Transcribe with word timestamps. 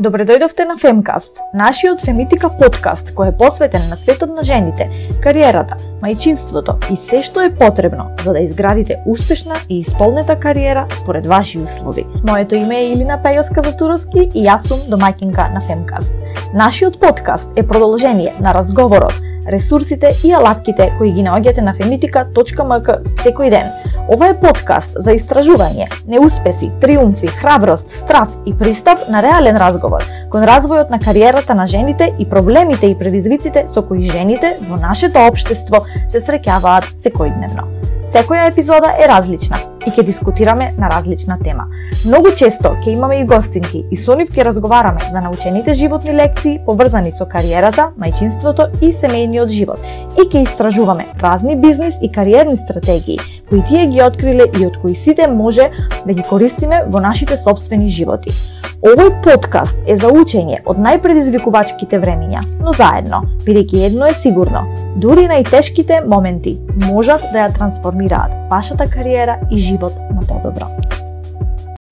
Добре 0.00 0.24
дојдовте 0.24 0.64
на 0.64 0.78
Femcast, 0.80 1.42
нашиот 1.52 2.00
фемитика 2.00 2.48
подкаст 2.56 3.10
кој 3.12 3.34
е 3.34 3.36
посветен 3.36 3.82
на 3.90 3.98
светот 4.00 4.32
на 4.32 4.40
жените, 4.48 4.86
кариерата, 5.20 5.76
мајчинството 6.00 6.78
и 6.88 6.96
се 6.96 7.20
што 7.26 7.44
е 7.44 7.52
потребно 7.52 8.08
за 8.24 8.32
да 8.32 8.40
изградите 8.40 8.96
успешна 9.04 9.60
и 9.68 9.82
исполнета 9.84 10.38
кариера 10.40 10.86
според 11.02 11.26
ваши 11.26 11.58
услови. 11.58 12.06
Моето 12.24 12.56
име 12.56 12.80
е 12.80 12.92
Илина 12.94 13.20
Пејоска 13.20 13.60
Затуровски 13.60 14.30
и 14.32 14.48
јас 14.48 14.64
сум 14.72 14.80
домаќинка 14.88 15.52
на 15.52 15.60
Femcast. 15.68 16.16
Нашиот 16.54 16.96
подкаст 17.00 17.52
е 17.56 17.66
продолжение 17.66 18.32
на 18.40 18.54
разговорот 18.54 19.20
ресурсите 19.48 20.12
и 20.24 20.32
алатките 20.32 20.92
кои 20.98 21.12
ги 21.12 21.24
наоѓате 21.24 21.64
на 21.64 21.74
femitika.mk 21.74 23.00
секој 23.04 23.50
ден. 23.50 23.70
Ова 24.10 24.26
е 24.26 24.34
подкаст 24.34 24.96
за 24.98 25.12
истражување, 25.14 25.84
неуспеси, 26.10 26.72
триумфи, 26.82 27.28
храброст, 27.30 27.92
страв 27.94 28.32
и 28.42 28.50
пристап 28.58 29.04
на 29.06 29.20
реален 29.22 29.54
разговор 29.62 30.02
кон 30.32 30.42
развојот 30.50 30.90
на 30.90 30.98
кариерата 30.98 31.54
на 31.54 31.68
жените 31.70 32.08
и 32.18 32.26
проблемите 32.26 32.90
и 32.90 32.98
предизвиците 32.98 33.68
со 33.70 33.84
кои 33.86 34.10
жените 34.10 34.56
во 34.66 34.80
нашето 34.82 35.22
општество 35.30 35.84
се 36.08 36.18
среќаваат 36.18 36.90
секојдневно. 36.98 37.68
Секоја 38.10 38.48
епизода 38.50 38.96
е 38.98 39.06
различна 39.06 39.62
и 39.86 39.90
ќе 39.90 40.04
дискутираме 40.06 40.72
на 40.78 40.88
различна 40.90 41.38
тема. 41.44 41.66
Многу 42.04 42.32
често 42.36 42.74
ќе 42.84 42.92
имаме 42.92 43.20
и 43.20 43.26
гостинки 43.26 43.84
и 43.90 43.96
со 43.96 44.16
нив 44.16 44.30
ќе 44.34 44.44
разговараме 44.44 45.00
за 45.12 45.20
научените 45.20 45.74
животни 45.74 46.12
лекции 46.12 46.60
поврзани 46.66 47.12
со 47.12 47.26
кариерата, 47.26 47.90
мајчинството 47.98 48.70
и 48.80 48.92
семејниот 48.92 49.48
живот 49.48 49.80
и 50.16 50.26
ќе 50.28 50.44
истражуваме 50.44 51.06
разни 51.22 51.56
бизнис 51.56 51.98
и 52.02 52.12
кариерни 52.12 52.56
стратегии 52.56 53.18
кои 53.50 53.64
тие 53.64 53.86
ги 53.86 54.02
откриле 54.02 54.46
и 54.60 54.66
од 54.66 54.76
кои 54.82 54.94
сите 54.94 55.26
може 55.26 55.70
да 56.06 56.12
ги 56.12 56.22
користиме 56.22 56.84
во 56.86 57.00
нашите 57.00 57.38
собствени 57.38 57.88
животи. 57.88 58.32
Овој 58.80 59.10
подкаст 59.20 59.82
е 59.84 59.92
за 60.00 60.08
учење 60.08 60.62
од 60.64 60.78
најпредизвикувачките 60.80 61.98
времиња, 62.00 62.40
но 62.64 62.72
заедно, 62.72 63.18
бидејќи 63.44 63.82
едно 63.90 64.06
е 64.08 64.14
сигурно, 64.16 64.62
дури 64.96 65.26
најтешките 65.28 66.00
моменти 66.08 66.54
можат 66.86 67.26
да 67.34 67.42
ја 67.42 67.50
трансформираат 67.58 68.32
вашата 68.50 68.88
кариера 68.88 69.36
и 69.50 69.58
живот 69.58 69.69
на 69.78 70.20
подобро. 70.26 70.66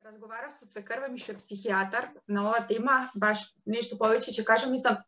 Разговарав 0.06 0.52
со 0.52 0.66
свекрва 0.66 1.08
ми 1.08 1.18
што 1.18 1.32
е 1.32 1.40
психијатар 1.42 2.08
на 2.28 2.48
оваа 2.48 2.64
тема, 2.68 3.08
баш 3.14 3.52
нешто 3.66 3.96
повеќе 3.96 4.34
ќе 4.34 4.44
кажам, 4.44 4.72
мислам, 4.72 4.98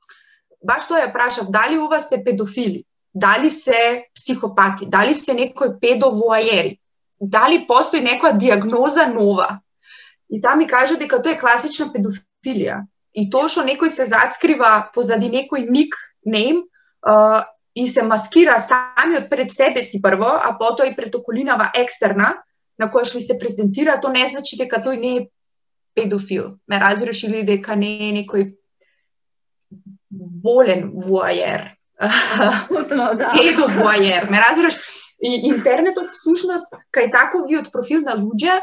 баш 0.63 0.87
тоа 0.87 1.01
ја 1.03 1.13
прашав, 1.13 1.51
дали 1.51 1.79
ова 1.79 2.01
се 2.01 2.23
педофили, 2.25 2.85
дали 3.15 3.51
се 3.51 4.07
психопати, 4.15 4.87
дали 4.87 5.15
се 5.15 5.35
некои 5.35 5.75
педовоајери, 5.83 6.79
дали 7.21 7.67
постои 7.67 8.01
некоја 8.01 8.39
диагноза 8.39 9.07
нова, 9.07 9.61
И 10.31 10.41
таа 10.41 10.57
ми 10.57 10.67
кажа 10.67 10.97
дека 10.97 11.19
тоа 11.23 11.35
е 11.35 11.39
класична 11.39 11.91
педофилија. 11.91 12.85
И 13.19 13.27
тоа 13.31 13.51
што 13.51 13.67
некој 13.67 13.91
се 13.91 14.07
заскрива 14.07 14.91
позади 14.95 15.27
некој 15.27 15.67
ник, 15.67 15.97
нейм, 16.25 16.63
и 17.75 17.87
се 17.89 18.03
маскира 18.03 18.59
самиот 18.63 19.27
пред 19.31 19.51
себе 19.51 19.83
си 19.83 20.01
прво, 20.03 20.31
а 20.31 20.55
потоа 20.59 20.87
и 20.87 20.95
пред 20.97 21.15
околинава 21.15 21.71
екстерна, 21.75 22.37
на 22.81 22.89
која 22.89 23.09
што 23.09 23.21
се 23.21 23.37
презентира, 23.39 23.99
тоа 24.01 24.15
не 24.15 24.25
значи 24.31 24.57
дека 24.61 24.81
тој 24.81 25.01
не 25.01 25.13
е 25.19 25.27
педофил. 25.95 26.57
Ме 26.69 26.81
разбираш 26.81 27.25
или 27.29 27.43
дека 27.45 27.77
не 27.77 27.93
е 28.09 28.13
некој 28.23 28.47
болен 30.11 30.91
вуајер. 30.97 31.77
да. 33.21 33.31
Педовуајер. 33.37 34.31
Ме 34.31 34.41
разбираш? 34.41 34.81
И 35.21 35.53
интернетот 35.53 36.09
всушност 36.09 36.73
кај 36.97 37.11
таковиот 37.13 37.73
профил 37.73 38.01
на 38.01 38.17
луѓе 38.17 38.57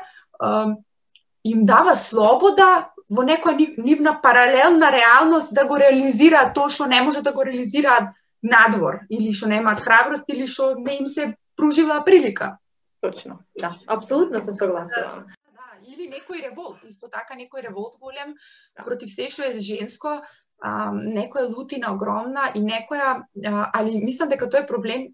им 1.45 1.65
дава 1.65 1.95
слобода 1.95 2.89
во 3.09 3.23
некоја 3.23 3.77
нивна 3.77 4.17
паралелна 4.23 4.89
реалност 4.91 5.53
да 5.55 5.65
го 5.65 5.77
реализираат 5.77 6.55
тоа 6.57 6.69
што 6.73 6.88
не 6.89 7.01
може 7.01 7.21
да 7.21 7.31
го 7.31 7.45
реализираат 7.45 8.09
надвор 8.43 9.05
или 9.09 9.33
што 9.33 9.49
немаат 9.53 9.85
храброст 9.85 10.25
или 10.33 10.47
што 10.47 10.73
не 10.75 10.97
им 10.97 11.07
се 11.07 11.35
пружила 11.55 12.03
прилика. 12.05 12.57
Точно, 13.02 13.40
да, 13.59 13.75
апсолутно 13.88 14.41
се 14.41 14.53
согласувам. 14.53 15.25
Да, 15.30 15.53
да, 15.53 15.68
или 15.88 16.09
некој 16.09 16.41
револт, 16.50 16.84
исто 16.84 17.09
така 17.13 17.38
некој 17.38 17.69
револт 17.69 18.00
голем 18.00 18.34
да. 18.34 18.84
против 18.84 19.13
се 19.13 19.30
што 19.30 19.46
е 19.46 19.53
женско, 19.53 20.22
а, 20.62 20.91
некоја 20.91 21.52
лутина 21.53 21.94
огромна 21.94 22.52
и 22.56 22.62
некоја, 22.62 23.22
а, 23.46 23.69
али 23.74 24.02
мислам 24.03 24.30
дека 24.30 24.50
тоа 24.50 24.66
е 24.66 24.68
проблем 24.68 25.13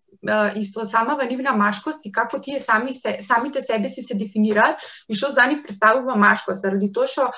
исто 0.56 0.86
самава 0.86 1.26
нивна 1.26 1.52
машкост 1.56 2.06
и 2.06 2.12
како 2.12 2.40
тие 2.40 2.60
сами 2.60 2.94
се, 2.94 3.18
самите 3.22 3.62
себе 3.62 3.88
си 3.88 4.02
се 4.02 4.16
дефинираат 4.16 4.80
и 5.10 5.16
што 5.16 5.32
за 5.32 5.46
нив 5.48 5.64
представува 5.64 6.16
машкост. 6.16 6.62
Заради 6.62 6.92
тоа 6.92 7.08
што 7.08 7.32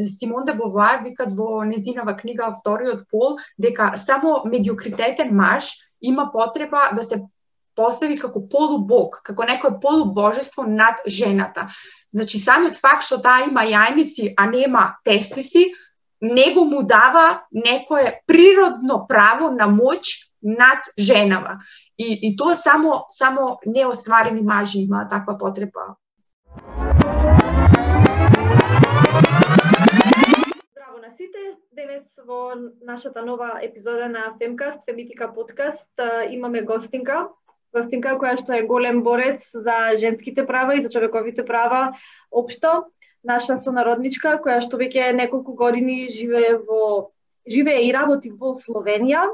Симон 0.00 0.44
де 0.44 0.54
Бовар 0.54 1.02
викат 1.04 1.36
во 1.36 1.64
незинава 1.64 2.16
книга 2.16 2.52
Вториот 2.60 3.04
пол 3.10 3.36
дека 3.58 3.92
само 3.96 4.42
медиокритетен 4.46 5.34
маж 5.36 5.76
има 6.00 6.30
потреба 6.32 6.90
да 6.96 7.02
се 7.02 7.22
постави 7.74 8.18
како 8.18 8.42
полубог, 8.48 9.20
како 9.24 9.44
некое 9.44 9.78
полубожество 9.80 10.64
над 10.68 11.02
жената. 11.06 11.68
Значи 12.12 12.38
самиот 12.38 12.76
факт 12.76 13.06
што 13.06 13.20
таа 13.22 13.46
има 13.48 13.64
јајници, 13.64 14.34
а 14.36 14.46
нема 14.46 14.96
тестиси, 15.04 15.72
него 16.20 16.64
му 16.64 16.82
дава 16.82 17.42
некое 17.50 18.20
природно 18.26 19.06
право 19.08 19.50
на 19.50 19.66
моќ 19.66 20.32
над 20.42 20.78
женава. 20.98 21.60
И, 21.98 22.18
и 22.28 22.36
тоа 22.36 22.54
само, 22.54 23.04
само 23.08 23.58
неостварени 23.66 24.42
мажи 24.42 24.78
има 24.78 25.08
таква 25.08 25.38
потреба. 25.38 25.96
Браво 30.74 30.98
на 31.02 31.10
сите! 31.16 31.38
Денес 31.72 32.04
во 32.26 32.54
нашата 32.84 33.22
нова 33.22 33.58
епизода 33.62 34.08
на 34.08 34.34
Femcast, 34.40 34.84
Фемитика 34.84 35.32
подкаст, 35.34 35.88
имаме 36.30 36.62
гостинка. 36.62 37.28
Гостинка 37.72 38.18
која 38.20 38.36
што 38.36 38.52
е 38.52 38.66
голем 38.68 39.02
борец 39.02 39.48
за 39.54 39.96
женските 39.96 40.44
права 40.46 40.76
и 40.76 40.82
за 40.82 40.90
човековите 40.90 41.44
права 41.44 41.96
општо. 42.30 42.92
Наша 43.24 43.56
сонародничка 43.58 44.36
која 44.44 44.60
што 44.60 44.76
веќе 44.76 45.12
неколку 45.16 45.54
години 45.56 46.08
живее 46.12 46.58
во 46.58 47.12
живее 47.48 47.86
и 47.86 47.92
работи 47.92 48.30
во 48.30 48.54
Словенија, 48.58 49.24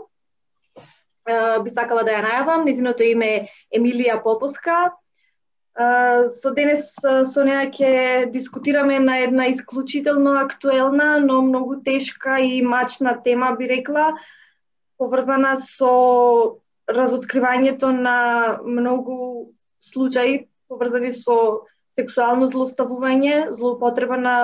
би 1.64 1.70
сакала 1.70 2.04
да 2.06 2.14
ја 2.14 2.22
најавам. 2.24 2.64
Незиното 2.64 3.04
име 3.04 3.28
е 3.34 3.42
Емилија 3.74 4.22
Попоска. 4.22 4.94
Со 5.78 6.50
денес 6.54 6.88
со 7.02 7.44
неа 7.46 7.66
ќе 7.70 8.30
дискутираме 8.32 8.98
на 9.00 9.18
една 9.22 9.46
исклучително 9.50 10.38
актуелна, 10.40 11.18
но 11.20 11.42
многу 11.42 11.82
тешка 11.82 12.40
и 12.40 12.62
мачна 12.62 13.18
тема, 13.22 13.54
би 13.58 13.68
рекла, 13.68 14.14
поврзана 14.98 15.56
со 15.56 16.62
разоткривањето 16.88 17.92
на 17.92 18.58
многу 18.64 19.52
случаи 19.78 20.48
поврзани 20.68 21.12
со 21.12 21.68
сексуално 21.96 22.48
злоставување, 22.48 23.52
злоупотреба 23.56 24.16
на 24.16 24.36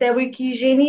девојки 0.00 0.50
и 0.50 0.58
жени, 0.58 0.88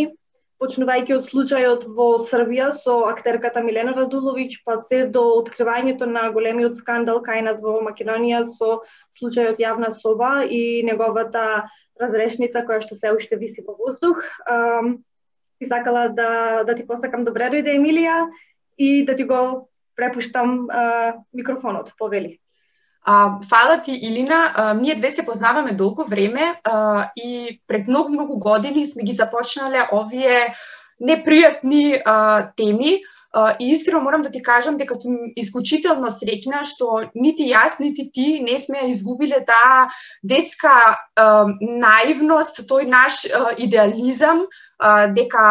почнувајќи 0.59 1.15
од 1.15 1.23
случајот 1.23 1.85
во 1.95 2.07
Србија 2.19 2.71
со 2.75 2.95
актерката 3.07 3.61
Милена 3.63 3.93
Радуловиќ, 3.95 4.59
па 4.65 4.77
се 4.81 5.05
до 5.07 5.23
откривањето 5.39 6.07
на 6.09 6.27
големиот 6.35 6.75
скандал 6.75 7.21
кај 7.23 7.45
нас 7.47 7.61
во 7.63 7.79
Македонија 7.85 8.43
со 8.49 8.81
случајот 9.19 9.61
јавна 9.63 9.93
соба 9.95 10.43
и 10.43 10.83
неговата 10.83 11.69
разрешница 11.99 12.65
која 12.67 12.83
што 12.83 12.99
се 12.99 13.13
уште 13.15 13.39
виси 13.39 13.63
во 13.63 13.77
воздух. 13.79 14.19
Би 15.59 15.67
сакала 15.67 16.07
да, 16.09 16.63
да 16.63 16.75
ти 16.75 16.83
посакам 16.87 17.23
добре 17.23 17.51
дојде 17.51 17.75
Емилија 17.79 18.27
и 18.77 19.05
да 19.05 19.15
ти 19.15 19.23
го 19.23 19.68
препуштам 19.99 20.67
а, 20.69 21.13
микрофонот, 21.33 21.93
повели. 21.97 22.39
А, 23.03 23.39
фала 23.49 23.81
ти, 23.81 23.91
Илина. 23.91 24.53
А, 24.55 24.73
ние 24.73 24.95
две 24.95 25.11
се 25.11 25.25
познаваме 25.25 25.71
долго 25.71 26.03
време 26.03 26.61
а, 26.63 27.09
и 27.15 27.61
пред 27.67 27.87
многу-многу 27.87 28.39
години 28.39 28.85
сме 28.85 29.03
ги 29.03 29.11
започнале 29.11 29.87
овие 29.91 30.55
непријатни 30.99 32.01
а, 32.05 32.51
теми, 32.55 32.99
и 33.59 33.71
искрено 33.71 34.01
морам 34.01 34.21
да 34.21 34.31
ти 34.31 34.41
кажам 34.43 34.77
дека 34.77 34.95
сум 34.97 35.17
исклучително 35.37 36.09
среќна 36.09 36.63
што 36.65 37.11
нити 37.13 37.45
јас, 37.51 37.77
нити 37.79 38.09
ти 38.13 38.39
не 38.41 38.57
сме 38.57 38.89
изгубиле 38.89 39.43
таа 39.45 39.89
детска 40.23 40.97
наивност, 41.61 42.65
тој 42.65 42.89
наш 42.89 43.27
идеализам, 43.61 44.47
дека 45.13 45.43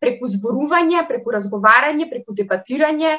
преку 0.00 0.30
зборување, 0.30 1.08
преку 1.08 1.34
разговарање, 1.34 2.06
преку 2.10 2.36
дебатирање 2.38 3.16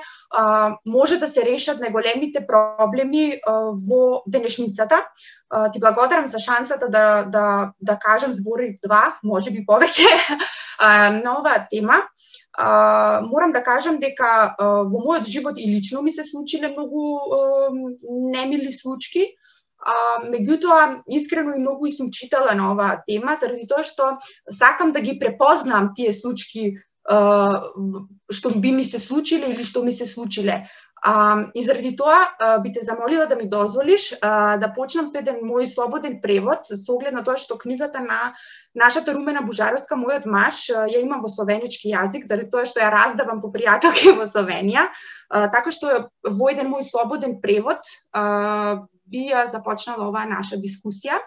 може 0.85 1.19
да 1.19 1.27
се 1.27 1.43
решат 1.43 1.83
најголемите 1.83 2.45
проблеми 2.47 3.41
во 3.89 4.23
денешницата. 4.27 5.03
Ти 5.73 5.79
благодарам 5.79 6.27
за 6.27 6.39
шансата 6.39 6.87
да, 6.87 7.23
да, 7.23 7.73
да 7.81 7.99
кажам 7.99 8.31
збори 8.33 8.77
два, 8.83 9.17
може 9.23 9.51
би 9.51 9.65
повеќе, 9.65 10.07
на 11.23 11.39
оваа 11.39 11.65
тема. 11.71 12.03
А, 12.61 13.21
морам 13.23 13.51
да 13.51 13.63
кажам 13.63 13.99
дека 14.03 14.29
а, 14.51 14.65
во 14.83 14.99
мојот 14.99 15.29
живот 15.31 15.55
и 15.57 15.67
лично 15.71 16.01
ми 16.03 16.11
се 16.11 16.25
случиле 16.27 16.73
многу 16.75 17.03
а, 17.17 17.69
немили 18.03 18.73
случаи, 18.73 19.29
А, 19.79 19.93
меѓутоа, 20.27 21.03
искрено 21.07 21.53
и 21.55 21.61
многу 21.61 21.85
и 21.87 21.91
сум 21.91 22.09
читала 22.11 22.51
на 22.51 22.73
оваа 22.73 22.97
тема, 23.07 23.37
заради 23.39 23.63
тоа 23.63 23.85
што 23.87 24.09
сакам 24.51 24.91
да 24.91 24.99
ги 24.99 25.13
препознам 25.21 25.93
тие 25.95 26.11
случаи 26.11 26.73
што 27.09 28.51
би 28.55 28.71
ми 28.71 28.83
се 28.83 28.99
случиле 28.99 29.49
или 29.49 29.63
што 29.63 29.81
ми 29.83 29.91
се 29.91 30.05
случиле. 30.05 30.67
А, 31.01 31.45
и 31.55 31.63
заради 31.63 31.95
тоа 31.95 32.27
а, 32.39 32.59
би 32.59 32.73
те 32.73 32.81
замолила 32.81 33.25
да 33.25 33.35
ми 33.35 33.49
дозволиш 33.49 34.15
а, 34.21 34.57
да 34.57 34.67
почнам 34.73 35.07
со 35.07 35.19
еден 35.23 35.39
мој 35.47 35.63
слободен 35.63 36.19
превод 36.19 36.67
со 36.67 36.75
оглед 36.91 37.15
на 37.15 37.23
тоа 37.23 37.39
што 37.39 37.55
книгата 37.55 38.03
на 38.03 38.33
нашата 38.75 39.13
Румена 39.15 39.41
Бужаровска, 39.41 39.95
мојот 39.95 40.27
маш, 40.27 40.67
ја 40.67 40.99
имам 40.99 41.23
во 41.23 41.31
словенички 41.31 41.93
јазик, 41.93 42.27
заради 42.27 42.51
тоа 42.51 42.65
што 42.67 42.83
ја 42.83 42.91
раздавам 42.91 43.39
по 43.39 43.47
пријателки 43.47 44.11
во 44.19 44.27
Словенија, 44.27 44.89
а, 45.29 45.47
така 45.47 45.71
што 45.71 46.11
во 46.27 46.51
еден 46.51 46.67
мој 46.67 46.83
слободен 46.83 47.39
превод 47.39 47.79
а, 48.11 48.83
би 49.07 49.31
ја 49.31 49.47
започнала 49.47 50.11
оваа 50.11 50.27
наша 50.27 50.59
дискусија. 50.59 51.23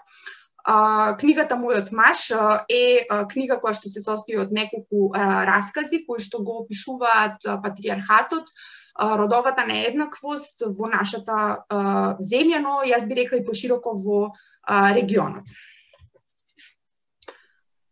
А, 0.62 1.16
книгата 1.16 1.56
Мојот 1.56 1.90
маш 1.96 2.28
е 2.68 3.08
книга 3.32 3.56
која 3.56 3.72
што 3.72 3.88
се 3.88 4.04
состои 4.04 4.36
од 4.36 4.52
неколку 4.52 5.10
а, 5.16 5.48
раскази 5.48 6.04
кои 6.04 6.20
што 6.20 6.44
го 6.44 6.60
опишуваат 6.60 7.40
патриархатот, 7.64 8.52
а, 8.52 8.81
родовата 8.98 9.64
нееднаквост 9.66 10.62
во 10.78 10.88
нашата 10.88 11.36
а, 11.68 12.16
земја, 12.20 12.60
но 12.60 12.80
јас 12.84 13.06
би 13.08 13.14
рекла 13.14 13.38
и 13.38 13.44
пошироко 13.44 13.94
во 13.96 14.32
а, 14.62 14.92
регионот. 14.92 15.48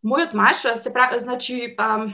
Мојот 0.05 0.33
маш 0.33 0.61
се 0.61 0.91
значи, 1.19 1.75
а, 1.77 2.07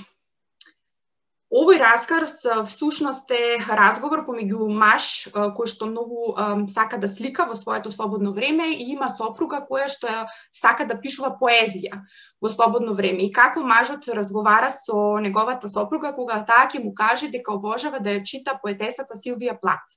Овој 1.48 1.78
раскрс 1.80 2.42
всушност 2.68 3.32
е 3.32 3.56
разговор 3.72 4.26
помеѓу 4.28 4.66
маш 4.68 5.30
кој 5.32 5.70
што 5.72 5.88
многу 5.88 6.34
сака 6.68 6.98
да 7.00 7.08
слика 7.08 7.46
во 7.48 7.56
своето 7.56 7.92
слободно 7.92 8.34
време 8.36 8.66
и 8.74 8.90
има 8.92 9.08
сопруга 9.08 9.62
која 9.70 9.88
што 9.88 10.12
сака 10.52 10.84
да 10.90 10.98
пишува 11.00 11.30
поезија 11.40 12.02
во 12.44 12.52
слободно 12.52 12.92
време 12.98 13.24
и 13.24 13.32
како 13.32 13.64
мажот 13.64 14.10
разговара 14.12 14.74
со 14.76 15.22
неговата 15.24 15.72
сопруга 15.72 16.12
кога 16.18 16.42
таа 16.44 16.68
ќе 16.68 16.84
му 16.84 16.92
каже 16.92 17.32
дека 17.32 17.56
обожава 17.56 18.04
да 18.04 18.18
ја 18.18 18.26
чита 18.28 18.60
поетесата 18.60 19.16
Силвија 19.16 19.56
Плат. 19.62 19.88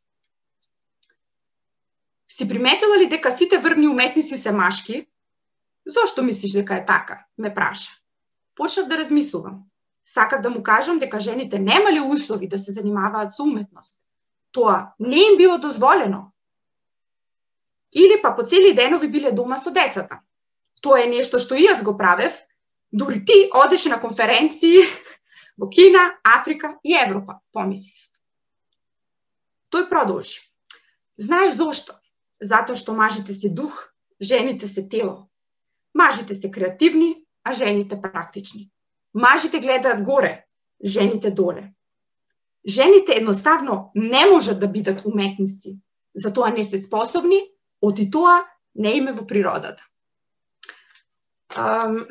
Си 2.31 2.47
приметила 2.49 2.97
ли 2.97 3.09
дека 3.11 3.35
сите 3.35 3.59
врвни 3.59 3.89
уметници 3.89 4.39
се 4.39 4.53
машки? 4.53 5.03
Зошто 5.85 6.23
мислиш 6.23 6.53
дека 6.53 6.79
е 6.79 6.87
така? 6.87 7.25
ме 7.39 7.55
праша. 7.55 7.91
Почнав 8.55 8.87
да 8.87 8.99
размислувам 9.03 9.65
сакав 10.05 10.41
да 10.41 10.51
му 10.51 10.63
кажам 10.63 10.99
дека 10.99 11.21
жените 11.21 11.59
немале 11.59 12.01
услови 12.01 12.49
да 12.49 12.59
се 12.59 12.73
занимаваат 12.73 13.35
со 13.35 13.43
уметност. 13.43 14.01
Тоа 14.53 14.93
не 14.99 15.17
им 15.17 15.37
било 15.39 15.59
дозволено. 15.59 16.33
Или 17.93 18.23
па 18.23 18.37
по 18.37 18.43
цели 18.43 18.75
денови 18.75 19.09
биле 19.09 19.33
дома 19.33 19.59
со 19.59 19.71
децата. 19.71 20.21
Тоа 20.81 21.03
е 21.05 21.11
нешто 21.11 21.39
што 21.39 21.55
и 21.55 21.67
јас 21.67 21.83
го 21.83 21.97
правев, 21.97 22.35
дури 22.93 23.25
ти 23.25 23.51
одеше 23.55 23.89
на 23.89 24.01
конференции 24.01 24.83
во 25.59 25.69
Кина, 25.69 26.17
Африка 26.25 26.79
и 26.83 26.95
Европа, 26.97 27.41
помислив. 27.53 28.11
Тој 29.71 29.89
продолжи. 29.89 30.41
Знаеш 31.21 31.55
зошто? 31.55 31.95
Затоа 32.41 32.77
што 32.77 32.97
мажите 32.97 33.35
се 33.35 33.51
дух, 33.53 33.93
жените 34.21 34.67
се 34.67 34.89
тело. 34.89 35.29
Мажите 35.95 36.35
се 36.35 36.51
креативни, 36.51 37.27
а 37.45 37.53
жените 37.53 38.01
практични. 38.01 38.71
Мажите 39.15 39.61
гледаат 39.61 40.03
горе, 40.03 40.45
жените 40.85 41.31
доле. 41.31 41.73
Жените 42.67 43.13
едноставно 43.17 43.91
не 43.95 44.27
можат 44.33 44.61
да 44.61 44.69
бидат 44.69 45.05
уметници, 45.05 45.79
затоа 46.15 46.51
не 46.51 46.65
се 46.65 46.79
способни, 46.79 47.41
оти 47.83 48.11
тоа 48.11 48.45
не 48.75 48.97
име 48.97 49.13
во 49.13 49.27
природата. 49.27 49.83
Um, 51.57 52.07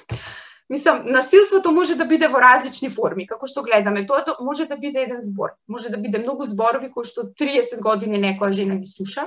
мислам, 0.70 1.02
насилството 1.06 1.70
може 1.70 1.94
да 1.94 2.04
биде 2.04 2.28
во 2.28 2.40
различни 2.40 2.90
форми, 2.90 3.26
како 3.26 3.46
што 3.46 3.62
гледаме. 3.62 4.06
Тоа 4.06 4.36
може 4.40 4.66
да 4.66 4.78
биде 4.78 5.02
еден 5.02 5.20
збор, 5.20 5.56
може 5.68 5.90
да 5.90 5.98
биде 5.98 6.22
многу 6.22 6.46
зборови 6.46 6.90
кои 6.90 7.04
што 7.04 7.28
30 7.34 7.82
години 7.82 8.22
некоја 8.22 8.52
жена 8.52 8.76
ги 8.76 8.86
слуша, 8.86 9.26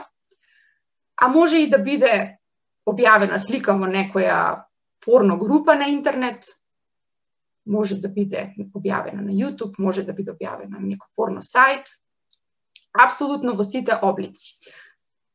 а 1.22 1.28
може 1.28 1.60
и 1.60 1.70
да 1.70 1.78
биде 1.78 2.40
објавена 2.88 3.38
слика 3.38 3.76
во 3.76 3.86
некоја 3.86 4.66
порно 5.04 5.38
група 5.38 5.76
на 5.76 5.88
интернет, 5.88 6.48
може 7.70 8.00
да 8.02 8.10
биде 8.10 8.50
објавена 8.74 9.22
на 9.22 9.32
YouTube, 9.32 9.78
може 9.80 10.04
да 10.04 10.14
биде 10.14 10.34
објавена 10.34 10.80
на 10.80 10.86
некој 10.86 11.10
порно 11.16 11.42
сајт, 11.46 11.86
апсолутно 12.94 13.54
во 13.54 13.64
сите 13.64 13.96
облици. 14.02 14.58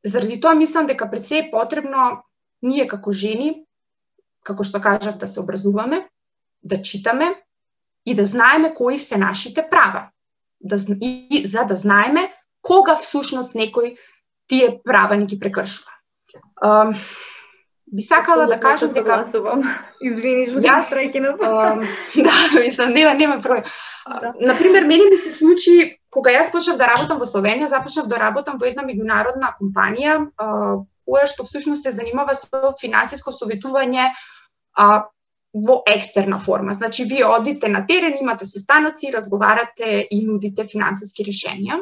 Заради 0.04 0.40
тоа 0.40 0.54
мислам 0.54 0.86
дека 0.86 1.08
пред 1.10 1.24
се 1.24 1.38
е 1.38 1.50
потребно 1.50 2.22
ние 2.62 2.86
како 2.90 3.12
жени, 3.12 3.64
како 4.44 4.64
што 4.64 4.80
кажав, 4.80 5.16
да 5.16 5.26
се 5.26 5.40
образуваме, 5.40 6.04
да 6.62 6.82
читаме 6.82 7.30
и 8.04 8.14
да 8.14 8.26
знаеме 8.26 8.74
кои 8.74 8.98
се 8.98 9.16
нашите 9.16 9.68
права. 9.70 10.10
Да, 10.60 10.76
и 11.00 11.46
за 11.46 11.64
да 11.64 11.76
знаеме 11.76 12.32
кога 12.62 12.96
всушност 12.96 13.54
некој 13.54 13.96
тие 14.48 14.80
права 14.84 15.16
ни 15.16 15.26
ги 15.26 15.38
прекршува 15.38 15.92
би 17.94 18.02
сакала 18.02 18.46
да 18.46 18.60
кажам 18.60 18.92
дека 18.92 19.20
Извини, 20.08 20.46
што 20.50 20.62
јас 20.64 20.90
прекинав. 20.90 21.38
да, 22.26 22.34
мислам 22.58 22.94
нема 22.94 23.14
нема 23.14 23.38
прој. 23.44 23.62
Да. 24.08 24.34
На 24.40 24.56
пример, 24.58 24.84
мене 24.84 25.06
ми 25.10 25.16
се 25.16 25.30
случи 25.30 25.98
кога 26.10 26.34
јас 26.34 26.50
почнав 26.52 26.76
да 26.78 26.90
работам 26.90 27.22
во 27.22 27.26
Словенија, 27.30 27.70
започнав 27.70 28.10
да 28.10 28.18
работам 28.18 28.58
во 28.58 28.66
една 28.66 28.82
меѓународна 28.82 29.54
компанија 29.60 30.18
која 31.04 31.26
што 31.30 31.44
всушност 31.44 31.86
се 31.86 31.92
занимава 31.92 32.34
со 32.34 32.72
финансиско 32.80 33.32
советување 33.32 34.10
а, 34.74 35.04
во 35.54 35.82
екстерна 35.86 36.38
форма. 36.42 36.74
Значи, 36.74 37.04
вие 37.04 37.26
одите 37.26 37.68
на 37.68 37.84
терен, 37.86 38.16
имате 38.20 38.44
состаноци, 38.44 39.12
разговарате 39.14 40.06
и 40.10 40.24
нудите 40.26 40.64
финансиски 40.66 41.26
решенија. 41.28 41.78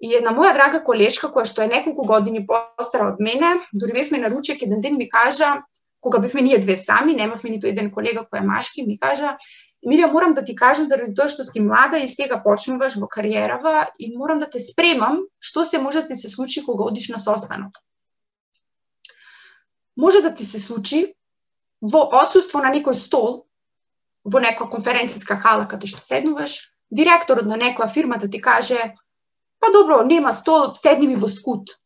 И 0.00 0.14
една 0.16 0.32
моја 0.32 0.54
драга 0.56 0.80
колешка, 0.84 1.28
која 1.28 1.44
што 1.44 1.62
е 1.62 1.68
неколку 1.68 2.06
години 2.08 2.46
постара 2.46 3.12
од 3.12 3.20
мене, 3.20 3.58
дури 3.72 3.92
бевме 3.92 4.18
на 4.18 4.30
ручек, 4.30 4.62
еден 4.62 4.80
ден 4.80 4.96
ми 4.96 5.08
кажа, 5.08 5.60
кога 6.00 6.18
бевме 6.18 6.42
ние 6.42 6.58
две 6.58 6.76
сами, 6.76 7.14
немавме 7.14 7.50
ниту 7.50 7.68
еден 7.68 7.90
колега 7.90 8.24
кој 8.24 8.40
е 8.40 8.46
машки, 8.46 8.86
ми 8.86 8.98
кажа, 8.98 9.36
Мирја, 9.80 10.10
морам 10.12 10.34
да 10.36 10.44
ти 10.44 10.54
кажам 10.54 10.88
заради 10.88 11.14
тоа 11.16 11.30
што 11.32 11.44
си 11.44 11.60
млада 11.64 11.98
и 12.04 12.08
сега 12.08 12.36
почнуваш 12.44 12.98
во 13.00 13.06
кариерава 13.08 13.88
и 13.98 14.10
морам 14.16 14.38
да 14.38 14.48
те 14.50 14.60
спремам 14.60 15.22
што 15.40 15.64
се 15.64 15.80
може 15.80 16.02
да 16.02 16.08
ти 16.08 16.16
се 16.20 16.28
случи 16.28 16.64
кога 16.64 16.84
одиш 16.84 17.08
на 17.08 17.18
состанок. 17.18 17.78
Може 19.96 20.20
да 20.20 20.34
ти 20.34 20.44
се 20.44 20.58
случи 20.58 21.14
во 21.80 22.04
отсутство 22.22 22.60
на 22.60 22.68
некој 22.76 22.92
стол, 22.92 23.46
во 24.24 24.44
некоја 24.44 24.68
конференцијска 24.68 25.40
хала 25.40 25.64
каде 25.64 25.88
што 25.88 26.04
седнуваш, 26.04 26.60
директорот 26.92 27.48
на 27.48 27.56
некоја 27.56 27.88
фирма 27.88 28.20
да 28.20 28.28
ти 28.28 28.40
каже 28.40 28.92
Па 29.60 29.72
добро, 29.72 30.02
нема 30.04 30.32
стол, 30.32 30.74
седни 30.74 31.06
ми 31.06 31.16
во 31.16 31.28
скут. 31.28 31.76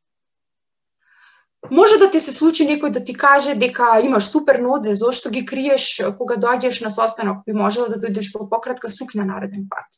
Може 1.71 1.99
да 1.99 2.11
ти 2.11 2.21
се 2.21 2.33
случи 2.33 2.67
некој 2.69 2.93
да 2.93 3.01
ти 3.05 3.15
каже 3.15 3.55
дека 3.55 4.01
имаш 4.05 4.29
супер 4.31 4.61
нодзе, 4.61 4.95
зошто 4.95 5.31
ги 5.31 5.45
криеш 5.47 6.03
кога 6.19 6.37
доаѓаш 6.37 6.83
на 6.85 6.91
состанок, 6.91 7.45
би 7.47 7.53
можела 7.57 7.89
да 7.89 7.97
дојдеш 7.97 8.31
во 8.35 8.49
пократка 8.49 8.91
сукна 8.91 9.25
нареден 9.25 9.67
пат. 9.71 9.89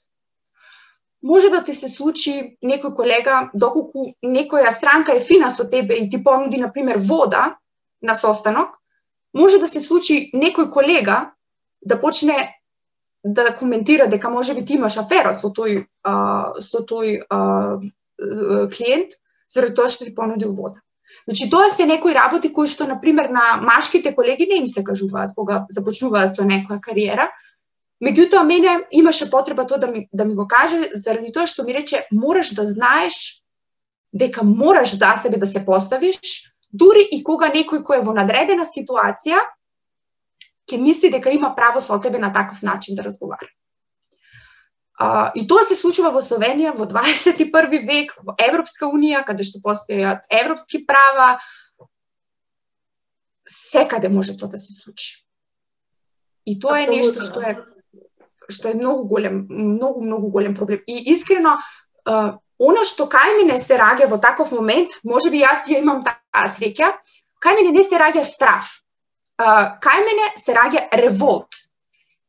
Може 1.23 1.51
да 1.51 1.65
ти 1.65 1.75
се 1.75 1.89
случи 1.89 2.57
некој 2.63 2.95
колега, 2.95 3.51
доколку 3.55 4.15
некоја 4.23 4.71
странка 4.71 5.17
е 5.17 5.21
фина 5.21 5.51
со 5.51 5.67
тебе 5.69 5.95
и 5.99 6.11
ти 6.11 6.23
понуди, 6.23 6.57
на 6.57 6.73
пример, 6.73 6.99
вода 7.03 7.59
на 8.03 8.15
состанок, 8.15 8.79
може 9.35 9.59
да 9.59 9.69
се 9.69 9.81
случи 9.81 10.31
некој 10.35 10.71
колега 10.71 11.33
да 11.83 12.01
почне 12.01 12.55
да 13.27 13.57
коментира 13.57 14.07
дека 14.07 14.31
може 14.31 14.55
би 14.55 14.65
ти 14.65 14.75
имаш 14.79 14.97
афера 15.03 15.35
со 15.39 15.51
тој 15.51 15.87
а, 16.07 16.55
со 16.63 16.83
тој 16.87 17.27
а, 17.27 17.79
клиент 18.71 19.19
заради 19.51 19.75
тоа 19.75 19.91
што 19.91 20.07
ти 20.07 20.15
понудил 20.15 20.55
вода. 20.55 20.79
Значи 21.27 21.51
тоа 21.51 21.71
се 21.71 21.87
некои 21.87 22.15
работи 22.15 22.53
кои 22.53 22.71
што 22.71 22.87
на 22.87 23.01
пример 23.01 23.31
на 23.35 23.59
машките 23.63 24.15
колеги 24.15 24.47
не 24.47 24.63
им 24.63 24.67
се 24.67 24.85
кажуваат 24.85 25.35
кога 25.35 25.67
започнуваат 25.71 26.39
со 26.39 26.47
некоја 26.47 26.79
кариера. 26.81 27.29
Меѓутоа 27.99 28.45
мене 28.47 28.87
имаше 28.91 29.31
потреба 29.31 29.67
тоа 29.67 29.79
да 29.79 29.91
ми 29.91 30.09
да 30.13 30.25
ми 30.25 30.35
го 30.35 30.47
каже 30.47 30.91
заради 30.95 31.33
тоа 31.33 31.47
што 31.47 31.65
ми 31.65 31.75
рече 31.75 32.07
мораш 32.13 32.55
да 32.55 32.67
знаеш 32.67 33.43
дека 34.15 34.45
мораш 34.45 34.99
за 34.99 35.17
себе 35.23 35.39
да 35.39 35.47
се 35.47 35.65
поставиш 35.65 36.53
дури 36.73 37.03
и 37.11 37.25
кога 37.25 37.51
некој 37.51 37.83
кој 37.83 37.99
е 37.99 38.07
во 38.07 38.15
надредена 38.15 38.67
ситуација 38.67 39.43
ќе 40.67 40.81
мисли 40.81 41.11
дека 41.11 41.31
има 41.31 41.55
право 41.57 41.81
со 41.81 41.99
тебе 42.03 42.19
на 42.19 42.33
таков 42.33 42.63
начин 42.63 42.97
да 42.97 43.05
разговара. 43.05 43.49
А, 44.99 45.33
и 45.35 45.47
тоа 45.47 45.65
се 45.65 45.77
случува 45.77 46.11
во 46.11 46.23
Словенија 46.25 46.73
во 46.77 46.87
21 46.89 47.85
век, 47.85 48.15
во 48.25 48.35
Европска 48.41 48.89
унија, 48.89 49.25
каде 49.29 49.45
што 49.45 49.61
постојат 49.61 50.25
европски 50.33 50.87
права, 50.89 51.37
секаде 53.47 54.09
може 54.09 54.37
тоа 54.37 54.49
да 54.49 54.59
се 54.59 54.73
случи. 54.73 55.23
И 56.47 56.59
тоа 56.59 56.81
е 56.81 56.91
нешто 56.91 57.21
што 57.21 57.43
е 57.45 57.57
што 58.49 58.71
е 58.71 58.79
многу 58.79 59.05
голем, 59.11 59.47
многу 59.51 60.01
многу 60.01 60.31
голем 60.31 60.55
проблем. 60.55 60.81
И 60.87 61.13
искрено 61.13 61.59
Она 62.59 62.87
што 62.89 63.05
кај 63.05 63.37
мене 63.37 63.59
се 63.61 63.77
раѓа 63.77 64.09
во 64.09 64.17
таков 64.17 64.53
момент, 64.55 64.95
може 65.05 65.29
би 65.31 65.43
јас 65.43 65.67
ја 65.69 65.83
имам 65.83 66.05
таа 66.07 66.47
среќа, 66.49 66.89
кај 67.45 67.59
мене 67.59 67.73
не 67.77 67.83
се 67.85 67.99
раѓа 68.01 68.23
страф. 68.25 68.86
Кај 69.39 70.05
мене 70.09 70.31
се 70.41 70.55
раѓа 70.57 70.89
револт. 71.03 71.61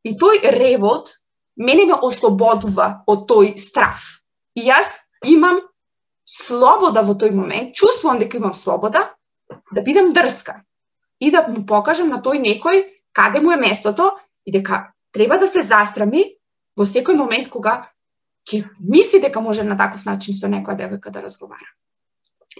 И 0.03 0.13
тој 0.15 0.51
револт 0.57 1.09
мене 1.55 1.85
ме 1.85 1.95
ослободува 2.03 3.03
од 3.07 3.25
тој 3.29 3.55
страф. 3.57 4.21
И 4.55 4.67
јас 4.67 5.07
имам 5.25 5.61
слобода 6.27 7.01
во 7.01 7.15
тој 7.15 7.31
момент, 7.31 7.75
чувствувам 7.75 8.19
дека 8.19 8.37
имам 8.37 8.53
слобода 8.53 9.07
да 9.71 9.81
бидам 9.81 10.11
дрска 10.13 10.61
и 11.19 11.31
да 11.31 11.47
му 11.47 11.65
покажам 11.65 12.09
на 12.09 12.19
тој 12.21 12.41
некој 12.43 12.83
каде 13.13 13.39
му 13.39 13.51
е 13.51 13.57
местото 13.57 14.11
и 14.45 14.51
дека 14.51 14.91
треба 15.11 15.37
да 15.37 15.47
се 15.47 15.61
застрами 15.61 16.23
во 16.77 16.85
секој 16.85 17.15
момент 17.15 17.49
кога 17.49 17.87
ќе 18.47 18.67
мисли 18.79 19.19
дека 19.23 19.41
може 19.41 19.63
на 19.63 19.77
таков 19.77 20.05
начин 20.05 20.35
со 20.35 20.51
некоја 20.51 20.77
девојка 20.83 21.11
да 21.11 21.23
разговара. 21.23 21.71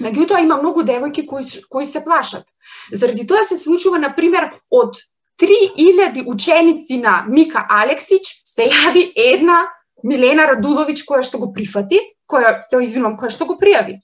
Меѓутоа 0.02 0.42
има 0.44 0.58
многу 0.62 0.84
девојки 0.86 1.26
кои 1.26 1.44
кои 1.70 1.86
се 1.86 2.04
плашат. 2.04 2.46
Заради 2.92 3.28
тоа 3.28 3.44
се 3.44 3.58
случува 3.58 4.00
на 4.00 4.14
пример 4.16 4.52
од 4.70 4.98
3000 5.42 6.24
ученици 6.28 6.98
на 6.98 7.26
Мика 7.30 7.66
Алексич 7.70 8.42
се 8.46 8.70
јави 8.70 9.12
една 9.16 9.66
Милена 10.04 10.48
Радулович 10.48 11.06
која 11.06 11.24
што 11.24 11.40
го 11.42 11.52
прифати, 11.54 12.00
која 12.30 12.60
се 12.62 12.82
извинувам, 12.84 13.18
која 13.18 13.34
што 13.34 13.46
го 13.46 13.58
пријави. 13.58 13.98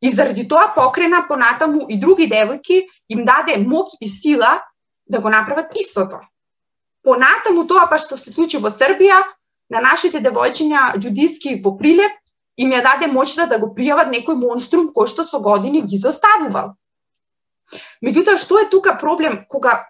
И 0.00 0.10
заради 0.10 0.48
тоа 0.48 0.72
покрена 0.76 1.24
понатаму 1.28 1.86
и 1.88 1.98
други 2.00 2.28
девојки 2.28 2.82
им 3.08 3.24
даде 3.24 3.56
моќ 3.60 3.96
и 4.00 4.08
сила 4.08 4.60
да 5.06 5.20
го 5.20 5.28
направат 5.28 5.76
истото. 5.76 6.20
Понатаму 7.02 7.66
тоа 7.68 7.86
па 7.90 7.98
што 7.98 8.16
се 8.16 8.32
случи 8.32 8.56
во 8.56 8.72
Србија, 8.72 9.20
на 9.70 9.80
нашите 9.80 10.20
девојчиња 10.20 10.96
џудиски 11.00 11.56
во 11.64 11.74
Прилеп 11.78 12.12
им 12.56 12.72
ја 12.72 12.82
даде 12.82 13.10
моќта 13.10 13.44
да, 13.44 13.56
да 13.56 13.58
го 13.58 13.72
пријават 13.76 14.12
некој 14.14 14.38
монструм 14.38 14.90
кој 14.94 15.10
што 15.10 15.24
со 15.24 15.40
години 15.42 15.82
ги 15.82 15.98
заставувал. 15.98 16.74
Меѓутоа, 18.04 18.36
што 18.38 18.58
е 18.60 18.68
тука 18.70 18.92
проблем 19.00 19.38
кога 19.48 19.88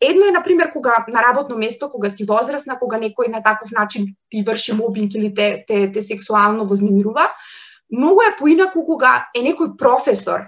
едно 0.00 0.28
е 0.28 0.32
например, 0.32 0.70
кога 0.72 1.04
на 1.08 1.22
работно 1.22 1.58
место, 1.58 1.90
кога 1.90 2.10
си 2.10 2.24
возрасна, 2.24 2.78
кога 2.78 2.98
некој 2.98 3.28
на 3.28 3.42
таков 3.42 3.72
начин 3.72 4.14
ти 4.30 4.42
врши 4.42 4.72
мобинг 4.72 5.14
или 5.14 5.34
те 5.34 5.64
те, 5.68 5.92
те 5.92 6.02
сексуално 6.02 6.64
вознемирува, 6.64 7.32
многу 7.90 8.22
е 8.22 8.36
поинаку 8.38 8.86
кога 8.86 9.28
е 9.34 9.42
некој 9.42 9.76
професор 9.76 10.46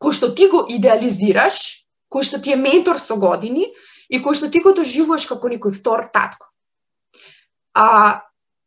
кој 0.00 0.12
што 0.12 0.32
ти 0.34 0.48
го 0.52 0.64
идеализираш, 0.68 1.86
кој 2.12 2.26
што 2.28 2.40
ти 2.42 2.52
е 2.52 2.60
ментор 2.60 3.00
со 3.00 3.16
години 3.16 3.66
и 4.08 4.20
кој 4.22 4.38
што 4.38 4.50
ти 4.52 4.62
го 4.64 4.74
доживуваш 4.76 5.26
како 5.30 5.50
некој 5.52 5.74
втор 5.74 6.08
татко. 6.12 6.50
А, 7.74 8.22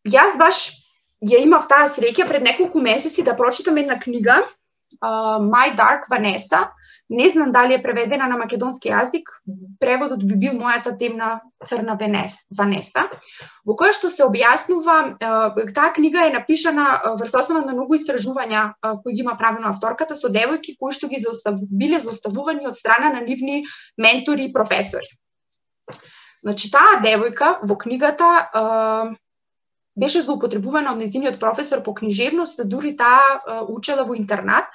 јас 0.06 0.38
баш 0.40 0.80
ја 1.26 1.42
имав 1.44 1.68
таа 1.68 1.90
среќа 1.92 2.28
пред 2.28 2.44
неколку 2.44 2.82
месеци 2.82 3.24
да 3.24 3.36
прочитам 3.36 3.78
една 3.78 4.00
книга 4.00 4.44
uh, 5.04 5.40
My 5.40 5.76
Dark 5.76 6.08
Vanessa. 6.10 6.68
Не 7.10 7.30
знам 7.30 7.52
дали 7.52 7.74
е 7.74 7.82
преведена 7.82 8.28
на 8.28 8.38
македонски 8.38 8.90
јазик. 8.90 9.30
Преводот 9.80 10.22
би 10.24 10.36
бил 10.36 10.54
мојата 10.54 10.98
темна 10.98 11.42
црна 11.66 11.98
Ванеса, 11.98 13.10
во 13.66 13.74
која 13.74 13.94
што 13.94 14.10
се 14.10 14.24
објаснува, 14.24 15.18
uh, 15.18 15.74
таа 15.74 15.94
книга 15.94 16.28
е 16.28 16.34
напишана 16.34 17.02
врз 17.20 17.34
основа 17.34 17.66
на 17.66 17.74
многу 17.74 17.96
истражувања 17.96 18.74
uh, 18.82 19.02
кои 19.04 19.14
ги 19.14 19.22
има 19.22 19.38
правено 19.38 19.68
авторката 19.70 20.16
со 20.16 20.30
девојки 20.30 20.78
кои 20.80 20.94
што 20.94 21.08
ги 21.08 21.18
заостав... 21.20 21.56
биле 21.72 22.00
заоставувани 22.00 22.68
од 22.68 22.76
страна 22.76 23.10
на 23.10 23.22
нивни 23.22 23.66
ментори 23.98 24.46
и 24.46 24.54
професори. 24.54 25.10
Значи, 26.44 26.72
таа 26.72 27.02
девојка 27.02 27.58
во 27.64 27.76
книгата 27.76 28.50
uh, 28.54 29.16
беше 29.96 30.22
злоупотребувана 30.22 30.94
од 30.94 31.02
нејзиниот 31.02 31.40
професор 31.40 31.84
по 31.84 31.94
книжевност, 31.94 32.58
да 32.58 32.66
дури 32.66 32.96
таа 32.98 33.66
учела 33.68 34.06
во 34.06 34.16
интернат. 34.16 34.68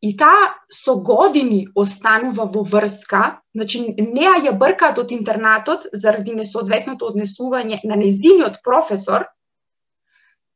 И 0.00 0.16
таа 0.16 0.54
со 0.72 0.96
години 0.96 1.66
останува 1.74 2.46
во 2.48 2.62
врска, 2.64 3.40
значи 3.54 3.82
неа 3.98 4.38
ја 4.40 4.56
бркаат 4.56 4.98
од 4.98 5.12
интернатот 5.12 5.90
заради 5.92 6.32
несоодветното 6.34 7.10
однесување 7.12 7.82
на 7.84 8.00
нејзиниот 8.00 8.62
професор, 8.64 9.28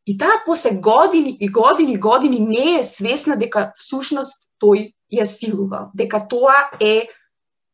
и 0.06 0.18
таа 0.18 0.42
после 0.46 0.70
години 0.70 1.36
и 1.40 1.48
години 1.48 1.92
и 1.92 2.00
години 2.00 2.40
не 2.40 2.78
е 2.78 2.82
свесна 2.82 3.36
дека 3.36 3.70
всушност 3.76 4.48
тој 4.60 4.92
ја 5.12 5.24
силувал, 5.24 5.90
дека 5.94 6.24
тоа 6.28 6.56
е 6.80 7.06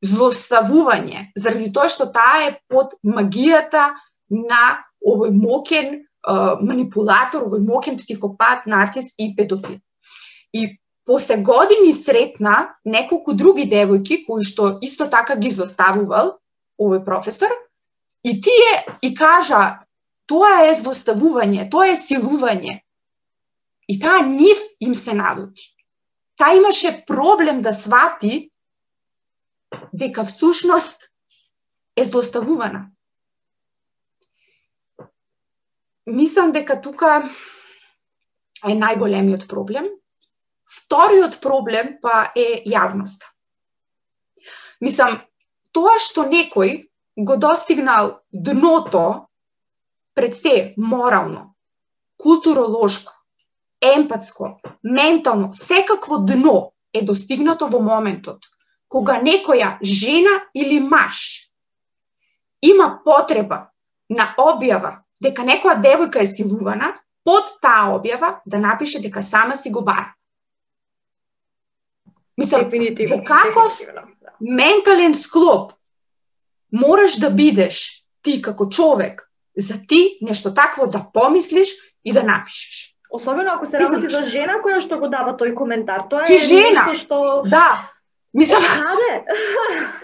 злоставување, 0.03 1.31
заради 1.37 1.73
тоа 1.73 1.89
што 1.89 2.11
таа 2.11 2.47
е 2.49 2.59
под 2.69 2.95
магијата 3.05 3.95
на 4.31 4.85
овој 5.07 5.33
мокен 5.33 6.05
манипулатор, 6.61 7.47
овој 7.47 7.65
мокен 7.65 7.97
психопат, 7.97 8.67
нарцис 8.67 9.15
и 9.19 9.35
педофил. 9.37 9.81
И 10.53 10.79
после 11.05 11.37
години 11.37 11.93
сретна 11.93 12.75
неколку 12.85 13.33
други 13.33 13.65
девојки 13.71 14.25
кои 14.27 14.45
што 14.45 14.79
исто 14.83 15.09
така 15.09 15.37
ги 15.37 15.51
злоставувал 15.51 16.37
овој 16.81 17.05
професор 17.05 17.51
и 18.23 18.41
тие 18.41 18.73
и 19.03 19.15
кажа 19.15 19.81
тоа 20.27 20.69
е 20.69 20.75
злоставување, 20.77 21.71
тоа 21.71 21.91
е 21.91 21.97
силување. 21.99 22.81
И 23.89 23.99
таа 23.99 24.23
нив 24.23 24.61
им 24.81 24.95
се 24.95 25.15
налути. 25.15 25.73
Таа 26.39 26.55
имаше 26.55 27.05
проблем 27.07 27.63
да 27.63 27.73
свати 27.73 28.51
дека 29.93 30.25
всушност 30.25 31.11
е 31.97 32.05
злоставувана. 32.05 32.91
Мислам 36.11 36.53
дека 36.53 36.77
тука 36.83 37.29
е 38.67 38.75
најголемиот 38.77 39.47
проблем. 39.49 39.89
Вториот 40.67 41.41
проблем 41.43 41.97
па 42.03 42.31
е 42.37 42.63
јавноста. 42.67 43.27
Мислам, 44.81 45.21
тоа 45.73 45.99
што 46.03 46.27
некој 46.27 46.87
го 47.17 47.37
достигнал 47.37 48.21
дното 48.33 49.27
пред 50.15 50.35
се 50.35 50.75
морално, 50.77 51.55
културолошко, 52.17 53.13
емпатско, 53.81 54.61
ментално, 54.83 55.53
секакво 55.53 56.19
дно 56.19 56.73
е 56.93 57.03
достигнато 57.03 57.67
во 57.71 57.81
моментот 57.81 58.51
кога 58.91 59.21
некоја 59.23 59.77
жена 59.83 60.41
или 60.55 60.81
маж 60.81 61.47
има 62.63 62.99
потреба 63.05 63.71
на 64.11 64.27
објава 64.39 64.97
дека 65.23 65.45
некоја 65.45 65.77
девојка 65.83 66.23
е 66.23 66.27
силувана, 66.27 66.95
под 67.25 67.45
таа 67.63 67.93
објава 67.97 68.41
да 68.47 68.59
напише 68.59 69.01
дека 69.01 69.23
сама 69.23 69.57
си 69.57 69.71
го 69.71 69.85
бара. 69.85 70.15
Мислам, 72.39 72.71
во 72.71 73.19
каков 73.25 73.77
да. 73.93 74.05
ментален 74.41 75.15
склоп 75.15 75.73
мораш 76.73 77.19
да 77.21 77.31
бидеш 77.31 78.07
ти 78.23 78.41
како 78.43 78.69
човек 78.69 79.27
за 79.57 79.75
ти 79.89 80.19
нешто 80.23 80.55
такво 80.55 80.87
да 80.87 81.05
помислиш 81.13 81.69
и 82.05 82.13
да 82.13 82.23
напишеш. 82.23 82.97
Особено 83.11 83.51
ако 83.53 83.67
се 83.67 83.79
работи 83.79 84.09
за 84.09 84.23
жена 84.31 84.63
која 84.65 84.81
што 84.81 85.01
го 85.01 85.09
дава 85.11 85.37
тој 85.37 85.53
коментар. 85.55 86.07
Тоа 86.09 86.31
е 86.31 86.39
жена. 86.39 86.87
нешто 86.87 86.95
што 86.95 87.43
Да, 87.45 87.91
Мислам, 88.33 88.63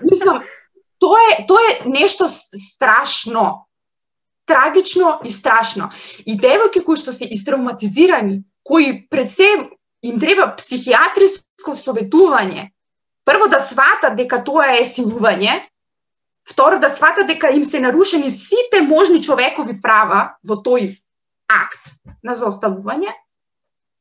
мислам, 0.03 0.43
тоа 0.99 1.19
е, 1.31 1.47
тоа 1.47 1.63
е 1.71 1.89
нешто 1.89 2.27
страшно. 2.29 3.66
Трагично 4.47 5.21
и 5.25 5.31
страшно. 5.31 5.91
И 6.27 6.37
девојки 6.39 6.85
кои 6.85 6.97
што 6.97 7.13
се 7.13 7.27
истравматизирани, 7.27 8.45
кои 8.63 9.09
пред 9.11 9.31
се 9.31 9.49
им 10.03 10.21
треба 10.21 10.53
психијатриско 10.59 11.75
советување, 11.75 12.71
прво 13.27 13.49
да 13.51 13.59
сватат 13.61 14.15
дека 14.17 14.43
тоа 14.45 14.79
е 14.79 14.85
силување, 14.87 15.59
второ 16.47 16.79
да 16.79 16.91
сватат 16.91 17.27
дека 17.27 17.51
им 17.51 17.65
се 17.65 17.81
нарушени 17.81 18.31
сите 18.31 18.83
можни 18.87 19.23
човекови 19.23 19.81
права 19.83 20.37
во 20.47 20.63
тој 20.63 20.93
акт 21.51 21.91
на 22.23 22.35
заоставување, 22.39 23.11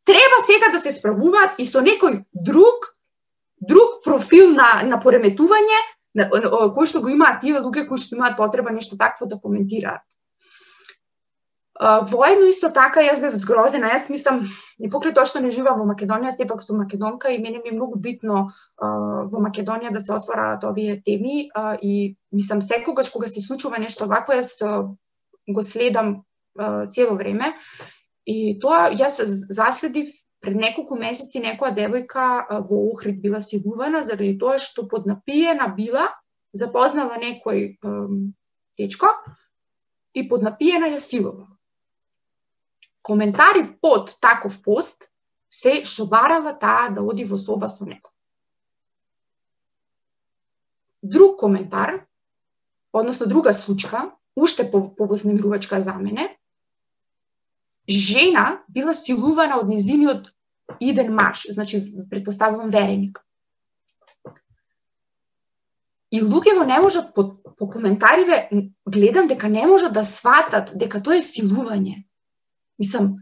треба 0.06 0.42
сега 0.46 0.70
да 0.72 0.80
се 0.80 0.92
справуваат 0.94 1.58
и 1.58 1.66
со 1.66 1.82
некој 1.82 2.22
друг 2.34 2.92
друг 3.58 4.04
профил 4.04 4.52
на, 4.54 4.84
на 4.84 5.00
пореметување 5.02 5.80
на, 6.16 6.28
кој 6.76 6.90
што 6.90 7.02
го 7.02 7.10
имаат 7.12 7.42
тие 7.42 7.60
луѓе 7.60 7.88
кои 7.90 8.00
што 8.00 8.18
имаат 8.20 8.38
потреба 8.38 8.72
нешто 8.72 8.98
такво 9.00 9.26
да 9.26 9.40
коментираат. 9.42 10.04
Воедно 11.82 12.48
исто 12.48 12.70
така 12.72 13.02
јас 13.04 13.20
бев 13.20 13.34
згрозена, 13.36 13.90
јас 13.92 14.08
мислам 14.10 14.46
и 14.80 14.88
покрај 14.88 15.14
тоа 15.16 15.28
што 15.28 15.42
не 15.44 15.52
живам 15.52 15.82
во 15.82 15.88
Македонија, 15.90 16.32
сепак 16.32 16.64
сум 16.64 16.80
македонка 16.80 17.30
и 17.34 17.40
мене 17.40 17.60
ми 17.60 17.74
е 17.74 17.76
многу 17.76 18.00
битно 18.00 18.46
во 18.80 19.42
Македонија 19.44 19.92
да 19.92 20.00
се 20.00 20.14
отвораат 20.16 20.64
овие 20.64 21.02
теми 21.04 21.50
и 21.82 22.16
мислам 22.32 22.62
секогаш 22.62 23.10
кога 23.10 23.28
се 23.28 23.44
случува 23.44 23.78
нешто 23.78 24.08
вакво 24.08 24.40
јас 24.40 24.56
го 25.48 25.64
следам 25.64 26.24
цело 26.90 27.16
време 27.20 27.52
и 28.26 28.58
тоа 28.60 28.92
јас 28.96 29.20
заследив 29.52 30.14
Пред 30.46 30.60
неколку 30.62 30.94
месеци 30.94 31.40
некоја 31.42 31.74
девојка 31.74 32.26
во 32.70 32.78
Охрид 32.92 33.18
била 33.24 33.40
сигувана 33.42 34.04
заради 34.06 34.36
тоа 34.38 34.60
што 34.62 34.84
поднапиена 34.92 35.72
била, 35.74 36.04
запознала 36.54 37.18
некој 37.18 37.64
дечко 38.78 39.10
и 40.14 40.28
поднапиена 40.30 40.92
ја 40.94 41.00
силувала 41.02 41.55
коментари 43.06 43.78
под 43.82 44.18
таков 44.22 44.62
пост 44.64 45.12
се 45.50 45.86
шобарала 45.86 46.54
таа 46.60 46.90
да 46.90 47.04
оди 47.06 47.26
во 47.30 47.38
соба 47.38 47.68
со 47.70 47.86
него. 47.86 48.10
Друг 51.04 51.38
коментар, 51.40 52.08
односно 52.92 53.28
друга 53.28 53.54
случка, 53.54 54.12
уште 54.36 54.66
повознемирувачка 54.72 55.82
за 55.82 55.94
мене, 55.94 56.38
жена 57.88 58.64
била 58.68 58.94
силувана 58.94 59.62
од 59.62 59.70
низиниот 59.70 60.34
иден 60.80 61.14
маж, 61.14 61.46
значи 61.50 61.84
предпоставувам 62.10 62.74
вереник. 62.74 63.22
И 66.10 66.24
луѓето 66.26 66.66
не 66.66 66.80
можат 66.80 67.14
по, 67.14 67.38
по 67.38 67.70
коментариве 67.70 68.50
гледам 68.90 69.28
дека 69.28 69.50
не 69.50 69.68
можат 69.68 69.94
да 69.94 70.04
сватат 70.04 70.74
дека 70.74 71.04
тоа 71.04 71.22
е 71.22 71.22
силување. 71.22 72.02
Мислам, 72.80 73.16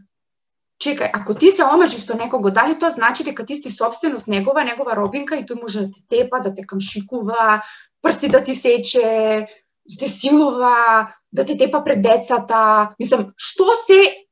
чекај, 0.82 1.10
ако 1.14 1.34
ти 1.34 1.50
се 1.50 1.64
омажиш 1.64 2.04
со 2.04 2.16
некого, 2.18 2.50
дали 2.50 2.78
тоа 2.78 2.90
значи 2.90 3.24
дека 3.24 3.46
ти 3.46 3.54
си 3.54 3.70
собственост 3.70 4.28
негова, 4.28 4.64
негова 4.64 4.96
робинка 4.96 5.36
и 5.36 5.46
тој 5.46 5.62
може 5.62 5.86
да 5.86 5.92
те 5.92 6.02
тепа, 6.10 6.40
да 6.40 6.54
те 6.54 6.66
камшикува, 6.66 7.62
прсти 8.02 8.28
да 8.28 8.44
ти 8.44 8.54
сече, 8.54 9.46
да 9.86 9.96
те 9.98 10.08
силува, 10.08 11.14
да 11.32 11.46
те 11.46 11.58
тепа 11.58 11.84
пред 11.84 12.02
децата. 12.02 12.94
Мислам, 12.98 13.32
што 13.36 13.74
се 13.74 14.26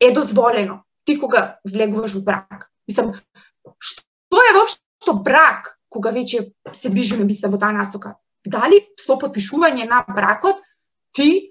е 0.00 0.12
дозволено 0.12 0.82
ти 1.04 1.18
кога 1.18 1.58
влегуваш 1.66 2.14
во 2.14 2.22
брак? 2.22 2.70
Мислам, 2.88 3.14
што 3.78 4.42
е 4.46 4.54
воопшто 4.54 5.18
брак 5.24 5.76
кога 5.90 6.12
веќе 6.14 6.46
се 6.72 6.88
движиме 6.88 7.26
мисля 7.26 7.50
во 7.50 7.58
таа 7.58 7.74
настока? 7.74 8.16
Дали 8.46 8.86
со 8.96 9.18
подпишување 9.18 9.88
на 9.88 10.04
бракот 10.08 10.62
ти 11.12 11.50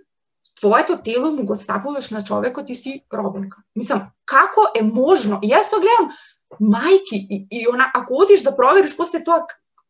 твоето 0.59 0.97
тело 1.03 1.31
му 1.31 1.45
го 1.45 1.55
стапуваш 1.55 2.09
на 2.09 2.23
човекот 2.23 2.69
и 2.69 2.75
си 2.75 3.03
робенка. 3.13 3.61
Мислам, 3.75 4.09
како 4.25 4.67
е 4.75 4.83
можно? 4.83 5.39
И 5.41 5.51
јас 5.51 5.71
тоа 5.71 5.79
гледам 5.79 6.11
мајки 6.59 7.17
и, 7.17 7.47
и 7.51 7.65
она, 7.71 7.91
ако 7.93 8.21
одиш 8.23 8.43
да 8.43 8.55
провериш 8.55 8.97
после 8.97 9.23
тоа, 9.23 9.45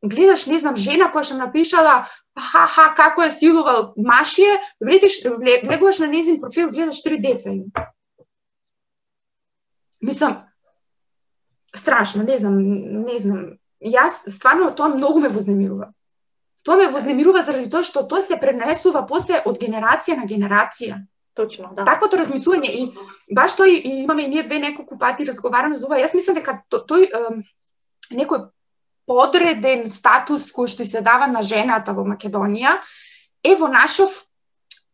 гледаш, 0.05 0.45
не 0.47 0.59
знам, 0.59 0.75
жена 0.75 1.09
која 1.11 1.23
што 1.23 1.39
напишала 1.39 2.05
ха 2.39 2.65
ха 2.67 2.93
како 2.95 3.23
е 3.23 3.31
силувал 3.31 3.93
машие, 3.97 4.59
влетиш, 4.81 5.23
влегуваш 5.25 5.99
на 5.99 6.07
незин 6.07 6.39
профил, 6.39 6.71
гледаш 6.71 7.01
три 7.03 7.19
деца 7.19 7.49
им. 7.49 7.65
Мислам, 10.01 10.43
страшно, 11.75 12.23
не 12.23 12.37
знам, 12.37 12.57
не 13.05 13.19
знам. 13.19 13.45
Јас 13.83 14.27
стварно 14.29 14.71
тоа 14.75 14.89
многу 14.91 15.19
ме 15.19 15.29
вознемирува. 15.29 15.91
Тоа 16.63 16.77
ме 16.77 16.89
вознемирува 16.91 17.41
заради 17.41 17.69
тоа 17.71 17.85
што 17.87 18.03
тоа 18.03 18.21
се 18.21 18.37
пренесува 18.39 19.05
после 19.07 19.39
од 19.45 19.59
генерација 19.61 20.17
на 20.19 20.27
генерација. 20.27 20.99
Точно, 21.39 21.71
да. 21.75 21.85
Таквото 21.87 22.19
размислување 22.19 22.69
и 22.75 22.81
баш 23.35 23.55
тој 23.55 23.75
и 23.77 23.91
имаме 24.03 24.25
и 24.25 24.31
ние 24.33 24.43
две 24.43 24.59
неколку 24.59 24.97
пати 24.99 25.25
разговараме 25.25 25.77
за 25.77 25.87
ова. 25.87 25.99
Јас 26.01 26.15
мислам 26.17 26.35
дека 26.35 26.57
тој 26.67 27.05
е, 27.07 27.21
некој 28.19 28.49
подреден 29.07 29.87
статус 29.89 30.49
кој 30.51 30.67
што 30.67 30.85
се 30.85 31.01
дава 31.05 31.29
на 31.31 31.45
жената 31.47 31.95
во 31.95 32.03
Македонија 32.03 32.75
е 33.43 33.55
во 33.55 33.71
нашов 33.71 34.25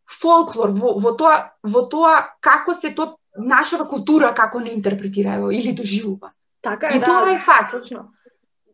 фолклор, 0.06 0.70
во, 0.70 0.94
во 1.02 1.16
тоа 1.18 1.50
во 1.66 1.82
тоа 1.90 2.20
како 2.40 2.74
се 2.78 2.94
тоа 2.94 3.16
нашава 3.36 3.88
култура 3.90 4.30
како 4.34 4.62
не 4.62 4.70
интерпретира 4.72 5.40
или 5.50 5.74
доживува. 5.74 6.30
Така 6.62 6.92
е, 6.92 6.96
и 6.96 7.00
да, 7.00 7.06
тоа 7.06 7.34
е 7.34 7.40
факт. 7.42 7.74
Точно 7.74 8.12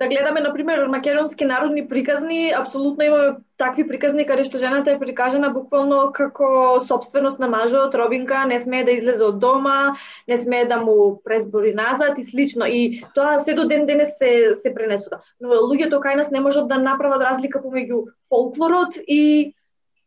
да 0.02 0.08
гледаме, 0.08 0.40
например, 0.40 0.86
македонски 0.86 1.44
народни 1.44 1.88
приказни, 1.88 2.52
апсолутно 2.56 3.04
имаме 3.04 3.36
такви 3.58 3.84
приказни 3.88 4.26
каде 4.26 4.42
што 4.42 4.58
жената 4.58 4.90
е 4.90 4.98
прикажана 4.98 5.52
буквално 5.54 6.10
како 6.16 6.80
собственост 6.82 7.38
на 7.38 7.46
мажот, 7.48 7.94
робинка, 7.94 8.42
не 8.50 8.58
смее 8.58 8.82
да 8.88 8.96
излезе 8.96 9.22
од 9.22 9.38
дома, 9.38 9.94
не 10.28 10.36
смее 10.36 10.66
да 10.66 10.80
му 10.82 11.22
презбори 11.24 11.74
назад 11.74 12.18
и 12.18 12.26
слично. 12.26 12.66
И 12.66 13.02
тоа 13.14 13.38
се 13.38 13.54
до 13.54 13.68
ден 13.70 13.86
денес 13.86 14.18
се, 14.18 14.58
се 14.58 14.74
пренесува. 14.74 15.22
Но 15.40 15.62
луѓето 15.70 16.02
кај 16.02 16.18
нас 16.18 16.34
не 16.34 16.42
можат 16.42 16.66
да 16.68 16.82
направат 16.82 17.22
разлика 17.22 17.62
помеѓу 17.62 18.08
фолклорот 18.28 18.98
и 19.06 19.54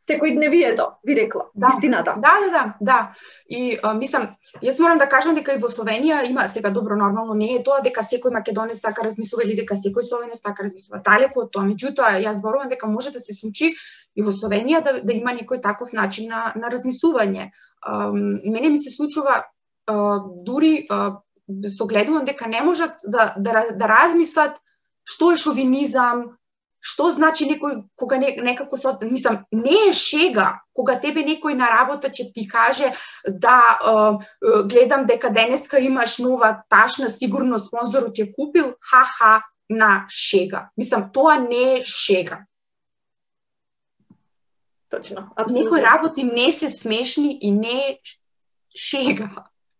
секојдневието, 0.06 0.86
ви 1.04 1.16
рекла, 1.16 1.46
да. 1.56 1.72
истината. 1.74 2.16
Да, 2.18 2.34
да, 2.44 2.50
да, 2.52 2.74
да. 2.82 3.12
И 3.50 3.78
а, 3.84 3.94
мислам, 3.94 4.27
јас 4.62 4.79
морам 4.82 4.98
да 4.98 5.08
кажам 5.10 5.36
дека 5.36 5.56
и 5.56 5.62
во 5.62 5.70
Словенија 5.70 6.24
има 6.29 6.48
сега 6.48 6.70
добро 6.70 6.96
нормално 6.96 7.34
не 7.34 7.56
е 7.56 7.64
тоа 7.64 7.82
дека 7.82 8.03
секој 8.06 8.34
македонец 8.34 8.82
така 8.82 9.06
размислува 9.06 9.44
или 9.46 9.56
дека 9.56 9.75
секој 9.75 10.06
словенец 10.06 10.42
така 10.42 10.64
размислува. 10.64 11.01
Далеку 11.06 11.46
од 11.46 11.51
тоа, 11.51 11.66
меѓутоа 11.66 12.22
јас 12.22 12.42
зборувам 12.42 12.70
дека 12.70 12.88
може 12.88 13.12
да 13.12 13.20
се 13.20 13.34
случи 13.34 13.74
и 14.16 14.22
во 14.22 14.32
Словенија 14.32 14.84
да, 14.84 15.00
да 15.01 15.14
има 15.14 15.34
некој 15.34 15.62
таков 15.62 15.94
начин 15.94 16.29
на, 16.29 16.53
на 16.56 16.70
размислување. 16.70 17.51
А, 17.82 18.12
мене 18.12 18.70
ми 18.70 18.77
се 18.77 18.94
случува 18.94 19.44
а, 19.88 20.20
дури 20.46 20.86
а, 20.90 21.18
согледувам 21.70 22.25
дека 22.25 22.48
не 22.48 22.62
можат 22.62 23.01
да, 23.06 23.34
да, 23.38 23.66
да 23.74 23.88
размислат 23.88 24.62
што 25.06 25.32
е 25.34 25.38
шовинизам, 25.38 26.25
што 26.86 27.10
значи 27.10 27.48
некој 27.50 27.82
кога 27.98 28.20
не, 28.22 28.30
некако 28.46 28.78
со 28.78 28.94
мислам 29.02 29.42
не 29.52 29.90
е 29.90 29.94
шега 29.94 30.62
кога 30.76 31.00
тебе 31.02 31.24
некој 31.26 31.58
на 31.58 31.70
работа 31.72 32.12
ќе 32.14 32.30
ти 32.36 32.46
каже 32.48 32.92
да 33.26 33.58
е, 33.74 33.96
гледам 34.70 35.08
дека 35.10 35.32
денеска 35.34 35.82
имаш 35.82 36.20
нова 36.22 36.52
ташна 36.70 37.10
сигурно 37.10 37.58
спонзорот 37.60 38.14
ти 38.14 38.28
купил 38.34 38.76
ха-ха 38.82 39.42
на 39.70 40.06
шега. 40.10 40.70
Мислам 40.78 41.10
тоа 41.12 41.40
не 41.40 41.80
е 41.80 41.84
шега. 41.84 42.46
Точно. 44.90 45.30
Абсолютно. 45.36 45.64
Некои 45.64 45.82
работи 45.82 46.24
не 46.24 46.52
се 46.52 46.70
смешни 46.70 47.38
и 47.42 47.52
не 47.52 47.78
е 47.90 47.98
шега. 48.78 49.30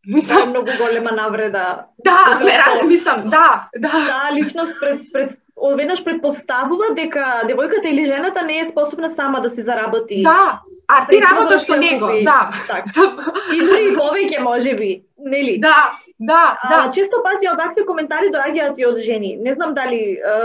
Мислам, 0.08 0.44
е 0.44 0.46
многу 0.50 0.72
голема 0.78 1.12
навреда. 1.12 1.86
Да, 2.06 2.40
ме 2.40 2.88
мислам, 2.88 3.30
да, 3.30 3.70
да. 3.78 3.92
Да, 3.92 4.30
личност 4.34 4.74
пред, 4.80 5.02
пред 5.14 5.40
веднаш 5.56 6.04
предпоставува 6.04 6.92
дека 6.96 7.44
девојката 7.48 7.88
или 7.88 8.06
жената 8.06 8.44
не 8.44 8.60
е 8.60 8.68
способна 8.68 9.10
сама 9.10 9.42
да 9.42 9.50
се 9.50 9.62
заработи. 9.62 10.22
Да, 10.24 10.62
а 10.88 11.08
ти 11.08 11.22
работаш 11.22 11.64
што 11.64 11.78
него, 11.78 12.12
да. 12.24 12.52
Так. 12.68 12.86
Или 13.56 13.90
и 13.90 13.94
повеќе 13.96 14.42
можеби, 14.44 15.06
нели? 15.18 15.58
Да, 15.60 15.96
да, 16.20 16.58
да. 16.70 16.86
А, 16.86 16.92
често 16.92 17.24
пази 17.24 17.48
одакви 17.54 17.86
коментари 17.86 18.32
доаѓаат 18.36 18.78
и 18.78 18.86
од 18.86 19.00
жени. 19.00 19.38
Не 19.38 19.54
знам 19.54 19.74
дали 19.74 20.20
е, 20.20 20.36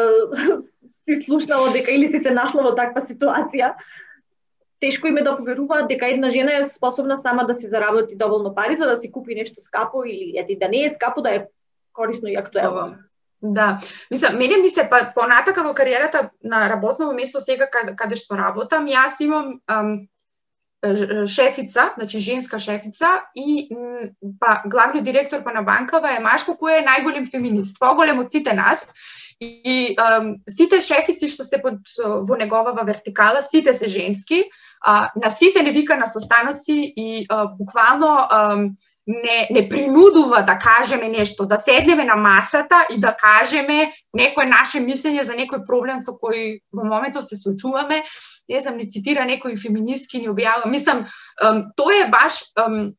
си 1.04 1.22
слушнала 1.26 1.72
дека 1.72 1.90
или 1.90 2.08
си 2.08 2.20
се 2.20 2.30
нашла 2.30 2.62
во 2.62 2.74
таква 2.74 3.02
ситуација. 3.02 3.74
Тешко 4.80 5.10
име 5.10 5.22
да 5.22 5.36
поверуваат 5.36 5.88
дека 5.88 6.08
една 6.08 6.30
жена 6.30 6.56
е 6.56 6.64
способна 6.64 7.16
сама 7.16 7.44
да 7.44 7.54
си 7.54 7.68
заработи 7.68 8.16
доволно 8.16 8.54
пари 8.54 8.76
за 8.76 8.86
да 8.86 8.96
си 8.96 9.12
купи 9.12 9.34
нешто 9.34 9.60
скапо 9.60 10.04
или 10.06 10.38
ети 10.38 10.56
да 10.58 10.68
не 10.68 10.84
е 10.84 10.90
скапо 10.90 11.22
да 11.22 11.34
е 11.34 11.46
корисно 11.92 12.28
и 12.28 12.36
актуелно. 12.36 12.94
Да, 13.42 13.78
мислам, 14.10 14.36
мене 14.36 14.56
ми 14.56 14.70
се 14.70 14.84
па, 14.90 15.12
понатака 15.14 15.62
во 15.64 15.72
кариерата 15.74 16.30
на 16.44 16.68
работново 16.68 17.12
место 17.16 17.40
сега 17.40 17.70
каде, 17.72 17.96
каде 17.96 18.16
што 18.16 18.36
работам, 18.36 18.84
јас 18.84 19.16
имам 19.24 19.60
ам, 19.66 20.10
шефица, 21.26 21.92
значи 21.96 22.18
женска 22.18 22.58
шефица 22.58 23.24
и 23.34 23.68
па 24.40 24.62
главниот 24.66 25.04
директор 25.04 25.42
па 25.44 25.52
на 25.52 25.62
банкава 25.62 26.16
е 26.16 26.20
машко 26.20 26.56
кој 26.60 26.80
е 26.80 26.86
најголем 26.86 27.28
феминист, 27.30 27.80
поголем 27.80 28.20
од 28.20 28.32
сите 28.32 28.52
нас. 28.52 28.88
И, 29.40 29.48
и 29.64 29.96
ам, 29.96 30.36
сите 30.48 30.80
шефици 30.80 31.28
што 31.28 31.44
се 31.44 31.60
под 31.60 31.80
во 31.96 32.36
неговава 32.36 32.84
вертикала, 32.84 33.40
сите 33.40 33.72
се 33.72 33.88
женски, 33.88 34.44
а, 34.80 35.10
на 35.16 35.30
сите 35.30 35.62
не 35.62 35.72
вика 35.72 35.96
на 35.96 36.06
состаноци 36.06 36.92
и 36.96 37.26
а, 37.28 37.46
буквално 37.46 38.28
ам, 38.30 38.76
не, 39.06 39.46
не 39.50 39.68
принудува 39.68 40.42
да 40.42 40.58
кажеме 40.58 41.08
нешто, 41.08 41.46
да 41.46 41.56
седнеме 41.56 42.04
на 42.04 42.16
масата 42.16 42.86
и 42.94 43.00
да 43.00 43.14
кажеме 43.16 43.92
некој 44.16 44.48
наше 44.48 44.80
мислење 44.84 45.22
за 45.22 45.34
некој 45.34 45.64
проблем 45.66 46.02
со 46.02 46.12
кој 46.12 46.60
во 46.72 46.84
моментот 46.84 47.24
се 47.24 47.36
сочуваме. 47.36 48.02
Не 48.48 48.60
знам, 48.60 48.76
ни 48.76 48.86
цитира 48.90 49.24
некој 49.26 49.56
феминистки 49.56 50.20
ни 50.20 50.28
објава. 50.28 50.68
Мислам, 50.68 51.06
тоа 51.76 51.96
е 51.96 52.08
баш 52.12 52.52
ем, 52.58 52.92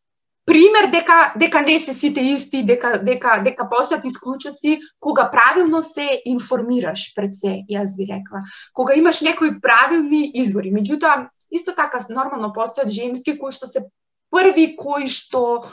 пример 0.45 0.89
дека 0.91 1.33
дека 1.39 1.61
не 1.61 1.79
се 1.79 1.93
сите 1.93 2.21
исти, 2.21 2.63
дека 2.65 2.97
дека 3.03 3.39
дека 3.45 3.69
постојат 3.69 4.05
исклучоци 4.05 4.79
кога 4.99 5.29
правилно 5.29 5.83
се 5.83 6.21
информираш 6.25 7.13
пред 7.15 7.35
се, 7.35 7.61
јас 7.69 7.95
би 7.97 8.09
рекла. 8.09 8.43
Кога 8.73 8.97
имаш 8.97 9.21
некои 9.21 9.59
правилни 9.61 10.31
извори. 10.35 10.73
Меѓутоа, 10.73 11.29
исто 11.51 11.75
така 11.77 12.01
нормално 12.09 12.53
постојат 12.55 12.89
женски 12.89 13.37
кои 13.37 13.51
што 13.51 13.67
се 13.67 13.85
први 14.31 14.75
кои 14.79 15.09
што 15.11 15.63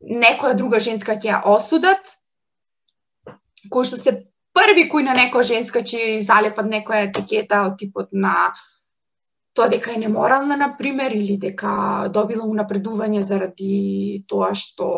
некоја 0.00 0.54
друга 0.54 0.80
женска 0.80 1.16
ќе 1.16 1.32
ја 1.32 1.42
осудат, 1.52 2.16
кои 3.70 3.84
што 3.88 4.00
се 4.00 4.16
први 4.56 4.88
кои 4.88 5.04
на 5.04 5.16
некоја 5.16 5.44
женска 5.56 5.82
ќе 5.84 6.20
залепат 6.24 6.70
некоја 6.70 7.10
етикета 7.10 7.66
од 7.68 7.78
типот 7.80 8.12
на 8.12 8.54
тоа 9.56 9.68
дека 9.72 9.92
е 9.92 10.00
неморална, 10.00 10.56
на 10.56 10.68
пример, 10.76 11.12
или 11.16 11.38
дека 11.40 12.08
добила 12.12 12.44
унапредување 12.44 13.22
заради 13.24 14.24
тоа 14.28 14.52
што, 14.54 14.88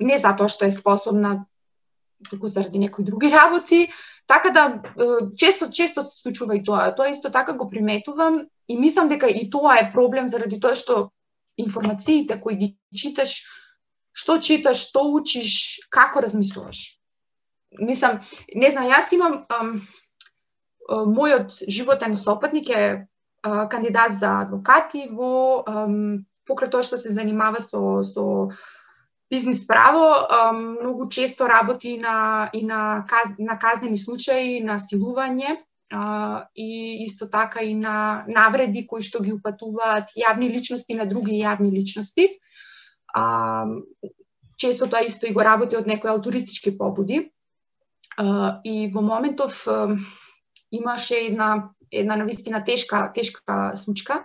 не 0.00 0.18
затоа 0.18 0.48
што 0.48 0.68
е 0.68 0.74
способна, 0.74 1.44
туку 2.30 2.48
заради 2.48 2.78
некои 2.78 3.04
други 3.04 3.30
работи. 3.32 3.88
Така 4.26 4.50
да, 4.50 4.64
често, 5.36 5.70
често 5.72 6.02
се 6.02 6.22
случува 6.22 6.54
и 6.56 6.62
тоа. 6.62 6.94
Тоа 6.94 7.10
исто 7.10 7.30
така 7.30 7.52
го 7.58 7.70
приметувам 7.70 8.46
и 8.68 8.78
мислам 8.78 9.08
дека 9.08 9.26
и 9.26 9.50
тоа 9.50 9.78
е 9.80 9.90
проблем 9.92 10.28
заради 10.28 10.60
тоа 10.60 10.74
што 10.78 11.10
информациите 11.56 12.40
кои 12.40 12.56
ги 12.56 12.76
читаш 12.94 13.40
што 14.12 14.38
читаш, 14.42 14.88
што 14.88 15.04
учиш, 15.14 15.80
како 15.90 16.22
размислуваш. 16.24 16.80
Мислам, 17.78 18.18
не 18.54 18.70
знам, 18.70 18.88
јас 18.90 19.12
имам 19.14 19.44
ам, 19.48 19.76
мојот 20.90 21.54
животен 21.70 22.16
сопатник 22.18 22.70
е 22.74 22.82
а, 23.42 23.68
кандидат 23.70 24.16
за 24.18 24.40
адвокати 24.42 25.06
во 25.14 25.62
ам, 25.62 26.26
покрај 26.48 26.72
тоа 26.74 26.82
што 26.82 26.98
се 26.98 27.14
занимава 27.14 27.62
со 27.62 28.02
со 28.02 28.50
бизнис 29.30 29.62
право, 29.66 30.26
ам, 30.26 30.62
многу 30.80 31.08
често 31.08 31.46
работи 31.46 31.96
на 31.98 32.50
и 32.52 32.64
на 32.66 33.06
каз, 33.08 33.38
на 33.38 33.58
казнени 33.58 33.98
случаи, 33.98 34.58
на 34.60 34.78
стилување 34.82 35.54
и 36.54 37.04
исто 37.04 37.26
така 37.30 37.60
и 37.62 37.74
на 37.74 38.24
навреди 38.28 38.86
кои 38.86 39.02
што 39.02 39.22
ги 39.22 39.32
упатуваат 39.32 40.14
јавни 40.14 40.46
личности 40.50 40.94
на 40.94 41.06
други 41.06 41.34
јавни 41.42 41.70
личности. 41.70 42.38
А, 43.14 43.66
често 44.56 44.86
тоа 44.86 45.02
исто 45.02 45.26
и 45.26 45.34
го 45.34 45.42
работи 45.42 45.76
од 45.76 45.86
некои 45.86 46.10
алтуристички 46.10 46.76
побуди. 46.78 47.30
А, 48.16 48.60
и 48.64 48.86
во 48.94 49.02
моментов 49.02 49.66
а, 49.66 49.96
имаше 50.70 51.26
една 51.26 51.74
една 51.90 52.16
навистина 52.16 52.64
тешка 52.64 53.10
тешка 53.14 53.72
случка 53.74 54.22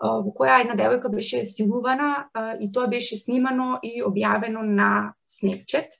во 0.00 0.30
која 0.32 0.60
една 0.62 0.74
девојка 0.78 1.10
беше 1.12 1.44
силувана 1.44 2.30
и 2.60 2.70
тоа 2.72 2.86
беше 2.86 3.18
снимано 3.18 3.80
и 3.82 4.00
објавено 4.02 4.62
на 4.62 5.14
Snapchat. 5.28 5.98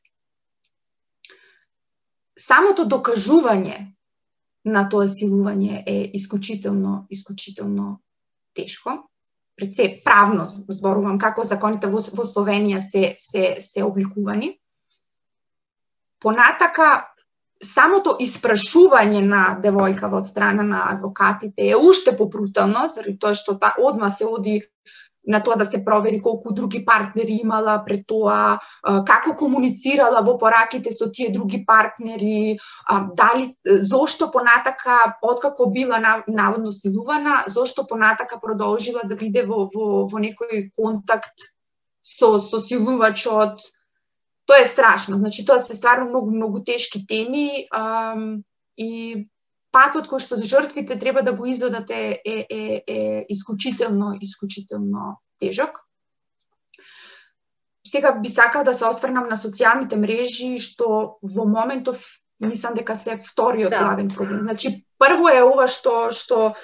Самото 2.38 2.86
докажување 2.88 3.92
на 4.64 4.84
тоа 4.88 5.08
силување 5.08 5.82
е 5.86 6.10
исклучително, 6.14 7.06
исклучително 7.10 8.00
тешко. 8.54 8.96
Пред 9.56 9.72
се 9.72 10.00
правно 10.04 10.48
зборувам 10.68 11.18
како 11.18 11.44
законите 11.44 11.88
во, 11.88 12.00
во 12.00 12.24
Словенија 12.24 12.80
се, 12.80 13.14
се, 13.18 13.56
се 13.60 13.84
обликувани. 13.84 14.54
Понатака, 16.20 17.10
самото 17.60 18.16
испрашување 18.20 19.20
на 19.24 19.42
девојка 19.62 20.08
од 20.16 20.26
страна 20.28 20.64
на 20.64 20.84
адвокатите 20.92 21.70
е 21.70 21.76
уште 21.76 22.16
попрутално, 22.16 22.86
заради 22.88 23.18
тоа 23.18 23.34
што 23.36 23.58
та 23.60 23.74
одма 23.78 24.10
се 24.10 24.26
оди 24.28 24.60
на 25.26 25.40
тоа 25.40 25.56
да 25.56 25.64
се 25.64 25.84
провери 25.84 26.20
колку 26.22 26.52
други 26.54 26.84
партнери 26.84 27.40
имала 27.42 27.82
пред 27.86 28.06
тоа, 28.06 28.58
како 28.82 29.34
комуницирала 29.36 30.22
во 30.24 30.36
пораките 30.38 30.92
со 30.92 31.10
тие 31.12 31.30
други 31.30 31.64
партнери, 31.66 32.58
дали 33.16 33.54
зошто 33.64 34.30
понатака 34.30 35.16
откако 35.22 35.70
била 35.70 36.00
наводно 36.26 36.72
силувана, 36.72 37.44
зошто 37.48 37.86
понатака 37.86 38.40
продолжила 38.40 39.02
да 39.04 39.16
биде 39.16 39.44
во 39.44 39.66
во 39.74 40.04
во 40.04 40.18
некој 40.18 40.70
контакт 40.76 41.52
со 42.00 42.38
со 42.38 42.58
силувачот. 42.58 43.60
Тоа 44.46 44.62
е 44.62 44.64
страшно. 44.64 45.16
Значи 45.16 45.44
тоа 45.46 45.60
се 45.60 45.76
стварно 45.76 46.08
многу 46.08 46.30
многу 46.30 46.64
тешки 46.64 47.06
теми 47.06 47.68
и 48.76 49.28
патот 49.72 50.08
кој 50.10 50.22
што 50.22 50.38
жртвите 50.38 50.98
треба 50.98 51.22
да 51.22 51.32
го 51.32 51.46
изодат 51.46 51.90
е, 51.90 52.20
е, 52.24 52.46
е, 52.50 52.82
е 52.86 53.26
исклучително, 53.28 54.16
исклучително 54.20 55.20
тежок. 55.38 55.80
Сега 57.86 58.12
би 58.12 58.28
сакал 58.28 58.64
да 58.64 58.74
се 58.74 58.86
осврнам 58.86 59.28
на 59.28 59.36
социјалните 59.36 59.96
мрежи, 59.96 60.58
што 60.58 61.18
во 61.22 61.46
моментов 61.46 62.02
мислам 62.40 62.74
дека 62.74 62.96
се 62.96 63.16
вториот 63.16 63.70
да. 63.70 63.78
главен 63.78 64.08
проблем. 64.08 64.42
Значи, 64.42 64.84
прво 64.98 65.28
е 65.28 65.42
ова 65.42 65.66
што 65.68 66.10
што 66.10 66.54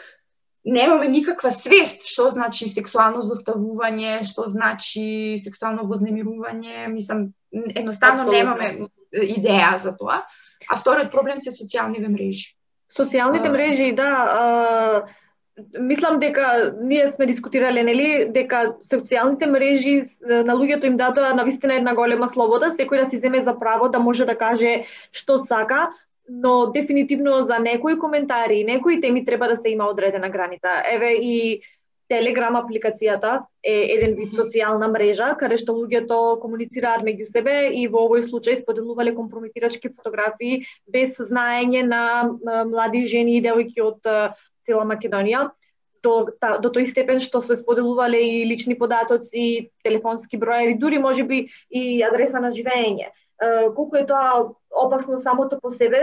немаме 0.66 1.08
никаква 1.08 1.50
свест 1.50 2.06
што 2.10 2.30
значи 2.30 2.68
сексуално 2.68 3.22
заставување, 3.22 4.22
што 4.26 4.48
значи 4.50 5.38
сексуално 5.42 5.86
вознемирување, 5.86 6.90
мислам 6.90 7.30
едноставно 7.52 8.26
Абсолютно. 8.26 8.38
немаме 8.38 8.88
идеја 9.12 9.76
за 9.76 9.96
тоа. 9.96 10.24
А 10.68 10.76
вториот 10.76 11.10
проблем 11.10 11.38
се 11.38 11.54
социјалните 11.54 12.10
мрежи. 12.10 12.55
Социјалните 12.94 13.48
мрежи, 13.50 13.92
да, 13.92 14.10
а, 14.30 15.02
мислам 15.80 16.18
дека 16.18 16.74
ние 16.80 17.08
сме 17.08 17.26
дискутирале 17.26 17.82
нели 17.82 18.08
дека 18.32 18.76
социјалните 18.84 19.48
мрежи 19.48 20.02
на 20.22 20.54
луѓето 20.54 20.84
им 20.84 20.96
дадоа 20.96 21.32
на 21.34 21.44
вистина 21.44 21.74
една 21.74 21.94
голема 21.94 22.28
слобода, 22.28 22.70
секој 22.70 23.04
да 23.04 23.06
си 23.06 23.18
земе 23.18 23.40
за 23.40 23.58
право 23.58 23.88
да 23.88 23.98
може 23.98 24.24
да 24.24 24.36
каже 24.36 24.84
што 25.12 25.38
сака, 25.38 25.88
но 26.28 26.66
дефинитивно 26.72 27.42
за 27.42 27.58
некои 27.58 27.98
коментари, 27.98 28.64
некои 28.64 29.00
теми 29.00 29.24
треба 29.24 29.48
да 29.48 29.56
се 29.56 29.70
има 29.70 29.84
одредена 29.84 30.28
граница. 30.28 30.82
Еве 30.92 31.12
и 31.12 31.62
Телеграм 32.08 32.54
апликацијата 32.54 33.32
е 33.66 33.74
еден 33.96 34.14
вид 34.14 34.34
социјална 34.38 34.86
мрежа 34.92 35.32
каде 35.40 35.58
што 35.58 35.74
луѓето 35.74 36.38
комуницираат 36.42 37.02
меѓу 37.06 37.26
себе 37.32 37.56
и 37.74 37.86
во 37.90 38.04
овој 38.06 38.22
случај 38.28 38.60
споделувале 38.60 39.14
компрометирачки 39.16 39.90
фотографии 39.90 40.62
без 40.86 41.18
знаење 41.18 41.82
на 41.86 42.02
млади 42.70 43.06
жени 43.10 43.38
и 43.38 43.42
девојки 43.42 43.82
од 43.82 44.06
цела 44.66 44.86
Македонија 44.86 45.48
до, 46.06 46.14
та, 46.40 46.56
до 46.62 46.70
тој 46.70 46.86
степен 46.90 47.20
што 47.24 47.42
се 47.42 47.58
споделувале 47.58 48.20
и 48.22 48.46
лични 48.46 48.78
податоци, 48.78 49.70
телефонски 49.82 50.38
броеви, 50.38 50.78
дури 50.78 50.98
можеби 51.02 51.48
и 51.70 52.02
адреса 52.06 52.42
на 52.42 52.52
живење. 52.54 53.10
Колку 53.74 53.98
е 53.98 54.06
тоа 54.06 54.52
опасно 54.70 55.18
самото 55.18 55.58
по 55.60 55.72
себе, 55.72 56.02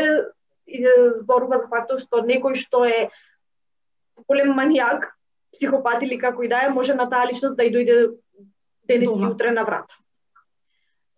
зборува 1.19 1.63
за 1.63 1.67
фактот 1.71 2.03
што 2.03 2.23
некој 2.27 2.59
што 2.59 2.85
е 2.87 3.09
голем 4.27 4.53
манијак 4.55 5.11
психопат 5.53 6.03
или 6.03 6.17
како 6.17 6.43
и 6.43 6.47
да 6.47 6.63
е, 6.65 6.69
може 6.69 6.93
на 6.93 7.09
таа 7.09 7.27
личност 7.29 7.57
да 7.57 7.63
и 7.63 7.73
дојде 7.73 8.15
денес 8.87 9.09
и 9.09 9.25
утре 9.25 9.51
на 9.51 9.63
врата. 9.63 9.95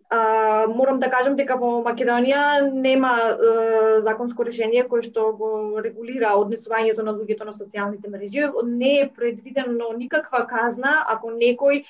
А, 0.10 0.68
морам 0.68 1.00
да 1.00 1.10
кажам 1.10 1.36
дека 1.36 1.58
во 1.58 1.82
Македонија 1.84 2.72
нема 2.72 3.14
е, 3.18 4.02
законско 4.06 4.46
решение 4.46 4.86
кое 4.88 5.02
што 5.02 5.32
го 5.34 5.82
регулира 5.82 6.36
однесувањето 6.38 7.02
на 7.04 7.16
луѓето 7.18 7.48
на 7.50 7.56
социјалните 7.58 8.12
мрежи. 8.14 8.46
Не 8.64 9.00
е 9.00 9.10
предвидено 9.10 9.94
никаква 9.98 10.46
казна 10.48 11.02
ако 11.08 11.34
некој 11.34 11.86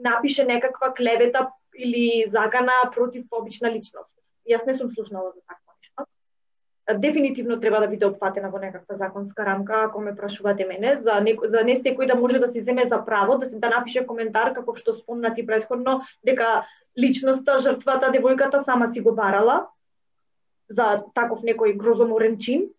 напише 0.00 0.44
некаква 0.44 0.94
клевета 0.94 1.50
или 1.74 2.24
закана 2.26 2.72
против 2.94 3.26
обична 3.30 3.70
личност. 3.70 4.14
Јас 4.48 4.66
не 4.66 4.74
сум 4.74 4.90
слушнала 4.90 5.32
за 5.36 5.40
такво 5.46 5.76
нешто 5.76 6.08
дефинитивно 6.98 7.60
треба 7.60 7.80
да 7.80 7.88
биде 7.88 8.06
опфатена 8.06 8.50
во 8.50 8.58
некаква 8.58 8.94
законска 8.94 9.44
рамка, 9.46 9.84
ако 9.84 10.00
ме 10.00 10.14
прашувате 10.16 10.66
мене, 10.66 10.96
за 10.98 11.20
не, 11.20 11.36
за 11.42 11.64
не 11.64 11.76
секој 11.76 12.06
да 12.06 12.14
може 12.14 12.38
да 12.38 12.48
се 12.48 12.60
земе 12.60 12.84
за 12.86 13.04
право, 13.04 13.38
да 13.38 13.46
се 13.46 13.58
да 13.58 13.68
напише 13.68 14.06
коментар 14.06 14.52
каков 14.52 14.78
што 14.78 14.94
спомнати 14.94 15.46
предходно, 15.46 16.00
дека 16.24 16.66
личноста, 16.98 17.58
жртвата, 17.58 18.10
девојката 18.10 18.64
сама 18.64 18.88
си 18.88 19.00
го 19.00 19.12
барала 19.12 19.68
за 20.68 21.04
таков 21.14 21.42
некој 21.42 21.76
грозоморен 21.76 22.38
чин. 22.38 22.70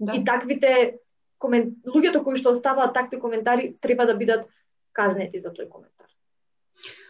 Да. 0.00 0.12
И 0.16 0.24
таквите 0.24 0.98
комен... 1.38 1.76
луѓето 1.86 2.24
кои 2.24 2.36
што 2.36 2.50
оставаат 2.50 2.94
такви 2.94 3.20
коментари 3.20 3.76
треба 3.80 4.06
да 4.06 4.14
бидат 4.14 4.48
казнети 4.92 5.40
за 5.40 5.52
тој 5.52 5.68
коментар. 5.68 6.08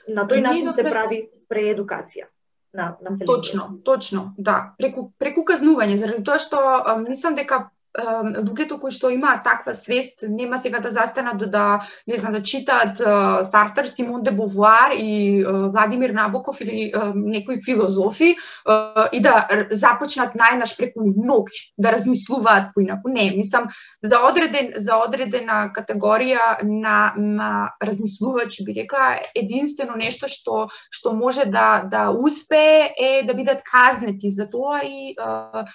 На 0.08 0.26
тој 0.28 0.42
начин 0.42 0.72
се 0.72 0.82
прави 0.82 1.28
преедукација 1.48 2.28
на 2.74 2.96
населението. 3.00 3.32
Точно, 3.32 3.78
точно, 3.84 4.34
да. 4.38 4.74
Преку 4.78 5.10
преку 5.18 5.44
казнување, 5.48 5.96
заради 6.00 6.24
тоа 6.24 6.40
што 6.40 6.58
мислам 7.04 7.36
дека 7.36 7.66
луѓето 7.98 8.78
кои 8.80 8.92
што 8.92 9.10
имаат 9.12 9.42
таква 9.44 9.74
свест 9.74 10.24
нема 10.28 10.58
сега 10.58 10.80
да 10.80 10.90
застанат 10.90 11.38
да, 11.38 11.46
да 11.46 11.64
не 12.08 12.16
знам 12.16 12.32
да 12.32 12.42
читаат 12.42 12.98
uh, 12.98 13.42
Сартер, 13.42 13.86
Симон 13.86 14.22
де 14.22 14.30
Бовуар 14.30 14.92
и 14.96 15.44
uh, 15.44 15.70
Владимир 15.70 16.10
Набоков 16.10 16.60
или 16.60 16.92
uh, 16.92 17.12
некои 17.14 17.60
филозофи 17.62 18.36
uh, 18.68 19.08
и 19.12 19.20
да 19.20 19.46
започнат 19.70 20.32
најнаш 20.34 20.76
преку 20.78 21.04
ноги 21.04 21.72
да 21.78 21.92
размислуваат 21.92 22.72
поинаку. 22.74 23.08
Не, 23.08 23.30
мислам 23.36 23.68
за 24.02 24.24
одреден 24.24 24.72
за 24.76 24.96
одредена 24.96 25.68
категорија 25.76 26.62
на, 26.64 27.12
на 27.16 27.74
размислувачи 27.82 28.64
би 28.64 28.74
рекла 28.74 29.18
единствено 29.34 29.96
нешто 29.96 30.28
што 30.28 30.68
што 30.90 31.12
може 31.12 31.44
да 31.44 31.84
да 31.84 32.08
успее 32.10 32.94
е 32.96 33.22
да 33.26 33.34
бидат 33.34 33.62
казнети 33.62 34.30
за 34.30 34.48
тоа 34.48 34.80
и 34.80 35.14
uh, 35.20 35.68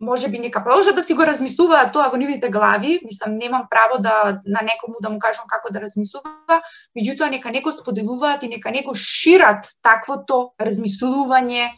може 0.00 0.28
би 0.28 0.38
нека 0.38 0.64
продолжат 0.64 0.94
да 0.94 1.02
си 1.02 1.14
го 1.14 1.26
размислуваат 1.26 1.92
тоа 1.92 2.08
во 2.10 2.18
нивните 2.18 2.48
глави, 2.50 3.00
мислам 3.04 3.36
немам 3.38 3.66
право 3.70 4.02
да 4.02 4.40
на 4.46 4.62
некому 4.62 5.00
да 5.02 5.10
му 5.10 5.18
кажам 5.18 5.44
како 5.48 5.72
да 5.72 5.80
размислува, 5.80 6.60
меѓутоа 6.98 7.30
нека 7.30 7.50
него 7.50 7.72
споделуваат 7.72 8.42
и 8.42 8.48
нека 8.48 8.70
него 8.70 8.94
шират 8.94 9.66
таквото 9.82 10.54
размислување 10.60 11.70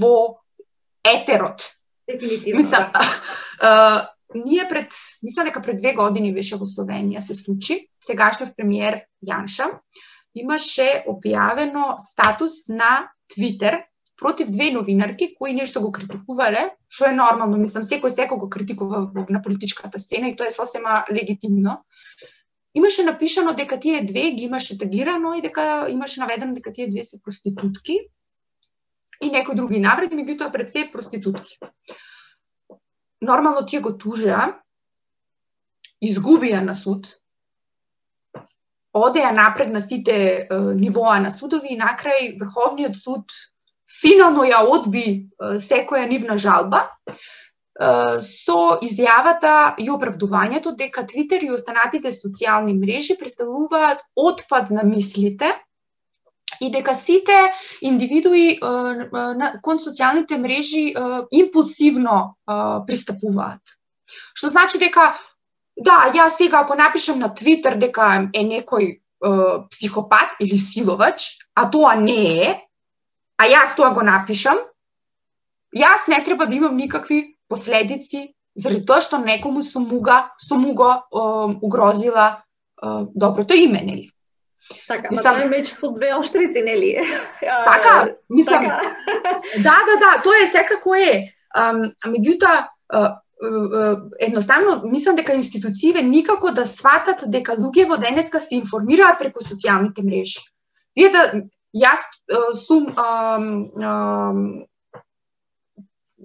во 0.00 0.38
етерот. 1.06 1.72
Дефинитивно. 2.06 2.58
Мислам, 2.58 2.90
а, 2.94 3.04
а, 3.60 4.08
ние 4.34 4.68
пред, 4.68 4.94
мислам 5.22 5.46
дека 5.46 5.62
пред 5.62 5.80
две 5.80 5.94
години 5.94 6.34
беше 6.34 6.56
во 6.56 6.66
Словенија 6.66 7.18
се 7.18 7.34
случи, 7.34 7.88
сегашниот 8.00 8.54
премиер 8.56 9.02
Јанша 9.26 9.70
имаше 10.36 11.02
објавено 11.08 11.96
статус 11.98 12.68
на 12.68 13.08
Твитер 13.32 13.82
против 14.16 14.50
две 14.50 14.70
новинарки 14.70 15.34
кои 15.38 15.52
нешто 15.52 15.80
го 15.80 15.92
критикувале, 15.92 16.70
што 16.88 17.10
е 17.10 17.16
нормално, 17.16 17.58
мислам, 17.60 17.84
секој 17.84 18.12
секој 18.12 18.40
го 18.40 18.48
критикува 18.48 19.26
на 19.28 19.42
политичката 19.42 19.98
сцена 19.98 20.30
и 20.30 20.36
тоа 20.36 20.48
е 20.48 20.56
сосема 20.56 21.04
легитимно. 21.12 21.84
имаше 22.74 23.04
напишано 23.04 23.54
дека 23.54 23.80
тие 23.80 24.04
две 24.04 24.30
ги 24.30 24.44
имаше 24.44 24.78
тагирано 24.78 25.34
и 25.34 25.42
дека 25.42 25.86
имаше 25.90 26.20
наведено 26.20 26.54
дека 26.54 26.72
тие 26.72 26.90
две 26.90 27.04
се 27.04 27.22
проститутки 27.22 28.00
и 29.22 29.30
некои 29.30 29.56
други 29.56 29.80
навреди, 29.80 30.16
меѓутоа 30.16 30.52
пред 30.52 30.70
се 30.70 30.90
проститутки. 30.92 31.58
Нормално 33.22 33.66
тие 33.66 33.80
го 33.80 33.96
тужеа, 33.96 34.60
изгубија 36.04 36.60
на 36.60 36.74
суд, 36.74 37.16
одеа 38.92 39.32
напред 39.32 39.72
на 39.72 39.80
сите 39.80 40.16
е, 40.16 40.46
нивоа 40.76 41.20
на 41.20 41.30
судови 41.30 41.72
и 41.72 41.80
накрај 41.80 42.36
Врховниот 42.40 42.96
суд 42.96 43.32
финално 43.86 44.44
ја 44.44 44.64
одби 44.66 45.06
секоја 45.62 46.08
нивна 46.08 46.36
жалба 46.36 46.86
со 48.24 48.78
изјавата 48.82 49.76
и 49.78 49.90
оправдувањето 49.92 50.72
дека 50.76 51.04
Твитер 51.06 51.44
и 51.44 51.52
останатите 51.52 52.12
социјални 52.12 52.72
мрежи 52.72 53.18
представуваат 53.20 54.00
отпад 54.16 54.70
на 54.70 54.82
мислите 54.82 55.52
и 56.60 56.70
дека 56.72 56.94
сите 56.94 57.36
индивидуи 57.82 58.58
кон 59.62 59.78
социјалните 59.78 60.38
мрежи 60.40 60.94
импулсивно 61.30 62.36
пристапуваат. 62.88 63.60
Што 64.32 64.48
значи 64.48 64.78
дека 64.78 65.12
да, 65.76 66.08
јас 66.16 66.40
сега 66.40 66.64
ако 66.64 66.74
напишам 66.74 67.18
на 67.20 67.34
Твитер 67.34 67.76
дека 67.76 68.30
е 68.32 68.40
некој 68.40 69.02
психопат 69.70 70.40
или 70.40 70.56
силовач, 70.56 71.36
а 71.54 71.68
тоа 71.70 71.94
не 72.00 72.40
е, 72.40 72.54
а 73.36 73.48
јас 73.48 73.76
тоа 73.76 73.92
го 73.94 74.02
напишам, 74.02 74.58
јас 75.76 76.08
не 76.08 76.22
треба 76.24 76.46
да 76.46 76.54
имам 76.54 76.76
никакви 76.76 77.36
последици 77.48 78.34
заради 78.54 78.84
тоа 78.86 79.00
што 79.00 79.18
некому 79.18 79.62
со 79.62 79.80
муга, 79.80 80.32
со 80.40 80.56
муго 80.56 80.90
е, 80.90 81.00
угрозила 81.62 82.26
е, 82.32 82.86
доброто 83.14 83.54
име, 83.54 83.82
нели? 83.84 84.10
Така, 84.88 85.08
мислам, 85.10 85.36
тоа 85.36 85.44
е 85.44 85.48
меч 85.48 85.74
со 85.74 85.92
две 85.92 86.14
оштрици, 86.16 86.62
нели? 86.62 86.96
Така, 87.40 88.16
мислам, 88.30 88.64
така. 88.64 88.96
да, 89.68 89.76
да, 89.88 89.94
да, 90.00 90.22
тоа 90.22 90.42
е 90.42 90.46
секако 90.46 90.94
е. 90.94 91.32
А, 91.54 91.72
меѓутоа, 92.06 92.66
едноставно 94.20 94.82
мислам 94.84 95.16
дека 95.16 95.34
институциите 95.34 96.02
никако 96.02 96.50
да 96.50 96.66
сватат 96.66 97.24
дека 97.26 97.56
луѓето 97.56 98.00
денеска 98.00 98.40
се 98.40 98.56
информираат 98.56 99.18
преку 99.18 99.44
социјалните 99.44 100.04
мрежи. 100.04 100.40
Вие 100.96 101.10
да 101.12 101.42
јас 101.76 102.04
сум 102.56 102.88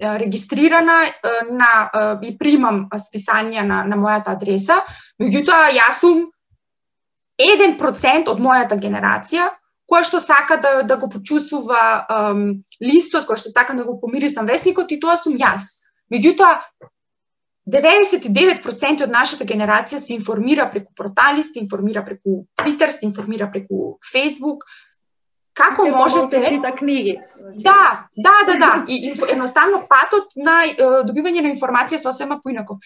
регистрирана 0.01 0.97
на 1.51 1.71
и 2.23 2.35
примам 2.37 2.85
списанија 2.95 3.65
на 3.67 3.83
на 3.85 3.97
мојата 3.97 4.35
адреса, 4.37 4.81
меѓутоа 5.21 5.71
јас 5.77 5.99
сум 6.01 6.29
1% 7.41 8.31
од 8.31 8.39
мојата 8.39 8.77
генерација 8.79 9.49
која 9.91 10.07
што 10.07 10.21
сака 10.23 10.57
да 10.63 10.71
да 10.87 10.97
го 10.97 11.09
почувствува 11.11 11.81
ем, 12.15 12.63
листот, 12.79 13.27
која 13.27 13.43
што 13.43 13.51
сака 13.51 13.75
да 13.75 13.83
го 13.83 13.99
помирисам 13.99 14.47
весникот 14.47 14.91
и 14.91 14.99
тоа 14.99 15.17
сум 15.19 15.35
јас. 15.35 15.67
Меѓутоа 16.13 16.55
99% 17.71 19.03
од 19.05 19.11
нашата 19.11 19.45
генерација 19.45 19.99
се 19.99 20.15
информира 20.15 20.65
преку 20.71 20.93
портали, 20.97 21.43
се 21.43 21.59
информира 21.59 22.03
преку 22.05 22.45
Twitter, 22.57 22.89
се 22.89 23.05
информира 23.05 23.51
преку 23.51 23.99
Facebook, 24.13 24.65
Како 25.61 25.87
можете 25.93 26.41
чита 26.49 26.71
книги? 26.75 27.17
Да, 27.65 28.07
да, 28.17 28.35
да, 28.47 28.57
да. 28.59 28.71
И 28.87 29.13
едноставно 29.29 29.83
патот 29.89 30.33
на 30.35 30.61
добивање 31.07 31.43
на 31.45 31.51
информација 31.53 32.01
сосема 32.01 32.39
поинако. 32.43 32.79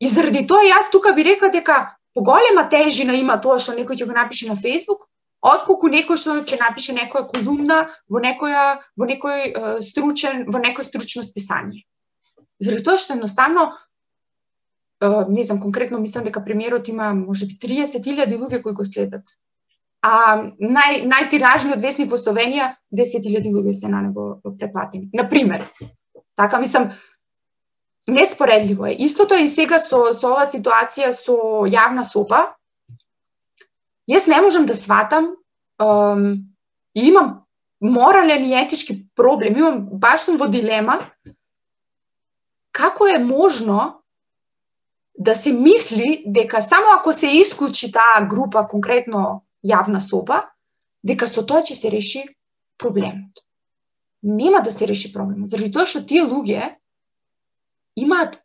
И 0.00 0.08
заради 0.08 0.44
тоа 0.46 0.66
јас 0.66 0.90
тука 0.92 1.14
би 1.16 1.24
рекла 1.26 1.50
дека 1.54 1.78
поголема 2.14 2.68
тежина 2.70 3.16
има 3.16 3.38
тоа 3.40 3.58
што 3.62 3.76
некој 3.78 3.98
ќе 3.98 4.06
го 4.10 4.16
напише 4.18 4.50
на 4.50 4.56
Facebook, 4.60 5.08
отколку 5.40 5.88
некој 5.88 6.20
што 6.20 6.38
ќе 6.42 6.60
напише 6.60 6.94
некоја 6.94 7.26
колумна 7.32 7.80
во 8.10 8.22
некоја 8.22 8.78
во 8.96 9.08
некој 9.10 9.82
стручен 9.88 10.46
во 10.52 10.62
некој 10.62 10.86
стручно 10.86 11.24
списание. 11.24 11.84
Заради 12.58 12.84
тоа 12.84 12.98
што 12.98 13.14
едноставно 13.14 13.70
не 15.28 15.44
знам 15.44 15.60
конкретно 15.60 15.98
мислам 15.98 16.24
дека 16.24 16.44
премиерот 16.44 16.88
има 16.88 17.12
можеби 17.14 17.54
30.000 17.54 18.26
луѓе 18.34 18.62
кои 18.62 18.74
го 18.74 18.84
следат 18.84 19.38
а 20.02 20.36
нај 20.60 21.04
најтиражниот 21.10 21.82
весник 21.82 22.10
во 22.10 22.18
Словенија 22.20 22.74
10.000 22.94 23.50
луѓе 23.54 23.74
се 23.74 23.88
на 23.88 24.02
него 24.02 24.40
преплатени. 24.58 25.10
На 25.12 25.28
пример. 25.28 25.66
Така 26.36 26.60
мислам 26.60 26.90
неспоредливо 28.08 28.86
е. 28.86 28.96
Истото 28.98 29.34
е 29.34 29.44
и 29.44 29.48
сега 29.48 29.78
со 29.78 30.12
со 30.14 30.34
ова 30.34 30.46
ситуација 30.46 31.10
со 31.12 31.66
јавна 31.66 32.04
сопа. 32.06 32.54
Јас 34.08 34.28
не 34.28 34.40
можам 34.40 34.66
да 34.66 34.74
сватам 34.74 35.34
ем, 35.82 36.54
и 36.94 37.08
имам 37.08 37.44
морален 37.80 38.44
и 38.44 38.54
етички 38.54 39.06
проблем, 39.14 39.58
имам 39.58 39.84
баш 39.92 40.20
сум 40.20 40.36
во 40.36 40.46
дилема 40.46 41.00
како 42.78 43.08
е 43.10 43.18
можно 43.18 44.02
да 45.18 45.34
се 45.34 45.52
мисли 45.52 46.22
дека 46.26 46.62
само 46.62 46.94
ако 46.98 47.12
се 47.12 47.26
исклучи 47.26 47.92
таа 47.92 48.26
група 48.30 48.66
конкретно 48.70 49.42
јавна 49.66 50.00
соба, 50.00 50.48
дека 51.02 51.26
со 51.26 51.42
тоа 51.42 51.62
ќе 51.62 51.74
се 51.74 51.90
реши 51.90 52.24
проблемот. 52.78 53.42
Нема 54.22 54.60
да 54.62 54.72
се 54.72 54.86
реши 54.86 55.12
проблемот, 55.12 55.50
заради 55.50 55.72
тоа 55.72 55.86
што 55.86 56.02
тие 56.02 56.26
луѓе 56.26 56.74
имаат 57.96 58.40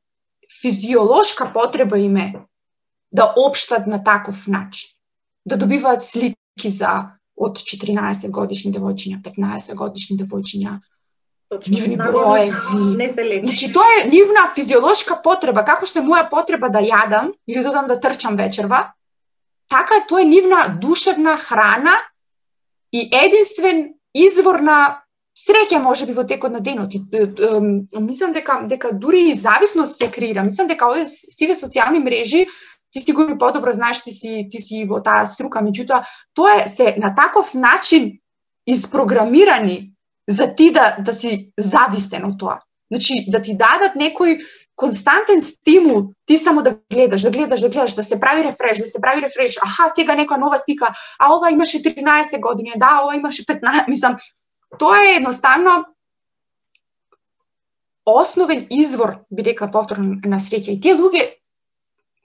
физиолошка 0.62 1.50
потреба 1.54 1.98
име 1.98 2.34
да 3.12 3.34
обштат 3.38 3.88
на 3.88 4.04
таков 4.04 4.48
начин, 4.48 4.90
да 5.46 5.58
добиваат 5.58 6.02
слики 6.02 6.70
за 6.70 7.18
од 7.38 7.58
14 7.58 8.30
годишни 8.30 8.72
девојчиња, 8.74 9.22
15 9.22 9.74
годишни 9.76 10.18
девојчиња, 10.18 10.80
нивни 11.68 11.98
броеви. 11.98 12.54
Не 12.98 13.10
се 13.10 13.26
лечи. 13.26 13.46
Значи 13.46 13.74
тоа 13.74 13.86
е 14.02 14.10
нивна 14.10 14.48
физиолошка 14.56 15.20
потреба, 15.24 15.66
како 15.66 15.86
што 15.90 16.02
е 16.02 16.08
моја 16.08 16.30
потреба 16.30 16.70
да 16.70 16.82
јадам 16.82 17.32
или 17.48 17.62
да 17.62 17.70
додам 17.70 17.88
да 17.88 18.00
трчам 18.00 18.38
вечерва, 18.38 18.94
така 19.74 20.04
тоа 20.08 20.22
е 20.22 20.30
нивна 20.30 20.78
душевна 20.82 21.38
храна 21.38 21.96
и 22.94 23.10
единствен 23.26 23.94
извор 24.14 24.62
на 24.62 25.04
среќа 25.34 25.82
може 25.82 26.06
би 26.06 26.14
во 26.14 26.26
текот 26.30 26.54
на 26.54 26.62
денот. 26.62 26.94
И, 26.94 27.02
мислам 28.00 28.34
дека 28.34 28.60
дека 28.70 28.94
дури 28.94 29.30
и 29.30 29.36
зависност 29.36 29.98
се 29.98 30.12
креира. 30.12 30.44
Мислам 30.44 30.70
дека 30.70 30.92
овие 30.92 31.08
сиве 31.08 31.58
социјални 31.58 32.04
мрежи 32.04 32.46
ти 32.94 33.02
сигурно 33.02 33.38
подобро 33.38 33.72
знаеш 33.72 34.04
ти 34.04 34.12
си 34.12 34.48
ти 34.52 34.62
си 34.62 34.86
во 34.86 35.02
таа 35.02 35.26
струка, 35.26 35.66
меѓутоа 35.66 36.06
тоа 36.38 36.62
е 36.62 36.68
се 36.70 36.94
на 37.02 37.16
таков 37.16 37.54
начин 37.54 38.12
испрограмирани 38.70 39.94
за 40.30 40.54
ти 40.56 40.72
да 40.72 40.96
да 41.00 41.14
си 41.14 41.54
зависен 41.58 42.30
од 42.30 42.38
тоа. 42.40 42.60
Значи 42.92 43.26
да 43.28 43.42
ти 43.42 43.58
дадат 43.58 43.98
некој 43.98 44.38
константен 44.76 45.42
стимул, 45.42 46.14
ти 46.26 46.38
само 46.38 46.62
да 46.62 46.78
гледаш, 46.94 47.22
да 47.22 47.32
гледаш, 47.32 47.62
да 47.62 47.70
гледаш, 47.70 47.94
да 47.96 48.04
се 48.04 48.20
прави 48.20 48.44
рефреш, 48.44 48.78
да 48.78 48.86
се 48.86 49.02
прави 49.02 49.22
рефреш, 49.22 49.58
аха, 49.58 49.92
сега 49.96 50.16
некоја 50.18 50.40
нова 50.40 50.58
слика, 50.60 50.94
а 51.20 51.34
ова 51.36 51.52
имаше 51.52 51.84
13 51.84 52.40
години, 52.40 52.74
да, 52.76 53.02
ова 53.04 53.16
имаше 53.16 53.46
15, 53.46 53.88
мислам, 53.88 54.18
тоа 54.80 54.98
е 55.06 55.16
едноставно 55.18 55.86
основен 58.06 58.68
извор, 58.70 59.20
би 59.32 59.44
рекла 59.44 59.72
повторно, 59.72 60.18
на 60.26 60.40
среќа. 60.40 60.76
И 60.76 60.82
тие 60.82 60.96
луѓе 60.96 61.38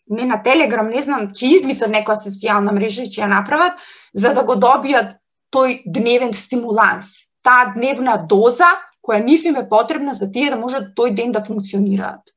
не 0.09 0.25
на 0.25 0.43
Телеграм, 0.43 0.89
не 0.89 1.03
знам, 1.03 1.31
ќе 1.33 1.53
измислат 1.53 1.93
некоја 1.93 2.17
социјална 2.17 2.73
мрежа 2.73 3.05
и 3.05 3.13
ќе 3.13 3.27
ја 3.27 3.31
направат, 3.31 3.77
за 4.15 4.33
да 4.35 4.43
го 4.43 4.57
добијат 4.57 5.19
тој 5.55 5.83
дневен 5.87 6.33
стимуланс, 6.35 7.29
таа 7.45 7.75
дневна 7.77 8.17
доза 8.29 8.73
која 9.05 9.25
нив 9.25 9.45
им 9.45 9.57
е 9.57 9.69
потребна 9.69 10.15
за 10.15 10.31
тие 10.33 10.51
да 10.51 10.57
можат 10.57 10.93
тој 10.97 11.15
ден 11.15 11.33
да 11.33 11.45
функционираат. 11.45 12.35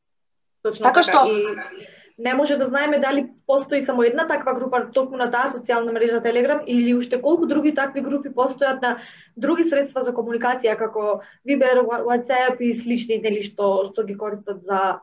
Точно 0.63 0.83
така, 0.83 1.01
така 1.01 1.03
што 1.03 1.25
и 1.27 1.87
не 2.23 2.33
може 2.33 2.57
да 2.57 2.65
знаеме 2.65 2.99
дали 2.99 3.29
постои 3.47 3.81
само 3.81 4.03
една 4.03 4.27
таква 4.27 4.53
група 4.53 4.87
токму 4.93 5.17
на 5.17 5.31
таа 5.31 5.49
социјална 5.49 5.91
мрежа 5.91 6.21
Телеграм 6.21 6.61
или 6.67 6.93
уште 6.93 7.21
колку 7.21 7.47
други 7.49 7.73
такви 7.73 8.01
групи 8.01 8.29
постојат 8.29 8.81
на 8.81 8.97
други 9.37 9.63
средства 9.63 10.01
за 10.05 10.13
комуникација 10.13 10.77
како 10.77 11.21
Viber, 11.47 11.81
WhatsApp 11.85 12.61
и 12.61 12.73
слични 12.75 13.17
нели 13.17 13.41
што 13.41 13.85
што 13.89 14.03
ги 14.03 14.17
користат 14.17 14.61
за 14.63 14.99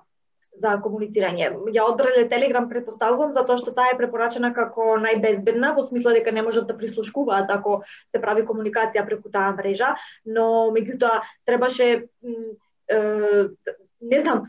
за 0.58 0.74
комуницирање. 0.82 1.52
Ја 1.70 1.84
одбрале 1.86 2.24
Телеграм 2.28 2.68
предпоставувам 2.68 3.30
затоа 3.32 3.58
што 3.58 3.70
таа 3.74 3.92
е 3.92 3.98
препорачена 3.98 4.50
како 4.54 4.96
најбезбедна 4.98 5.74
во 5.76 5.84
смисла 5.86 6.14
дека 6.16 6.32
не 6.32 6.42
можат 6.42 6.66
да 6.66 6.74
прислушкуваат 6.74 7.50
ако 7.50 7.82
се 8.10 8.18
прави 8.18 8.42
комуникација 8.42 9.06
преку 9.06 9.30
таа 9.30 9.54
мрежа, 9.54 9.94
но 10.26 10.70
меѓутоа 10.74 11.22
требаше 11.46 12.08
не 14.00 14.20
знам, 14.20 14.48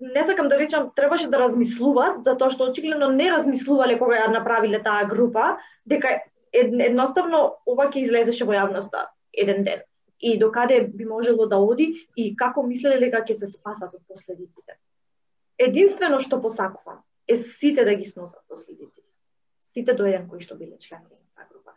не 0.00 0.24
сакам 0.24 0.48
да 0.48 0.58
речам 0.58 0.90
требаше 0.96 1.28
да 1.28 1.38
размислуваат, 1.38 2.24
затоа 2.24 2.50
што 2.50 2.68
очигледно 2.70 3.08
не 3.10 3.30
размислувале 3.32 3.98
кога 3.98 4.20
ја 4.20 4.28
направиле 4.32 4.82
таа 4.82 5.06
група, 5.10 5.58
дека 5.86 6.20
едноставно 6.52 7.42
ова 7.66 7.88
ќе 7.90 8.04
излезеше 8.04 8.44
во 8.44 8.54
јавноста 8.54 9.08
еден 9.32 9.64
ден. 9.64 9.82
И 10.20 10.38
докаде 10.38 10.80
би 10.86 11.04
можело 11.04 11.46
да 11.46 11.58
оди 11.58 12.06
и 12.16 12.36
како 12.36 12.62
мислеле 12.62 13.00
дека 13.02 13.24
ќе 13.26 13.34
се 13.34 13.46
спасат 13.50 13.94
од 13.94 14.02
последиците. 14.08 14.78
Единствено 15.58 16.20
што 16.20 16.40
посакувам 16.42 17.02
е 17.26 17.36
сите 17.36 17.84
да 17.84 17.94
ги 17.94 18.06
сносат 18.06 18.40
последиците. 18.48 19.08
сите 19.72 19.94
до 19.94 20.04
еден 20.06 20.28
кои 20.28 20.40
што 20.40 20.54
биле 20.54 20.76
членови 20.78 21.16
на 21.16 21.30
таа 21.34 21.46
група. 21.48 21.72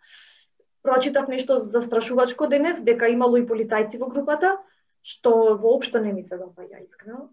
Прочитав 0.84 1.28
нешто 1.28 1.60
застрашувачко 1.60 2.48
денес, 2.48 2.82
дека 2.84 3.08
имало 3.08 3.38
и 3.38 3.48
полицајци 3.48 3.98
во 3.98 4.10
групата, 4.12 4.58
што 5.02 5.56
воопшто 5.56 6.00
не 6.04 6.12
ми 6.14 6.26
се 6.26 6.36
допаѓа 6.36 6.84
искрено, 6.84 7.30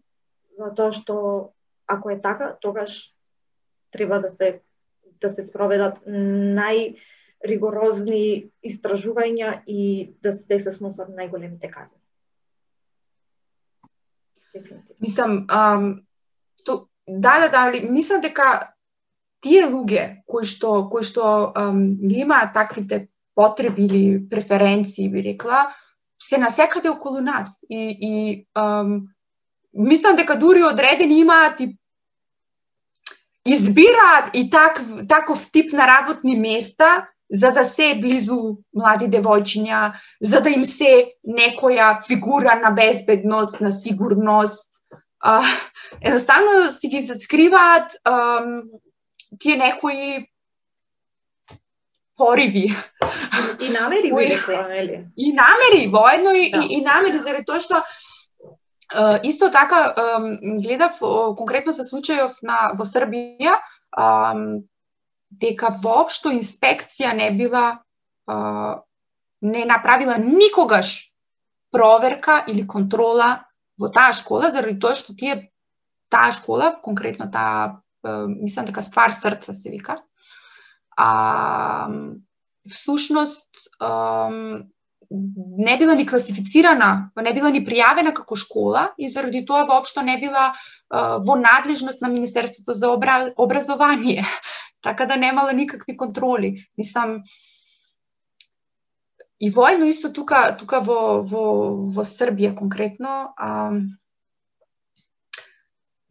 затоа 0.59 0.93
што 0.93 1.53
ако 1.87 2.11
е 2.11 2.21
така, 2.21 2.57
тогаш 2.61 3.15
треба 3.91 4.21
да 4.21 4.31
се 4.31 4.61
да 5.23 5.31
се 5.31 5.43
спроведат 5.47 6.03
најригорозни 6.07 8.51
истражувања 8.67 9.63
и 9.67 10.13
да 10.23 10.33
се, 10.33 10.47
да 10.51 10.61
се 10.61 10.73
сносат 10.75 11.09
најголемите 11.15 11.71
казни. 11.71 11.99
Мислам, 15.01 15.47
ам, 15.49 16.03
то, 16.67 16.89
да, 17.07 17.41
да, 17.41 17.49
да, 17.49 17.73
мислам 17.87 18.21
дека 18.21 18.75
тие 19.43 19.67
луѓе 19.71 20.23
кои 20.27 20.45
што 20.47 20.89
кои 20.91 21.03
што 21.07 21.53
ам, 21.57 21.99
имаат 22.03 22.53
таквите 22.55 23.09
потреби 23.35 23.85
или 23.87 24.29
преференции, 24.29 25.09
би 25.09 25.23
рекла, 25.23 25.75
се 26.21 26.39
насекаде 26.39 26.91
околу 26.91 27.21
нас 27.21 27.65
и 27.71 27.97
и 28.01 28.47
ам, 28.55 29.09
мислам 29.75 30.17
дека 30.17 30.37
дури 30.39 30.65
одредени 30.65 31.21
имаат 31.21 31.61
и 31.61 31.77
избираат 33.47 34.31
и 34.35 34.51
так, 34.51 34.83
таков 35.09 35.51
тип 35.53 35.73
на 35.73 35.87
работни 35.87 36.39
места 36.39 37.09
за 37.33 37.53
да 37.53 37.65
се 37.65 37.95
близу 38.01 38.59
млади 38.77 39.09
девојчиња, 39.09 39.93
за 40.21 40.41
да 40.45 40.51
им 40.53 40.65
се 40.69 41.15
некоја 41.25 41.95
фигура 42.05 42.59
на 42.61 42.71
безбедност, 42.77 43.61
на 43.61 43.73
сигурност. 43.73 44.83
А, 45.21 45.41
едноставно 46.01 46.71
си 46.71 46.89
ги 46.89 47.01
скриваат 47.03 47.97
ам, 48.05 48.63
тие 49.39 49.57
некои 49.57 50.29
пориви. 52.17 52.75
И 53.61 53.69
намери 53.71 54.13
би 54.13 54.29
рекла, 54.29 54.67
нели? 54.69 55.05
И 55.17 55.33
намери, 55.33 55.89
воедно 55.89 56.31
и, 56.35 56.51
да. 56.51 56.59
и, 56.59 56.75
и 56.75 56.81
намери, 56.85 57.19
заради 57.19 57.45
тоа 57.49 57.61
што 57.61 57.81
исто 59.23 59.51
така 59.51 59.95
гледав 60.63 60.99
конкретно 61.37 61.73
се 61.73 61.83
случајов 61.83 62.43
на 62.43 62.73
во 62.77 62.85
Србија 62.85 63.57
дека 65.43 65.73
воопшто 65.83 66.33
инспекција 66.33 67.15
не 67.17 67.31
била 67.31 67.83
не 69.43 69.65
направила 69.65 70.19
никогаш 70.19 71.09
проверка 71.73 72.45
или 72.49 72.67
контрола 72.67 73.45
во 73.81 73.89
таа 73.89 74.13
школа 74.13 74.51
заради 74.51 74.79
тоа 74.79 74.95
што 74.97 75.17
тие 75.17 75.51
таа 76.13 76.33
школа 76.33 76.77
конкретно 76.83 77.31
таа 77.33 77.83
мислам 78.05 78.67
дека 78.67 78.83
ствар 78.83 79.13
срца 79.13 79.55
се 79.55 79.71
вика. 79.71 79.97
А, 80.97 81.89
всушност, 82.69 83.49
не 85.59 85.79
била 85.79 85.95
ни 85.95 86.07
класифицирана, 86.07 87.11
не 87.17 87.33
била 87.33 87.51
ни 87.51 87.61
пријавена 87.65 88.13
како 88.15 88.37
школа 88.37 88.91
и 88.99 89.09
заради 89.09 89.45
тоа 89.47 89.67
воопшто 89.69 90.03
не 90.03 90.19
била 90.21 90.53
во 90.91 91.37
надлежност 91.37 92.03
на 92.03 92.09
Министерството 92.09 92.75
за 92.75 92.91
образование. 93.37 94.25
така 94.83 95.07
да 95.07 95.17
немала 95.17 95.53
никакви 95.53 95.97
контроли. 95.97 96.67
Мислам, 96.79 97.23
и 99.41 99.51
воено 99.51 99.85
исто 99.85 100.13
тука, 100.13 100.57
тука 100.59 100.81
во, 100.81 101.23
во, 101.23 101.45
во 101.95 102.05
Србија 102.07 102.55
конкретно, 102.55 103.33
а, 103.37 103.73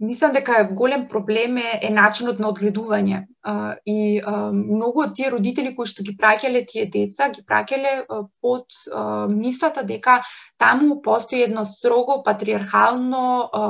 мислам 0.02 0.34
дека 0.34 0.64
голем 0.72 1.08
проблем 1.08 1.58
е, 1.58 1.80
е 1.82 1.90
начинот 1.94 2.40
на 2.40 2.50
одгледување. 2.50 3.28
А, 3.42 3.76
и 3.86 4.22
а, 4.22 4.52
многу 4.54 5.04
од 5.06 5.14
тие 5.18 5.30
родители 5.34 5.74
кои 5.78 5.90
што 5.90 6.04
ги 6.06 6.16
праќале 6.18 6.62
тие 6.70 6.86
деца, 6.94 7.30
ги 7.34 7.42
праќале 7.46 7.94
под 8.42 8.66
а, 8.90 9.28
мислата 9.30 9.84
дека 9.86 10.20
таму 10.62 11.00
постои 11.06 11.44
едно 11.46 11.66
строго 11.66 12.20
патриархално 12.26 13.22
а, 13.46 13.62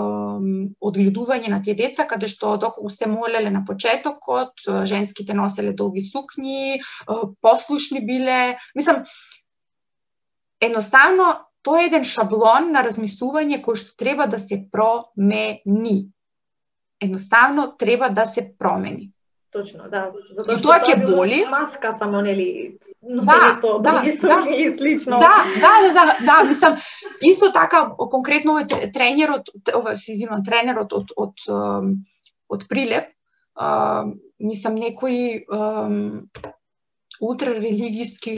одгледување 0.79 1.51
на 1.51 1.61
тие 1.63 1.75
деца, 1.75 2.07
каде 2.07 2.31
што 2.31 2.55
доколку 2.57 2.91
се 2.91 3.11
молеле 3.11 3.51
на 3.51 3.65
почетокот, 3.67 4.65
женските 4.87 5.35
носеле 5.35 5.75
долги 5.75 6.03
сукњи, 6.03 6.79
а, 6.79 7.27
послушни 7.41 8.03
биле. 8.07 8.57
Мислам, 8.75 9.03
едноставно 10.61 11.35
тоа 11.61 11.83
е 11.83 11.91
еден 11.91 12.07
шаблон 12.07 12.71
на 12.71 12.83
размислување 12.87 13.61
кој 13.65 13.77
што 13.83 13.99
треба 13.99 14.27
да 14.31 14.39
се 14.39 14.63
промени 14.71 16.11
едноставно 17.01 17.73
треба 17.77 18.09
да 18.09 18.25
се 18.25 18.53
промени. 18.57 19.11
Точно, 19.51 19.83
да. 19.91 20.05
Затоа 20.31 20.55
и 20.55 20.61
тоа 20.63 20.77
ќе 20.79 20.95
боли. 21.03 21.41
Маска 21.51 21.91
само 21.99 22.21
нели 22.23 22.77
да, 23.03 23.59
да, 23.59 23.79
да, 23.83 24.45
и 24.47 24.71
слично. 24.71 25.19
Да, 25.19 25.43
да, 25.59 25.71
да, 25.87 25.91
да, 25.93 26.15
да, 26.25 26.35
мислам 26.47 26.77
исто 27.19 27.51
така 27.51 27.89
конкретно 27.97 28.55
овој 28.55 28.93
тренерот, 28.95 29.51
ова 29.75 29.95
се 29.99 30.15
извинувам, 30.15 30.45
тренерот 30.47 30.95
од 30.95 31.11
од 31.17 31.43
од, 31.51 31.91
од 32.47 32.63
Прилеп, 32.71 33.11
а, 33.59 34.07
мислам 34.39 34.79
некои 34.79 35.43
ултрарелигиски 37.19 38.37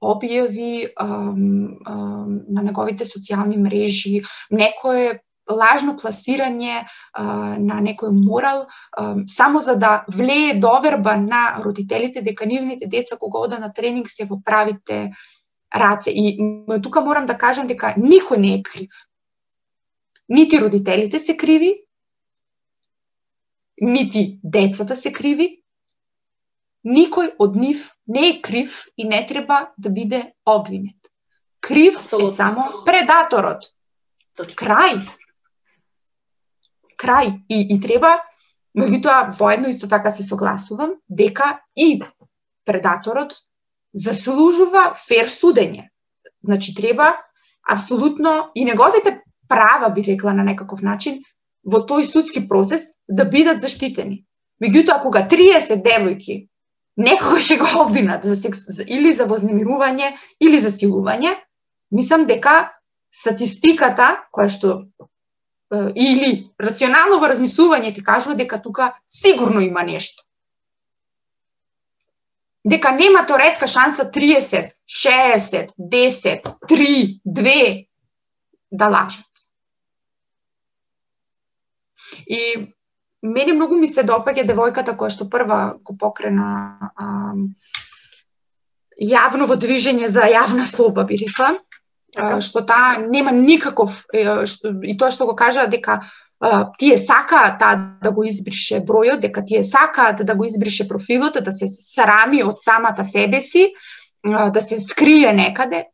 објави 0.00 0.72
на 0.96 2.62
неговите 2.62 3.04
социјални 3.04 3.60
мрежи, 3.60 4.24
некое 4.50 5.20
лажно 5.50 5.94
пласирање 5.96 6.82
а, 6.82 7.24
на 7.58 7.80
некој 7.80 8.10
морал 8.12 8.66
а, 8.66 9.14
само 9.26 9.60
за 9.60 9.76
да 9.76 10.04
влее 10.08 10.54
доверба 10.60 11.16
на 11.16 11.60
родителите 11.64 12.22
дека 12.22 12.46
нивните 12.46 12.86
деца 12.86 13.16
кога 13.16 13.38
ода 13.38 13.58
на 13.58 13.72
тренинг 13.72 14.10
се 14.10 14.24
во 14.24 14.40
правите 14.42 15.12
раце. 15.74 16.10
И 16.10 16.38
тука 16.82 17.00
морам 17.00 17.26
да 17.26 17.38
кажам 17.38 17.66
дека 17.66 17.94
никој 17.96 18.38
не 18.38 18.54
е 18.54 18.62
крив. 18.62 19.06
Нити 20.28 20.58
родителите 20.58 21.20
се 21.20 21.36
криви, 21.36 21.86
нити 23.80 24.40
децата 24.42 24.96
се 24.96 25.12
криви, 25.12 25.62
никој 26.86 27.34
од 27.38 27.56
нив 27.56 27.92
не 28.06 28.28
е 28.30 28.40
крив 28.42 28.86
и 28.96 29.04
не 29.04 29.26
треба 29.26 29.70
да 29.78 29.90
биде 29.90 30.32
обвинет. 30.46 30.96
Крив 31.60 31.96
Абсолютно. 31.96 32.28
е 32.28 32.32
само 32.32 32.62
предаторот. 32.84 33.62
Крај 34.38 35.06
крај 36.98 37.32
и, 37.48 37.60
и 37.74 37.80
треба, 37.80 38.16
меѓутоа 38.76 39.36
воедно 39.38 39.68
исто 39.68 39.88
така 39.88 40.10
се 40.10 40.22
согласувам 40.22 40.96
дека 41.08 41.58
и 41.76 42.00
предаторот 42.64 43.36
заслужува 43.94 44.92
фер 44.94 45.30
судење. 45.32 45.88
Значи 46.44 46.74
треба 46.74 47.14
апсолутно 47.62 48.50
и 48.54 48.64
неговите 48.64 49.20
права 49.48 49.90
би 49.90 50.02
рекла 50.02 50.34
на 50.34 50.44
некаков 50.44 50.82
начин 50.82 51.22
во 51.64 51.82
тој 51.82 52.04
судски 52.04 52.46
процес 52.48 52.98
да 53.08 53.24
бидат 53.24 53.60
заштитени. 53.60 54.24
Меѓутоа 54.62 55.00
кога 55.02 55.24
30 55.28 55.82
девојки 55.82 56.46
некога 56.96 57.40
ќе 57.40 57.58
го 57.60 57.82
обвинат 57.82 58.24
за 58.24 58.36
секс, 58.36 58.60
или 58.86 59.12
за 59.12 59.26
вознемирување 59.28 60.12
или 60.40 60.58
за 60.58 60.70
силување, 60.72 61.34
мислам 61.90 62.26
дека 62.26 62.72
статистиката 63.12 64.08
која 64.32 64.48
што 64.52 64.72
или 65.72 66.50
рационално 66.60 67.18
во 67.18 67.28
размислување 67.30 67.94
ти 67.94 68.04
кажува 68.04 68.36
дека 68.38 68.60
тука 68.62 68.92
сигурно 69.06 69.60
има 69.60 69.82
нешто. 69.82 70.22
Дека 72.66 72.92
нема 72.92 73.26
тореска 73.26 73.66
шанса 73.66 74.10
30, 74.10 74.70
60, 74.86 75.70
10, 75.78 76.42
3, 76.68 77.20
2 77.26 77.86
да 78.72 78.88
лажат. 78.88 79.26
И 82.26 82.72
мене 83.22 83.52
многу 83.52 83.74
ми 83.74 83.86
се 83.86 84.02
допаѓа 84.02 84.46
девојката 84.46 84.96
која 84.96 85.10
што 85.10 85.28
прва 85.30 85.78
го 85.82 85.96
покрена 85.98 86.90
а, 86.94 87.34
јавно 89.02 89.46
во 89.46 89.56
движење 89.58 90.06
за 90.06 90.26
јавна 90.30 90.66
слоба, 90.66 91.04
би 91.04 91.18
рекла 91.22 91.54
што 92.40 92.62
таа 92.66 92.96
нема 92.98 93.32
никаков 93.32 94.04
и 94.12 94.96
тоа 94.98 95.10
што 95.10 95.26
го 95.26 95.34
кажа 95.36 95.66
дека 95.66 96.00
тие 96.78 96.98
сакаат 96.98 97.58
таа 97.60 97.76
да 98.02 98.12
го 98.12 98.24
избрише 98.24 98.80
бројот, 98.84 99.20
дека 99.20 99.44
тие 99.44 99.64
сакаат 99.64 100.18
да, 100.18 100.24
да 100.24 100.34
го 100.34 100.44
избрише 100.44 100.88
профилот, 100.88 101.38
да 101.42 101.52
се 101.52 101.68
срами 101.68 102.42
од 102.42 102.60
самата 102.60 103.04
себе 103.04 103.40
си, 103.40 103.72
да 104.24 104.60
се 104.60 104.80
скрие 104.80 105.32
некаде, 105.32 105.86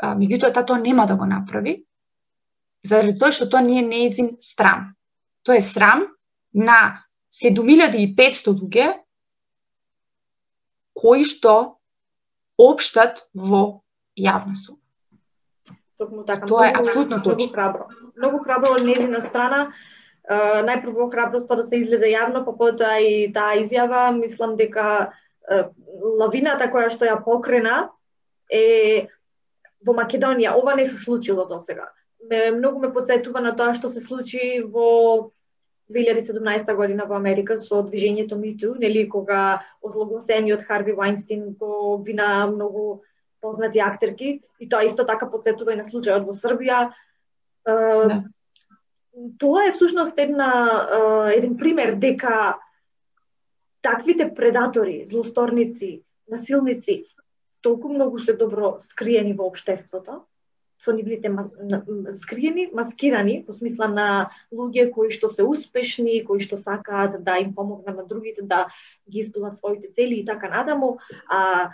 меѓутоа 0.00 0.52
таа 0.52 0.64
тоа 0.64 0.80
нема 0.80 1.06
да 1.06 1.16
го 1.16 1.28
направи, 1.28 1.84
заради 2.84 3.18
тоа 3.18 3.32
што 3.32 3.48
тоа 3.48 3.60
не 3.60 3.80
е 3.80 3.82
неизин 3.82 4.36
срам. 4.40 4.94
Тоа 5.44 5.60
е 5.60 5.62
срам 5.62 6.06
на 6.52 7.04
7500 7.32 8.56
луѓе 8.56 8.88
кои 10.96 11.24
што 11.24 11.80
општат 12.60 13.28
во 13.34 13.82
јавна 14.16 14.56
сума. 14.56 14.80
Токму 16.00 16.24
така. 16.24 16.48
Тоа 16.48 16.68
е 16.70 16.74
апсолутно 16.74 17.22
точно. 17.22 17.36
Многу 17.36 17.54
храбро. 17.54 17.88
Многу 18.16 18.38
храбро 18.44 18.76
од 18.78 18.86
незина 18.88 19.20
страна 19.20 19.64
најпрво 20.30 21.10
храброста 21.10 21.56
да 21.58 21.64
се 21.64 21.80
излезе 21.80 22.10
јавно, 22.12 22.44
па 22.44 22.52
потоа 22.56 23.00
и 23.02 23.32
таа 23.34 23.56
изјава, 23.58 24.10
мислам 24.14 24.56
дека 24.56 25.12
лавината 26.20 26.70
која 26.70 26.90
што 26.92 27.08
ја 27.08 27.18
покрена 27.24 27.90
е 28.50 29.08
во 29.84 29.94
Македонија. 29.96 30.54
Ова 30.56 30.76
не 30.76 30.86
се 30.86 30.96
случило 30.96 31.46
до 31.46 31.60
сега. 31.60 31.90
Ме, 32.30 32.50
многу 32.50 32.80
ме 32.80 32.92
подсетува 32.92 33.40
на 33.40 33.56
тоа 33.56 33.74
што 33.74 33.88
се 33.88 34.00
случи 34.00 34.62
во 34.62 35.32
2017 35.90 36.74
година 36.76 37.06
во 37.08 37.16
Америка 37.16 37.58
со 37.58 37.82
движењето 37.82 38.38
МИТУ, 38.38 38.76
нели 38.78 39.08
кога 39.08 39.62
озлогласениот 39.82 40.62
Харви 40.62 40.94
Вајнстин 40.94 41.56
го 41.58 41.98
вина 42.06 42.46
многу 42.46 43.02
познати 43.40 43.80
актерки 43.80 44.40
и 44.60 44.68
тоа 44.68 44.84
исто 44.84 45.06
така 45.06 45.30
подсетува 45.30 45.72
и 45.72 45.80
на 45.80 45.84
случајот 45.84 46.26
во 46.26 46.34
Србија. 46.36 46.90
Да. 47.64 48.22
Тоа 49.38 49.66
е 49.68 49.72
всушност 49.72 50.18
една 50.18 50.50
еден 51.34 51.56
пример 51.56 51.94
дека 51.94 52.58
таквите 53.82 54.34
предатори, 54.34 55.04
злосторници, 55.06 56.02
насилници 56.28 57.04
толку 57.60 57.88
многу 57.88 58.18
се 58.18 58.32
добро 58.32 58.78
скриени 58.80 59.32
во 59.32 59.48
општеството 59.50 60.24
со 60.80 60.92
нивните 60.96 61.28
мас... 61.28 61.52
скриени, 62.12 62.70
маскирани, 62.72 63.44
по 63.46 63.52
смисла 63.52 63.88
на 63.88 64.30
луѓе 64.52 64.88
кои 64.90 65.10
што 65.12 65.28
се 65.28 65.44
успешни, 65.44 66.22
кои 66.24 66.40
што 66.40 66.56
сакаат 66.56 67.20
да 67.24 67.36
им 67.36 67.52
помогнат 67.54 67.96
на 67.96 68.04
другите 68.08 68.42
да 68.42 68.66
ги 69.10 69.20
исполнат 69.20 69.58
своите 69.58 69.92
цели 69.92 70.20
и 70.20 70.24
така 70.24 70.48
надаму, 70.48 70.98
а 71.28 71.70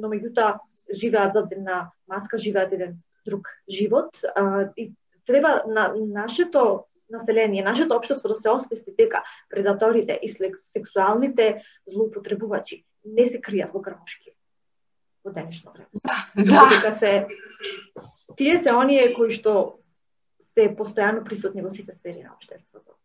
но 0.00 0.08
меѓутоа 0.08 0.58
живеат 0.92 1.32
за 1.32 1.46
една 1.50 1.90
маска, 2.08 2.38
живеат 2.38 2.72
еден 2.72 2.96
друг 3.26 3.48
живот 3.70 4.10
а, 4.34 4.68
и 4.76 4.92
треба 5.26 5.62
на 5.66 5.94
нашето 5.98 6.84
население, 7.10 7.62
нашето 7.62 7.94
општество 7.94 8.28
да 8.28 8.34
се 8.34 8.50
освести 8.50 8.94
дека 8.98 9.22
предаторите 9.50 10.20
и 10.22 10.32
сексуалните 10.58 11.62
злоупотребувачи 11.86 12.84
не 13.04 13.26
се 13.26 13.40
кријат 13.40 13.72
во 13.74 13.82
грмушки 13.82 14.32
во 15.24 15.32
денешно 15.32 15.72
време. 15.72 15.88
Да. 16.36 16.68
Дека 16.70 16.92
се 16.92 17.26
тие 18.36 18.58
се 18.58 18.74
оние 18.74 19.12
кои 19.14 19.30
што 19.34 19.78
се 20.54 20.70
постојано 20.72 21.24
присутни 21.24 21.62
во 21.62 21.70
сите 21.70 21.94
сфери 21.94 22.22
на 22.22 22.34
општеството. 22.34 22.96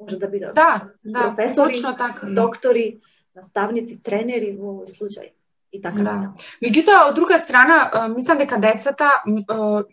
Може 0.00 0.18
да 0.18 0.28
бидат 0.28 0.54
да, 0.54 0.90
да, 1.04 1.34
професори, 1.36 1.72
точно 1.72 1.96
така. 1.96 2.26
доктори, 2.26 3.00
наставници, 3.34 4.00
тренери 4.02 4.52
во 4.56 4.74
овој 4.74 4.92
случај 4.92 5.35
и 5.76 5.82
така 5.82 6.02
да. 6.02 6.14
Меѓутоа, 6.64 7.08
од 7.10 7.16
друга 7.16 7.38
страна, 7.38 8.08
мислам 8.14 8.38
дека 8.40 8.58
децата 8.60 9.10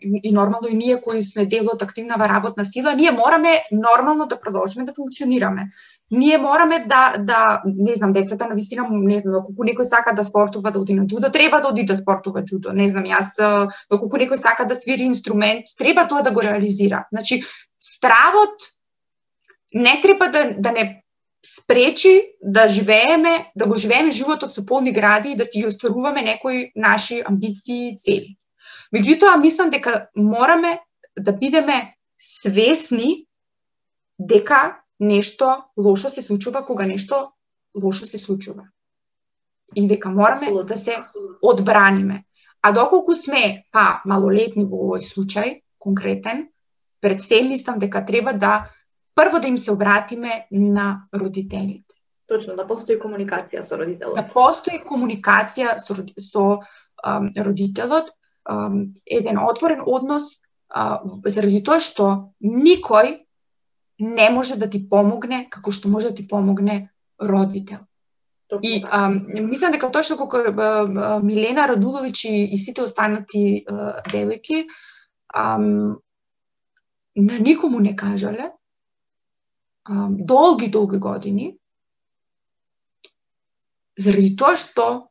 и 0.02 0.32
нормално 0.32 0.68
и 0.70 0.76
ние 0.76 1.00
кои 1.00 1.22
сме 1.22 1.46
дел 1.46 1.68
од 1.72 1.82
активнава 1.82 2.28
работна 2.28 2.64
сила, 2.64 2.94
ние 2.94 3.12
мораме 3.12 3.60
нормално 3.72 4.26
да 4.26 4.40
продолжиме 4.40 4.84
да 4.84 4.94
функционираме. 4.96 5.68
Ние 6.10 6.38
мораме 6.38 6.84
да 6.88 7.14
да 7.18 7.62
не 7.64 7.94
знам 7.94 8.12
децата 8.12 8.48
на 8.48 8.54
вистина 8.54 8.86
не 8.90 9.18
знам 9.18 9.40
ако 9.40 9.64
некој 9.66 9.88
сака 9.88 10.14
да 10.14 10.24
спортува 10.24 10.70
да 10.70 10.80
оди 10.80 10.94
на 10.94 11.06
џудо, 11.06 11.32
треба 11.32 11.60
да 11.60 11.68
оди 11.68 11.84
да 11.84 11.96
спортува 11.96 12.44
џудо. 12.44 12.72
Не 12.72 12.88
знам 12.88 13.04
јас 13.04 13.36
ако 13.90 14.08
некој 14.08 14.36
сака 14.36 14.66
да 14.66 14.74
свири 14.74 15.04
инструмент, 15.04 15.72
треба 15.78 16.08
тоа 16.08 16.22
да 16.22 16.30
го 16.30 16.42
реализира. 16.42 17.06
Значи, 17.12 17.42
стравот 17.78 18.70
не 19.74 20.00
треба 20.02 20.28
да 20.28 20.54
да 20.58 20.72
не 20.72 21.03
спречи 21.44 22.36
да 22.42 22.68
живееме, 22.68 23.52
да 23.56 23.66
го 23.66 23.74
живееме 23.74 24.10
животот 24.10 24.52
со 24.52 24.66
полни 24.66 24.92
гради 24.92 25.30
и 25.30 25.36
да 25.36 25.44
си 25.44 25.60
ги 25.60 25.66
остваруваме 25.66 26.22
некои 26.22 26.72
наши 26.76 27.22
амбиции 27.26 27.92
и 27.92 27.98
цели. 27.98 28.36
Меѓутоа, 28.94 29.40
мислам 29.40 29.70
дека 29.70 30.08
мораме 30.16 30.80
да 31.20 31.32
бидеме 31.32 31.96
свесни 32.18 33.26
дека 34.18 34.80
нешто 35.00 35.64
лошо 35.76 36.10
се 36.10 36.22
случува 36.22 36.64
кога 36.66 36.86
нешто 36.86 37.32
лошо 37.82 38.06
се 38.06 38.18
случува. 38.18 38.68
И 39.74 39.88
дека 39.88 40.10
мораме 40.10 40.64
да 40.64 40.76
се 40.76 40.96
одбраниме. 41.42 42.24
А 42.62 42.72
доколку 42.72 43.14
сме, 43.14 43.64
па, 43.72 44.00
малолетни 44.06 44.64
во 44.64 44.78
овој 44.86 45.02
случај, 45.04 45.60
конкретен, 45.78 46.48
пред 47.00 47.20
се 47.20 47.42
мислам 47.44 47.78
дека 47.78 48.00
треба 48.06 48.32
да 48.32 48.70
прво 49.14 49.40
да 49.40 49.48
им 49.48 49.58
се 49.58 49.72
обратиме 49.72 50.46
на 50.50 51.06
родителите. 51.14 51.94
Точно, 52.26 52.56
да 52.56 52.64
постои 52.66 52.96
комуникација 52.96 53.62
со 53.62 53.76
родителот. 53.76 54.16
Да 54.16 54.24
постои 54.24 54.80
комуникација 54.80 55.76
со, 55.78 55.94
со 56.18 56.44
um, 57.04 57.28
родителот, 57.36 58.14
um, 58.48 58.94
еден 59.04 59.38
отворен 59.38 59.84
однос, 59.84 60.40
uh, 60.72 61.04
заради 61.28 61.60
тоа 61.60 61.80
што 61.84 62.32
никој 62.40 63.20
не 64.00 64.30
може 64.30 64.56
да 64.56 64.70
ти 64.70 64.80
помогне 64.88 65.44
како 65.50 65.70
што 65.70 65.92
може 65.92 66.10
да 66.10 66.14
ти 66.14 66.28
помогне 66.28 66.88
родител. 67.20 67.84
Точно. 68.48 68.64
И 68.64 68.82
um, 68.84 69.20
мислам 69.44 69.76
дека 69.76 69.92
тоа 69.92 70.02
што 70.02 70.16
како 70.16 70.40
uh, 70.48 71.20
Милена 71.20 71.68
Радулович 71.68 72.24
и, 72.24 72.48
и 72.56 72.58
сите 72.58 72.82
останати 72.88 73.64
uh, 73.68 74.00
девојки 74.08 74.64
um, 75.36 76.00
на 77.16 77.38
никому 77.38 77.80
не 77.80 77.96
кажале, 77.96 78.50
долги, 79.88 80.68
долги 80.68 80.98
години, 80.98 81.58
заради 83.96 84.34
тоа 84.36 84.56
што 84.56 85.08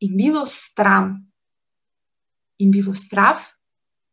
им 0.00 0.16
било 0.16 0.46
страм, 0.46 1.26
им 2.58 2.70
било 2.70 2.94
страв 2.94 3.56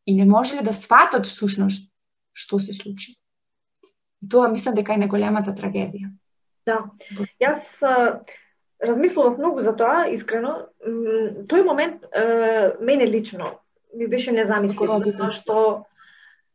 и 0.05 0.15
не 0.15 0.25
можеле 0.25 0.61
да 0.61 0.73
сватат 0.73 1.25
всушност 1.25 1.91
што 2.33 2.59
се 2.59 2.73
случи. 2.73 3.17
И 4.21 4.29
тоа 4.29 4.49
мислам 4.51 4.75
дека 4.75 4.93
е 4.93 5.01
најголемата 5.03 5.55
трагедија. 5.55 6.11
Да. 6.65 6.91
Јас 7.41 7.81
размислував 8.81 9.37
многу 9.37 9.61
за 9.61 9.73
тоа, 9.75 10.07
искрено. 10.07 10.67
Тој 10.85 11.65
момент 11.65 12.05
мене 12.81 13.07
лично 13.07 13.57
ми 13.93 14.07
беше 14.07 14.31
незамислив, 14.31 14.89
што 15.35 15.85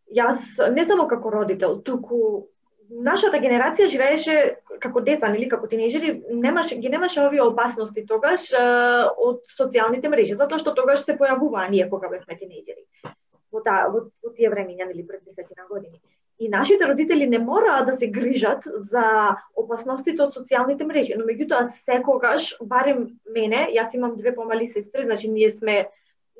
јас 0.08 0.40
не 0.72 0.84
само 0.84 1.08
како 1.08 1.30
родител, 1.30 1.82
туку 1.82 2.48
нашата 2.90 3.38
генерација 3.42 3.86
живееше 3.90 4.34
како 4.80 5.00
деца, 5.00 5.28
нели, 5.32 5.48
како 5.48 5.68
тинејџери, 5.70 6.12
немаше 6.42 6.78
ги 6.80 6.90
немаше 6.92 7.22
овие 7.24 7.42
опасности 7.44 8.04
тогаш 8.06 8.48
од 8.56 9.42
социјалните 9.52 10.10
мрежи, 10.12 10.36
затоа 10.38 10.60
што 10.62 10.74
тогаш 10.76 11.04
се 11.04 11.16
појавуваа 11.18 11.68
ние 11.70 11.88
кога 11.90 12.10
бевме 12.12 12.38
тинејџери. 12.38 13.14
Во 13.52 13.62
таа 13.64 13.88
во, 13.90 14.06
во 14.22 14.34
тие 14.36 14.50
времиња, 14.52 14.88
нели, 14.88 15.06
пред 15.06 15.24
десетина 15.24 15.66
години. 15.70 16.00
И 16.38 16.48
нашите 16.48 16.84
родители 16.86 17.26
не 17.26 17.38
мораа 17.38 17.84
да 17.84 17.92
се 17.96 18.10
грижат 18.12 18.66
за 18.66 19.36
опасностите 19.56 20.22
од 20.22 20.34
социјалните 20.36 20.84
мрежи, 20.84 21.16
но 21.16 21.24
меѓутоа 21.24 21.64
секогаш, 21.86 22.56
барем 22.60 23.06
мене, 23.24 23.68
јас 23.72 23.94
имам 23.96 24.16
две 24.16 24.34
помали 24.36 24.66
сестри, 24.68 25.04
значи 25.04 25.28
ние 25.28 25.50
сме 25.50 25.86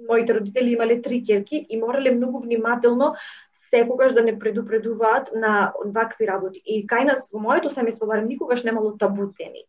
моите 0.09 0.34
родители 0.34 0.74
имале 0.74 1.01
три 1.03 1.24
керки 1.24 1.66
и 1.68 1.76
морале 1.80 2.11
многу 2.11 2.38
внимателно 2.38 3.14
секогаш 3.70 4.12
да 4.12 4.22
не 4.22 4.38
предупредуваат 4.38 5.30
на 5.34 5.72
вакви 5.84 6.26
работи. 6.26 6.62
И 6.64 6.86
кај 6.86 7.04
нас 7.04 7.28
во 7.32 7.38
моето 7.38 7.68
семејство 7.68 8.06
барем 8.06 8.28
никогаш 8.28 8.64
немало 8.64 8.96
табу 8.98 9.26
теми. 9.38 9.64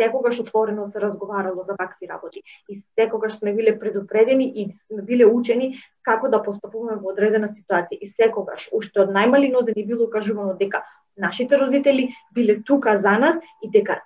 Секогаш 0.00 0.40
отворено 0.40 0.88
се 0.88 1.00
разговарало 1.00 1.62
за 1.64 1.74
вакви 1.78 2.08
работи 2.08 2.42
и 2.68 2.82
секогаш 2.98 3.38
сме 3.38 3.52
биле 3.54 3.78
предупредени 3.78 4.52
и 4.56 4.74
сме 4.86 5.02
биле 5.02 5.26
учени 5.26 5.78
како 6.02 6.28
да 6.28 6.42
постапуваме 6.42 6.98
во 6.98 7.12
одредена 7.12 7.48
ситуација. 7.48 7.98
И 8.00 8.08
секогаш, 8.08 8.68
уште 8.72 9.00
од 9.00 9.14
најмали 9.14 9.52
нозе 9.52 9.72
ни 9.76 9.86
било 9.86 10.10
кажувано 10.10 10.56
дека 10.58 10.82
нашите 11.16 11.58
родители 11.58 12.10
биле 12.34 12.62
тука 12.62 12.98
за 12.98 13.18
нас 13.18 13.36
и 13.62 13.70
дека 13.70 14.00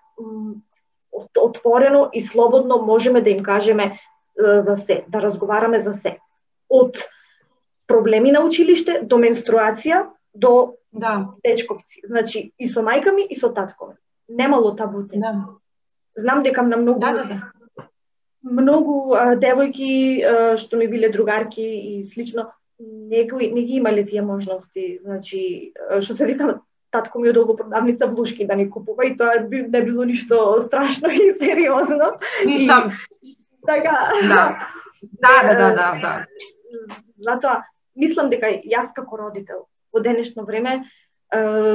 отворено 1.37 2.11
и 2.13 2.23
слободно 2.27 2.79
можеме 2.79 3.21
да 3.21 3.31
им 3.31 3.43
кажеме 3.43 3.99
за 4.37 4.77
се, 4.77 5.05
да 5.09 5.23
разговараме 5.23 5.81
за 5.81 5.93
се. 5.93 6.19
Од 6.69 7.09
проблеми 7.89 8.31
на 8.33 8.45
училиште, 8.45 9.01
до 9.03 9.19
менструација, 9.19 10.05
до 10.35 10.77
да. 10.93 11.35
дечковци. 11.45 12.05
Значи, 12.05 12.53
и 12.59 12.69
со 12.69 12.85
мајка 12.85 13.15
ми, 13.15 13.25
и 13.25 13.39
со 13.39 13.49
татко 13.49 13.89
ми. 13.89 13.95
Немало 14.29 14.75
табуте. 14.77 15.17
Да. 15.19 15.57
Знам 16.17 16.43
дека 16.43 16.63
на 16.63 16.77
многу 16.77 17.01
да, 17.01 17.13
да, 17.13 17.25
да. 17.25 17.89
многу 18.43 19.15
а, 19.15 19.35
девојки 19.37 19.91
а, 20.23 20.57
што 20.57 20.77
ми 20.77 20.87
биле 20.87 21.09
другарки 21.09 21.65
и 21.65 22.05
слично, 22.05 22.53
некои 22.79 23.51
не 23.53 23.63
ги 23.63 23.79
имале 23.79 24.05
тие 24.05 24.23
можности, 24.23 24.99
значи 25.03 25.73
што 26.01 26.15
се 26.15 26.27
вика 26.27 26.61
татко 26.91 27.19
ми 27.19 27.31
од 27.31 27.57
продавница 27.57 28.07
блушки 28.07 28.47
да 28.47 28.55
ни 28.57 28.69
купува 28.71 29.07
и 29.07 29.17
тоа 29.17 29.41
не 29.49 29.83
било 29.83 30.05
ништо 30.05 30.61
страшно 30.61 31.09
и 31.09 31.33
сериозно. 31.41 32.19
Нисам. 32.45 32.93
Така. 33.67 34.13
Да. 34.23 34.69
Да, 35.03 35.43
да, 35.43 35.55
да, 35.55 35.71
да, 35.75 35.99
да. 36.03 36.27
Затоа 37.19 37.65
мислам 37.99 38.31
дека 38.31 38.51
јас 38.65 38.95
како 38.95 39.19
родител 39.25 39.67
во 39.93 40.01
денешно 40.05 40.47
време 40.49 40.81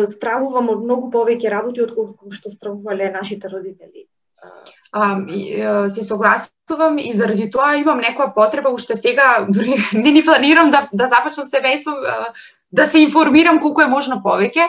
стравувам 0.10 0.72
од 0.74 0.82
многу 0.82 1.12
повеќе 1.14 1.52
работи 1.54 1.84
отколку 1.84 2.32
што 2.34 2.50
стравувале 2.50 3.12
нашите 3.14 3.52
родители. 3.52 4.08
А, 4.92 5.22
се 5.90 6.02
согласувам 6.02 6.98
и 6.98 7.14
заради 7.14 7.50
тоа 7.52 7.76
имам 7.78 8.02
некоја 8.02 8.34
потреба 8.34 8.74
уште 8.74 8.96
сега 8.96 9.46
дури 9.48 9.78
не 9.94 10.12
ни 10.12 10.24
планирам 10.26 10.72
да 10.72 10.88
да 10.92 11.08
започнам 11.08 11.46
семејство 11.46 11.94
да 12.72 12.86
се 12.86 13.06
информирам 13.06 13.60
колку 13.60 13.82
е 13.82 13.88
можно 13.88 14.22
повеќе. 14.26 14.68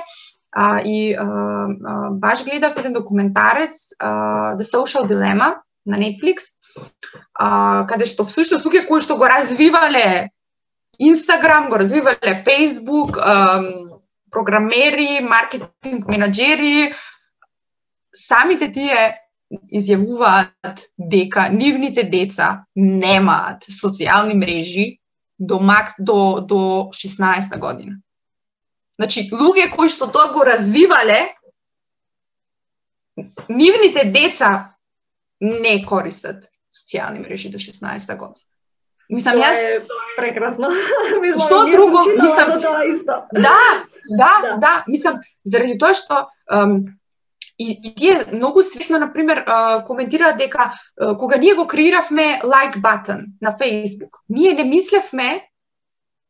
а, 0.55 0.81
и 0.85 1.15
а, 1.15 1.25
а, 1.25 2.11
баш 2.11 2.45
гледав 2.45 2.79
еден 2.79 2.93
документарец 2.93 3.91
а, 3.99 4.55
The 4.57 4.63
Social 4.63 5.03
Dilemma 5.03 5.59
на 5.87 5.99
Netflix, 5.99 6.55
а, 7.35 7.87
каде 7.89 8.07
што 8.07 8.25
всушност 8.25 8.67
луѓе 8.67 8.87
кои 8.87 9.03
што 9.03 9.17
го 9.19 9.27
развивале 9.27 10.31
Инстаграм, 10.99 11.69
го 11.69 11.79
развивале 11.79 12.43
Фейсбук, 12.45 13.19
програмери, 14.31 15.21
маркетинг 15.23 16.09
менеджери, 16.09 16.95
самите 18.15 18.71
тие 18.73 19.21
изјавуваат 19.75 20.87
дека 20.99 21.49
нивните 21.53 22.03
деца 22.11 22.65
немаат 22.75 23.67
социјални 23.71 24.35
мрежи 24.35 24.87
до 25.39 25.61
мак 25.61 25.95
до 25.99 26.41
до 26.41 26.91
16 26.95 27.59
година. 27.59 28.01
Значи, 28.99 29.29
луѓе 29.31 29.71
кои 29.75 29.89
што 29.89 30.07
тоа 30.11 30.33
го 30.33 30.45
развивале, 30.47 31.35
нивните 33.49 34.05
деца 34.11 34.75
не 35.41 35.83
користат 35.87 36.51
социјални 36.75 37.23
мрежи 37.23 37.51
до 37.51 37.59
16 37.59 38.17
година. 38.17 38.47
Мислам, 39.11 39.39
јас... 39.39 39.61
Е 39.61 39.81
прекрасно. 40.17 40.71
мислам, 41.23 41.47
што 41.47 41.63
друго? 41.73 42.05
Мислам, 42.17 42.53
тоа 42.61 42.85
исто. 42.89 43.23
Да, 43.33 43.57
да, 44.09 44.33
да, 44.43 44.57
да. 44.61 44.75
Мислам, 44.89 45.21
заради 45.45 45.79
тоа 45.79 45.95
што 45.95 46.29
um, 46.51 46.85
и, 47.59 47.71
и 47.71 47.95
тие 47.95 48.19
многу 48.33 48.63
свесно, 48.63 48.99
например, 48.99 49.45
коментираат 49.87 50.39
дека 50.39 50.73
кога 51.19 51.37
ние 51.37 51.55
го 51.55 51.67
креиравме 51.67 52.41
like 52.43 52.81
button 52.83 53.25
на 53.41 53.53
Facebook, 53.53 54.25
ние 54.29 54.53
не 54.53 54.65
мислевме 54.65 55.43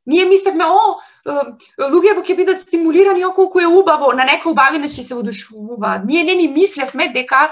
Ние 0.06 0.26
мислевме, 0.28 0.66
о, 0.68 0.98
луѓето 1.80 2.20
ќе 2.20 2.34
бидат 2.36 2.60
стимулирани, 2.60 3.24
о, 3.24 3.30
колку 3.32 3.60
е 3.60 3.66
убаво, 3.66 4.10
на 4.12 4.26
некои 4.28 4.52
убавина 4.52 4.84
ќе 4.84 5.00
се 5.00 5.16
одушувуваат. 5.16 6.04
Ние 6.04 6.24
не 6.28 6.34
ни 6.36 6.48
мислевме 6.52 7.08
дека 7.08 7.48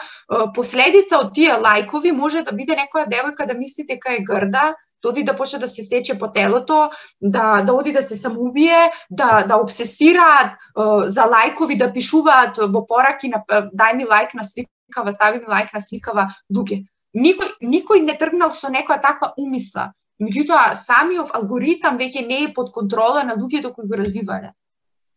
последица 0.53 1.23
од 1.23 1.33
тие 1.33 1.57
лајкови 1.57 2.13
може 2.13 2.43
да 2.45 2.53
биде 2.53 2.77
некоја 2.77 3.09
девојка 3.09 3.49
да 3.49 3.57
мисли 3.57 3.87
дека 3.89 4.13
е 4.13 4.21
грда, 4.21 4.75
да 5.03 5.09
оди 5.09 5.25
да 5.25 5.37
почне 5.37 5.59
да 5.59 5.69
се 5.69 5.85
сече 5.85 6.19
по 6.19 6.33
телото, 6.33 6.91
да, 7.21 7.63
да 7.63 7.73
оди 7.73 7.93
да 7.93 8.03
се 8.03 8.17
самоубие, 8.17 8.91
да, 9.11 9.45
да 9.49 9.57
обсесираат 9.57 10.55
э, 10.55 11.09
за 11.09 11.27
лајкови, 11.27 11.79
да 11.79 11.93
пишуваат 11.93 12.59
во 12.59 12.87
пораки 12.87 13.29
на 13.29 13.43
дај 13.49 13.97
ми 13.97 14.05
лајк 14.05 14.35
на 14.35 14.45
сликава, 14.45 15.13
стави 15.13 15.39
ми 15.39 15.47
лајк 15.47 15.75
на 15.75 15.81
сликава 15.81 16.29
луѓе. 16.55 16.85
Никој, 17.15 17.51
никој 17.61 18.03
не 18.03 18.17
тргнал 18.19 18.53
со 18.53 18.71
некоја 18.71 19.01
таква 19.01 19.35
умисла. 19.39 19.93
Меѓутоа, 20.23 20.77
самиот 20.79 21.35
алгоритам 21.35 21.99
веќе 21.99 22.27
не 22.27 22.45
е 22.45 22.55
под 22.55 22.71
контрола 22.73 23.25
на 23.25 23.35
луѓето 23.37 23.75
кои 23.75 23.89
го 23.89 23.99
развивале. 23.99 24.53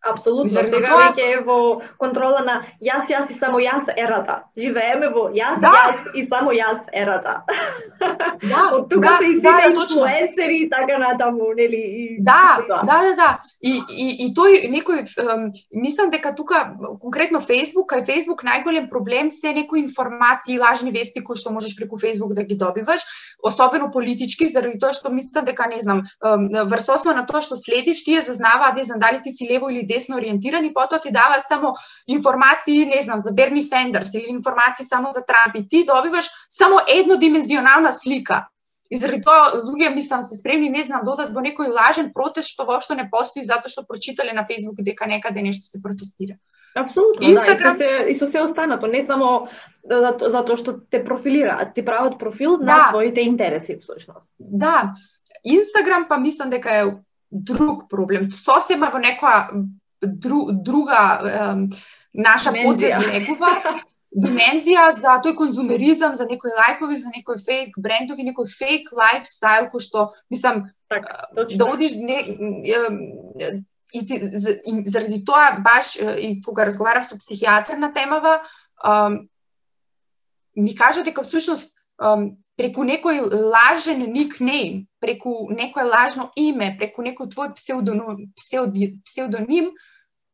Апсолутно, 0.06 0.50
сега 0.50 0.82
тоа... 0.86 1.10
веќе 1.10 1.26
е 1.34 1.38
во 1.46 1.58
контрола 2.02 2.44
на 2.46 2.56
јас, 2.84 3.10
јас 3.10 3.32
и 3.34 3.38
само 3.40 3.58
јас 3.64 3.90
ерата. 3.98 4.44
Живееме 4.58 5.10
во 5.16 5.30
јас, 5.34 5.58
да. 5.64 5.72
јас 5.74 6.12
и 6.14 6.26
само 6.30 6.54
јас 6.54 6.86
ерата. 6.94 7.42
Да, 8.46 8.62
Од 8.76 8.90
тука 8.90 9.08
да, 9.08 9.18
се 9.18 9.26
излиза 9.32 9.52
да, 9.64 9.70
инфлуенсери 9.72 10.58
и 10.66 10.70
така 10.70 10.98
натаму, 11.00 11.48
нели? 11.58 11.80
И 12.02 12.18
да, 12.20 12.60
да, 12.68 12.82
да, 12.86 13.16
да. 13.16 13.30
И, 13.62 13.80
и, 13.90 14.08
и 14.26 14.28
тој 14.36 14.68
некој, 14.70 15.06
мислам 15.74 16.12
дека 16.14 16.36
тука, 16.36 16.76
конкретно 17.02 17.40
Facebook, 17.42 17.90
кај 17.94 18.06
Facebook 18.06 18.44
најголем 18.46 18.90
проблем 18.92 19.32
се 19.32 19.54
некои 19.54 19.82
информации 19.82 20.56
и 20.56 20.60
лажни 20.60 20.92
вести 20.92 21.24
кои 21.24 21.40
што 21.40 21.56
можеш 21.56 21.76
преку 21.80 21.98
Facebook 21.98 22.36
да 22.36 22.44
ги 22.44 22.56
добиваш, 22.56 23.08
особено 23.42 23.90
политички, 23.92 24.48
заради 24.52 24.80
тоа 24.80 24.94
што 24.94 25.10
мислам 25.10 25.46
дека, 25.46 25.68
не 25.72 25.82
знам, 25.82 26.06
врз 26.22 26.88
на 27.06 27.26
тоа 27.26 27.42
што 27.42 27.58
следиш, 27.58 28.04
тие 28.04 28.22
зазнаваат, 28.22 28.76
не 28.76 28.84
знам, 28.84 29.00
дали 29.00 29.22
ти 29.24 29.32
си 29.32 29.48
лево 29.50 29.70
или 29.70 29.88
десно 29.96 30.18
ориентирани, 30.20 30.74
потоа 30.74 31.00
ти 31.00 31.12
дават 31.12 31.48
само 31.48 31.76
информации, 32.08 32.86
не 32.86 33.02
знам, 33.02 33.22
за 33.22 33.32
Берни 33.32 33.64
Сендерс 33.64 34.14
или 34.14 34.28
информации 34.30 34.86
само 34.86 35.12
за 35.12 35.24
Трамп 35.26 35.56
и 35.56 35.68
ти 35.70 35.86
добиваш 35.86 36.30
само 36.50 36.80
еднодимензионална 37.00 37.94
слика. 37.94 38.46
И 38.92 38.98
заради 38.98 39.24
тоа 39.26 39.64
луѓе 39.66 39.94
мислам 39.96 40.22
се 40.24 40.38
спремни, 40.38 40.70
не 40.70 40.84
знам, 40.86 41.06
додат 41.06 41.32
во 41.34 41.42
некој 41.42 41.72
лажен 41.74 42.12
протест 42.14 42.54
што 42.54 42.68
воопшто 42.70 42.94
не 42.94 43.08
постои 43.10 43.44
затоа 43.44 43.72
што 43.72 43.86
прочитале 43.88 44.34
на 44.34 44.46
Facebook 44.46 44.78
дека 44.86 45.10
некаде 45.10 45.42
нешто 45.42 45.66
се 45.66 45.82
протестира. 45.82 46.38
Апсолутно, 46.76 47.26
Инстаграм... 47.26 47.78
да, 47.78 47.86
и 47.86 47.88
со, 47.88 48.06
се, 48.06 48.12
и 48.12 48.16
со 48.20 48.28
се 48.28 48.42
останато, 48.42 48.88
не 48.88 49.02
само 49.02 49.48
затоа 49.90 50.58
што 50.60 50.78
те 50.92 51.02
профилираат, 51.02 51.74
ти 51.74 51.82
прават 51.86 52.20
профил 52.20 52.58
да. 52.58 52.66
на 52.66 52.78
своите 52.90 53.26
интереси 53.26 53.78
всушност. 53.80 54.30
Да. 54.40 54.94
Инстаграм 55.44 56.06
па 56.08 56.18
мислам 56.18 56.50
дека 56.54 56.70
е 56.70 56.86
друг 57.32 57.90
проблем. 57.90 58.30
Сосема 58.32 58.92
во 58.94 59.02
некоја 59.02 59.50
дру, 60.08 60.52
друга 60.52 61.02
е, 61.24 61.68
наша 62.14 62.54
подсвест 62.54 63.02
легува 63.02 63.82
димензија 64.16 64.90
за 64.96 65.18
тој 65.24 65.36
конзумеризам, 65.36 66.16
за 66.16 66.26
некои 66.30 66.54
лајкови, 66.56 66.96
за 66.96 67.12
некои 67.12 67.42
фейк 67.44 67.76
брендови, 67.78 68.24
некој 68.24 68.48
фейк 68.48 68.94
лайфстайл 68.96 69.68
кој 69.74 69.84
што 69.84 70.06
мислам 70.32 70.70
така, 70.88 71.28
да 71.34 71.68
одиш 71.68 71.98
не, 72.00 72.22
и, 73.94 74.00
и 74.00 74.90
заради 74.90 75.24
тоа 75.26 75.60
баш 75.60 75.98
и 76.00 76.40
кога 76.46 76.66
разговарав 76.66 77.04
со 77.06 77.20
психијатар 77.20 77.76
на 77.76 77.92
темава 77.94 78.40
ми 80.56 80.76
кажа 80.76 81.04
дека 81.04 81.24
всушност 81.24 81.76
преку 82.56 82.86
некој 82.88 83.20
лажен 83.52 84.00
никнейм, 84.14 84.88
преку 85.00 85.52
некое 85.52 85.84
лажно 85.84 86.32
име, 86.40 86.72
преку 86.80 87.04
некој 87.04 87.28
твој 87.36 87.52
псевдоним, 87.56 88.32
псевдоним 89.04 89.74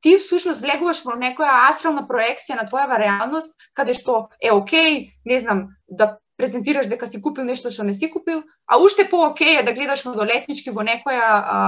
ти 0.01 0.17
всушност 0.17 0.61
влегуваш 0.61 1.03
во 1.05 1.15
некоја 1.17 1.69
астрална 1.69 2.03
проекција 2.09 2.57
на 2.57 2.65
твојава 2.65 2.97
реалност, 3.01 3.53
каде 3.77 3.93
што 3.93 4.29
е 4.41 4.51
окей, 4.51 5.13
не 5.25 5.39
знам, 5.39 5.67
да 5.87 6.17
презентираш 6.37 6.89
дека 6.89 7.07
си 7.07 7.21
купил 7.21 7.45
нешто 7.45 7.69
што 7.71 7.85
не 7.85 7.93
си 7.93 8.09
купил, 8.09 8.43
а 8.65 8.81
уште 8.81 9.09
по 9.09 9.21
окей 9.29 9.59
е 9.59 9.63
да 9.63 9.73
гледаш 9.77 10.05
младолетнички 10.05 10.73
во 10.73 10.81
некоја 10.81 11.27
а, 11.29 11.59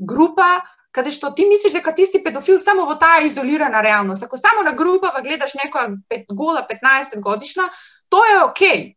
група, 0.00 0.62
каде 0.92 1.12
што 1.12 1.34
ти 1.36 1.44
мислиш 1.48 1.76
дека 1.76 1.94
ти 1.94 2.06
си 2.06 2.22
педофил 2.24 2.58
само 2.60 2.86
во 2.88 2.96
таа 2.96 3.26
изолирана 3.26 3.82
реалност. 3.82 4.22
Ако 4.22 4.36
само 4.36 4.64
на 4.64 4.72
групава 4.72 5.20
гледаш 5.20 5.52
некоја 5.60 5.98
пет, 6.08 6.24
гола 6.32 6.66
15 6.70 7.20
годишна, 7.20 7.68
тоа 8.08 8.32
е 8.32 8.44
окей. 8.44 8.96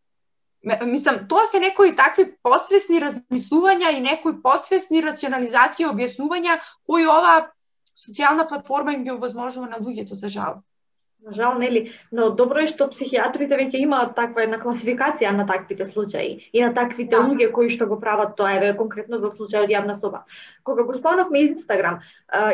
Мислам, 0.86 1.28
тоа 1.30 1.46
се 1.46 1.60
некои 1.60 1.96
такви 1.96 2.26
подсвесни 2.44 2.98
размислувања 3.04 3.92
и 3.94 4.02
некои 4.02 4.40
подсвесни 4.42 5.04
рационализација, 5.04 5.86
и 5.86 5.92
објаснувања 5.92 6.58
кои 6.88 7.06
ова 7.06 7.52
социјална 7.96 8.48
платформа 8.48 8.94
им 8.94 9.04
ги 9.04 9.14
овозможува 9.16 9.68
на 9.72 9.82
луѓето 9.82 10.16
за 10.20 10.30
жал. 10.30 10.64
За 11.26 11.34
жал, 11.34 11.56
нели, 11.58 11.92
но 12.12 12.30
добро 12.30 12.62
е 12.62 12.70
што 12.70 12.86
психијатрите 12.92 13.58
веќе 13.58 13.80
имаат 13.82 14.14
таква 14.18 14.44
една 14.44 14.60
класификација 14.62 15.32
на 15.34 15.48
таквите 15.50 15.86
случаи 15.86 16.52
и 16.54 16.62
на 16.62 16.74
таквите 16.74 17.16
да. 17.16 17.24
луѓе 17.26 17.52
кои 17.52 17.72
што 17.74 17.88
го 17.90 17.98
прават 18.00 18.36
тоа, 18.38 18.52
еве 18.60 18.76
конкретно 18.78 19.18
за 19.18 19.32
случајот 19.34 19.72
јавна 19.72 19.96
соба. 20.00 20.26
Кога 20.64 20.84
го 20.84 20.94
спомнавме 20.94 21.42
Инстаграм, 21.48 22.02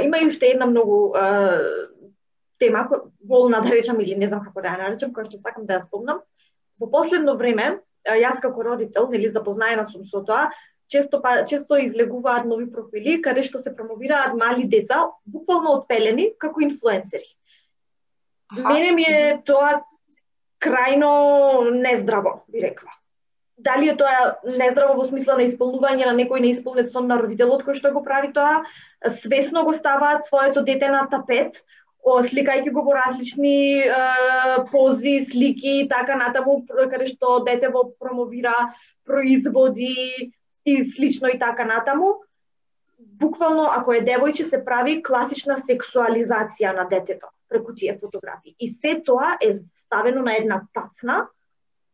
има 0.06 0.22
и 0.22 0.28
уште 0.28 0.54
една 0.54 0.66
многу 0.66 1.12
тема, 2.60 2.88
волна 3.28 3.60
да 3.60 3.72
речам 3.72 4.00
или 4.00 4.16
не 4.16 4.28
знам 4.28 4.46
како 4.46 4.62
да 4.62 4.72
ја 4.72 4.84
наречам, 4.86 5.12
која 5.12 5.28
што 5.28 5.42
сакам 5.42 5.66
да 5.66 5.80
ја 5.80 5.88
спомнам. 5.88 6.22
Во 6.80 6.88
последно 6.88 7.36
време, 7.36 7.82
јас 8.06 8.40
како 8.40 8.64
родител, 8.64 9.10
нели 9.10 9.30
запознаена 9.30 9.84
сум 9.90 10.06
со 10.06 10.22
тоа, 10.24 10.52
често 10.92 11.22
па 11.24 11.46
често 11.48 11.80
излегуваат 11.80 12.46
нови 12.46 12.68
профили 12.72 13.22
каде 13.24 13.46
што 13.48 13.62
се 13.64 13.74
промовираат 13.76 14.36
мали 14.36 14.68
деца, 14.68 15.08
буквално 15.26 15.78
отпелени 15.80 16.32
како 16.38 16.62
инфлуенсери. 16.62 17.30
Мене 18.58 18.92
ми 18.92 19.06
е 19.08 19.40
тоа 19.48 19.82
крајно 20.62 21.72
нездраво, 21.72 22.42
би 22.52 22.62
рекла. 22.62 22.92
Дали 23.58 23.90
е 23.90 23.98
тоа 23.98 24.36
нездраво 24.44 24.98
во 25.00 25.06
смисла 25.08 25.38
на 25.40 25.46
исполнување 25.48 26.10
на 26.10 26.16
некој 26.18 26.44
неисполнет 26.44 26.92
сон 26.92 27.08
на 27.08 27.20
родителот 27.22 27.64
кој 27.64 27.78
што 27.80 27.94
го 27.96 28.04
прави 28.04 28.34
тоа, 28.36 28.66
свесно 29.08 29.64
го 29.64 29.74
ставаат 29.74 30.26
своето 30.28 30.66
дете 30.66 30.90
на 30.92 31.06
тапет, 31.08 31.62
сликајќи 32.04 32.74
го 32.74 32.84
во 32.84 32.98
различни 32.98 33.86
е, 33.86 33.96
пози, 34.72 35.22
слики 35.30 35.82
и 35.82 35.88
така 35.88 36.18
натаму, 36.18 36.66
каде 36.68 37.08
што 37.14 37.40
дете 37.46 37.70
во 37.70 37.86
промовира 38.00 38.74
производи, 39.06 40.34
и 40.66 40.84
слично 40.84 41.28
и 41.28 41.40
така 41.40 41.66
натаму, 41.66 42.22
буквално 43.00 43.68
ако 43.72 43.94
е 43.94 44.06
девојче 44.06 44.50
се 44.50 44.66
прави 44.66 45.02
класична 45.04 45.58
сексуализација 45.58 46.76
на 46.76 46.86
детето 46.90 47.28
преку 47.50 47.74
тие 47.76 47.98
фотографии. 48.00 48.56
И 48.60 48.74
се 48.74 49.02
тоа 49.06 49.38
е 49.42 49.60
ставено 49.86 50.22
на 50.22 50.38
една 50.38 50.62
тацна 50.74 51.28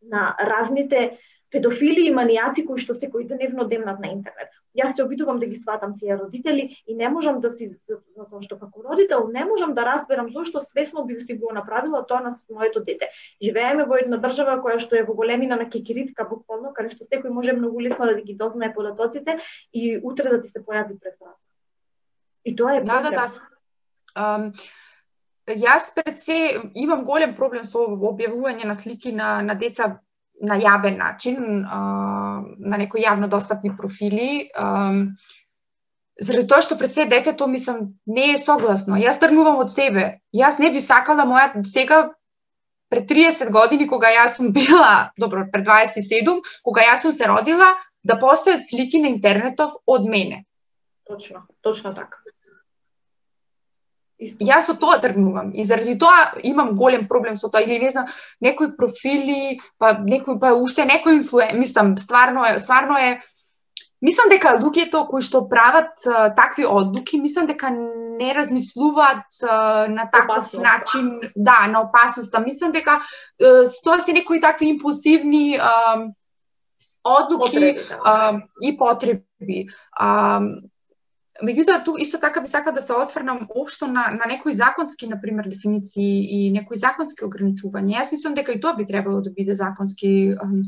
на 0.02 0.36
разните 0.40 1.18
педофили 1.52 2.08
и 2.08 2.14
манијаци 2.14 2.66
кои 2.68 2.82
што 2.82 2.94
секој 2.98 3.28
дневно 3.28 3.68
демнат 3.68 4.00
на 4.04 4.12
интернет. 4.12 4.52
Јас 4.78 4.96
се 4.96 5.04
обидувам 5.04 5.40
да 5.40 5.48
ги 5.48 5.56
сватам 5.56 5.96
тие 5.98 6.18
родители 6.18 6.78
и 6.86 6.96
не 6.96 7.10
можам 7.10 7.40
да 7.42 7.50
си 7.50 7.70
затоа 7.72 8.42
што 8.44 8.58
како 8.60 8.84
родител 8.84 9.28
не 9.34 9.46
можам 9.46 9.74
да 9.74 9.86
разберам 9.86 10.30
зошто 10.34 10.62
свесно 10.62 11.06
би 11.06 11.20
си 11.22 11.34
го 11.34 11.54
направила 11.54 12.06
тоа 12.06 12.22
на 12.22 12.36
моето 12.50 12.84
дете. 12.84 13.10
Живееме 13.42 13.86
во 13.86 13.98
една 13.98 14.18
држава 14.18 14.60
која 14.62 14.80
што 14.80 15.00
е 15.00 15.04
во 15.04 15.16
големина 15.16 15.56
на 15.56 15.70
кекиритка 15.70 16.28
буквално, 16.30 16.74
каде 16.74 16.94
што 16.96 17.08
секој 17.08 17.34
може 17.34 17.54
многу 17.54 17.82
лесно 17.82 18.06
да 18.06 18.22
ги 18.22 18.36
дознае 18.36 18.74
податоците 18.74 19.40
и 19.74 20.00
утре 20.04 20.30
да 20.30 20.42
ти 20.42 20.50
се 20.50 20.60
појави 20.60 21.00
пред 21.00 21.16
врата. 21.20 21.40
И 22.46 22.56
тоа 22.56 22.78
е 22.78 22.82
Да, 22.82 23.02
да, 23.02 23.12
да. 23.12 23.28
Um, 24.18 24.52
јас 25.48 25.94
пред 25.96 26.20
се 26.20 26.60
имам 26.76 27.04
голем 27.06 27.36
проблем 27.36 27.64
со 27.64 27.86
објавување 27.88 28.66
на 28.66 28.76
слики 28.76 29.12
на, 29.12 29.42
на 29.42 29.56
деца 29.56 30.02
на 30.42 30.58
јавен 30.60 30.98
начин, 30.98 31.66
а, 31.66 32.44
на 32.58 32.78
некои 32.78 33.02
јавно 33.02 33.28
достапни 33.28 33.72
профили. 33.78 34.50
А, 34.56 34.92
заради 36.20 36.48
тоа 36.48 36.62
што 36.62 36.78
пред 36.78 36.92
се 36.92 37.06
детето, 37.06 37.48
мислам, 37.48 37.98
не 38.06 38.32
е 38.34 38.38
согласно. 38.38 38.98
Јас 39.02 39.20
тргнувам 39.20 39.62
од 39.64 39.74
себе. 39.74 40.20
Јас 40.36 40.60
не 40.60 40.72
би 40.72 40.80
сакала 40.84 41.26
моја 41.26 41.66
сега 41.66 42.12
пред 42.90 43.10
30 43.10 43.52
години 43.52 43.88
кога 43.88 44.12
јас 44.14 44.38
сум 44.38 44.54
била, 44.54 45.12
добро, 45.18 45.46
пред 45.52 45.68
27, 45.68 46.42
кога 46.64 46.86
јас 46.86 47.04
сум 47.04 47.12
се 47.12 47.28
родила, 47.28 47.74
да 48.04 48.20
постојат 48.20 48.64
слики 48.64 49.02
на 49.02 49.12
интернетов 49.12 49.74
од 49.86 50.08
мене. 50.08 50.46
Точно, 51.08 51.48
точно 51.62 51.94
така. 51.96 52.20
Јас 54.20 54.66
со 54.66 54.74
тоа 54.74 54.98
тргнувам 54.98 55.52
и 55.54 55.64
заради 55.64 55.94
тоа 56.00 56.34
имам 56.44 56.76
голем 56.76 57.08
проблем 57.08 57.36
со 57.38 57.50
тоа 57.50 57.62
или 57.62 57.78
не 57.78 57.92
знам 57.92 58.08
некои 58.42 58.76
профили, 58.78 59.60
па 59.78 60.00
некои 60.02 60.40
па 60.40 60.54
уште 60.58 60.86
некои 60.86 61.18
инфлуен, 61.22 61.60
мислам 61.60 61.98
стварно 61.98 62.46
е 62.46 62.58
стварно 62.60 62.98
е 62.98 63.22
Мислам 64.02 64.30
дека 64.30 64.52
луѓето 64.62 65.08
кои 65.10 65.24
што 65.26 65.48
прават 65.50 66.04
а, 66.06 66.30
такви 66.38 66.68
одлуки, 66.70 67.18
мислам 67.18 67.48
дека 67.50 67.72
не 67.74 68.30
размислуваат 68.38 69.40
а, 69.42 69.88
на 69.90 70.06
таков 70.12 70.46
опасност. 70.46 70.62
начин, 70.62 71.08
да, 71.36 71.66
на 71.68 71.82
опасноста. 71.82 72.40
Мислам 72.40 72.72
дека 72.72 73.00
а, 73.00 73.66
тоа 73.84 74.00
се 74.00 74.14
некои 74.14 74.42
такви 74.42 74.70
импулсивни 74.70 75.58
а, 75.58 76.06
одлуки 77.04 77.52
потреби, 77.52 77.82
да. 77.90 78.00
а, 78.06 78.42
и 78.62 78.78
потреби. 78.78 79.68
А, 79.92 80.42
Меѓутоа, 81.44 81.84
ту 81.86 81.94
исто 82.02 82.18
така 82.18 82.42
би 82.42 82.50
сакал 82.50 82.74
да 82.74 82.82
се 82.82 82.94
осврнам 82.98 83.48
општо 83.50 83.88
на, 83.88 84.08
на 84.12 84.26
некои 84.28 84.54
законски, 84.54 85.08
например, 85.08 85.46
дефиниции 85.46 86.26
и 86.26 86.52
некои 86.52 86.78
законски 86.82 87.26
ограничувања. 87.26 88.00
Јас 88.00 88.12
мислам 88.12 88.34
дека 88.34 88.56
и 88.56 88.62
тоа 88.62 88.74
би 88.74 88.86
требало 88.86 89.22
да 89.22 89.30
биде 89.30 89.56
законски 89.56 90.34
um, 90.34 90.64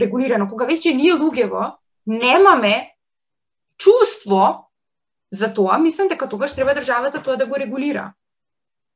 регулирано. 0.00 0.48
Кога 0.48 0.64
веќе 0.64 0.94
ние 0.96 1.12
луѓево 1.12 1.74
немаме 2.06 2.94
чувство 3.76 4.70
за 5.30 5.52
тоа, 5.54 5.78
мислам 5.78 6.08
дека 6.08 6.28
тогаш 6.28 6.54
треба 6.54 6.74
државата 6.74 7.20
тоа 7.22 7.36
да 7.36 7.46
го 7.46 7.60
регулира. 7.60 8.14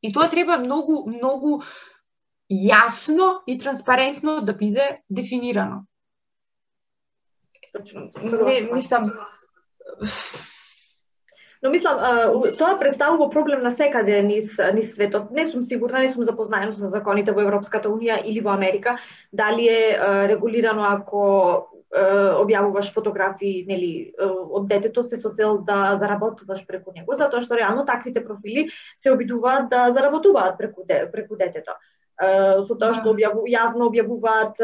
И 0.02 0.12
тоа 0.12 0.28
треба 0.30 0.58
многу, 0.58 1.02
многу 1.10 1.62
јасно 2.48 3.42
и 3.46 3.58
транспарентно 3.58 4.40
да 4.40 4.54
биде 4.54 5.02
дефинирано. 5.10 5.84
Не, 8.22 8.60
мислам, 8.72 9.10
Но 11.62 11.70
мислам, 11.70 11.98
тоа 12.58 12.76
представува 12.78 13.30
проблем 13.30 13.62
на 13.62 13.70
секаде 13.70 14.22
низ, 14.22 14.58
низ 14.74 14.94
светот. 14.94 15.30
Не 15.30 15.46
сум 15.46 15.62
сигурна, 15.62 16.00
не 16.00 16.12
сум 16.12 16.24
запознаена 16.24 16.72
со 16.72 16.90
законите 16.90 17.32
во 17.32 17.42
Европската 17.42 17.90
Унија 17.90 18.20
или 18.22 18.40
во 18.40 18.54
Америка, 18.54 18.98
дали 19.32 19.66
е 19.66 19.98
регулирано 20.30 20.86
ако 20.86 21.68
објавуваш 21.88 22.92
фотографии 22.92 23.64
нели 23.66 24.12
од 24.20 24.68
детето 24.68 25.02
се 25.04 25.16
со 25.16 25.30
цел 25.32 25.58
да 25.64 25.96
заработуваш 25.96 26.66
преку 26.66 26.92
него, 26.92 27.16
затоа 27.16 27.40
што 27.40 27.56
реално 27.56 27.86
таквите 27.86 28.20
профили 28.24 28.68
се 28.98 29.10
обидуваат 29.10 29.70
да 29.70 29.90
заработуваат 29.90 30.58
преку 30.58 30.84
де, 30.84 31.08
преку 31.12 31.36
детето. 31.36 31.72
со 32.20 32.74
тоа 32.74 32.94
што 32.94 33.04
да. 33.04 33.10
објаву, 33.14 33.46
јавно 33.48 33.88
објавуваат 33.88 34.60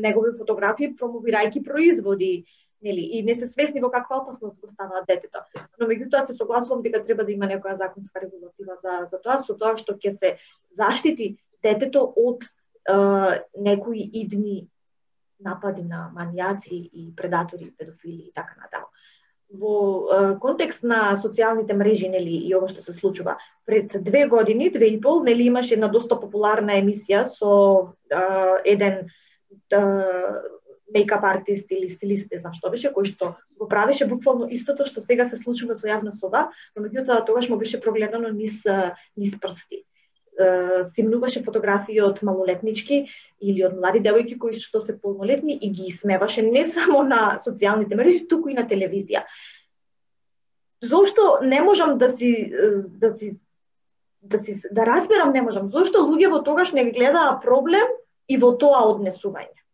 негови 0.00 0.38
фотографии 0.38 0.94
промовирајќи 0.96 1.64
производи 1.64 2.46
нели 2.86 3.08
и 3.18 3.22
не 3.26 3.34
се 3.34 3.48
свесни 3.50 3.82
во 3.82 3.90
каква 3.90 4.20
опасност 4.22 4.60
го 4.60 4.68
ставаат 4.70 5.08
детето. 5.10 5.42
Но 5.80 5.88
меѓутоа 5.90 6.22
се 6.26 6.38
согласувам 6.38 6.84
дека 6.86 7.02
треба 7.04 7.24
да 7.24 7.32
има 7.32 7.50
некоја 7.50 7.74
законска 7.74 8.22
регулатива 8.22 8.78
за 8.82 9.02
за 9.10 9.20
тоа, 9.22 9.42
со 9.42 9.58
тоа 9.58 9.74
што 9.76 9.98
ќе 9.98 10.14
се 10.14 10.36
заштити 10.78 11.34
детето 11.62 12.06
од 12.16 12.46
е, 12.46 12.96
некои 13.58 14.10
идни 14.22 14.68
напади 15.40 15.82
на 15.82 16.10
манијаци 16.16 16.74
и 16.92 17.12
предатори, 17.16 17.72
педофили 17.78 18.28
и 18.28 18.32
така 18.34 18.54
натаму. 18.60 18.86
Во 19.50 19.74
е, 20.10 20.38
контекст 20.42 20.82
на 20.82 21.14
социјалните 21.20 21.76
мрежи, 21.76 22.08
нели, 22.08 22.40
и 22.48 22.54
ова 22.56 22.68
што 22.68 22.82
се 22.82 22.92
случува, 22.96 23.36
пред 23.66 23.94
две 24.02 24.26
години, 24.26 24.70
две 24.70 24.90
и 24.94 25.00
пол, 25.00 25.22
нели, 25.22 25.46
имаше 25.46 25.74
една 25.74 25.88
доста 25.88 26.18
популарна 26.18 26.78
емисија 26.80 27.24
со 27.30 27.52
е, 28.10 28.22
еден 28.74 29.06
мейкап 30.94 31.24
артист 31.24 31.70
или 31.70 31.90
стилист, 31.90 32.30
не 32.30 32.38
знам 32.38 32.54
што 32.54 32.70
беше, 32.70 32.92
кој 32.94 33.10
што 33.10 33.34
го 33.58 33.68
правеше 33.68 34.06
буквално 34.06 34.48
истото 34.52 34.86
што 34.86 35.02
сега 35.02 35.26
се 35.26 35.38
случува 35.38 35.74
со 35.74 35.88
јавна 35.88 36.14
соба, 36.14 36.50
но 36.76 36.86
меѓутоа 36.86 37.24
тогаш 37.26 37.48
му 37.48 37.58
беше 37.58 37.80
прогледано 37.80 38.30
низ 38.30 38.62
низ 39.16 39.34
прсти. 39.40 39.82
Симнуваше 40.94 41.42
фотографии 41.42 42.00
од 42.04 42.20
малолетнички 42.22 43.06
или 43.40 43.64
од 43.64 43.74
млади 43.74 44.02
девојки 44.04 44.38
кои 44.38 44.60
што 44.60 44.80
се 44.84 44.98
полнолетни 45.00 45.56
и 45.56 45.70
ги 45.72 45.90
смеваше 45.90 46.42
не 46.42 46.66
само 46.66 47.02
на 47.02 47.38
социјалните 47.40 47.96
мрежи, 47.96 48.26
туку 48.28 48.52
и 48.52 48.54
на 48.54 48.68
телевизија. 48.68 49.24
Зошто 50.82 51.40
не 51.42 51.60
можам 51.62 51.98
да 51.98 52.10
си 52.10 52.52
да 53.00 53.16
си 53.16 53.32
да 54.22 54.38
си 54.38 54.60
да 54.70 54.86
разберам 54.86 55.32
не 55.32 55.42
можам 55.42 55.70
зошто 55.70 56.04
луѓето 56.04 56.44
тогаш 56.44 56.72
не 56.72 56.90
гледаа 56.90 57.40
проблем 57.40 57.88
и 58.28 58.36
во 58.36 58.52
тоа 58.58 58.84
однесување 58.92 59.65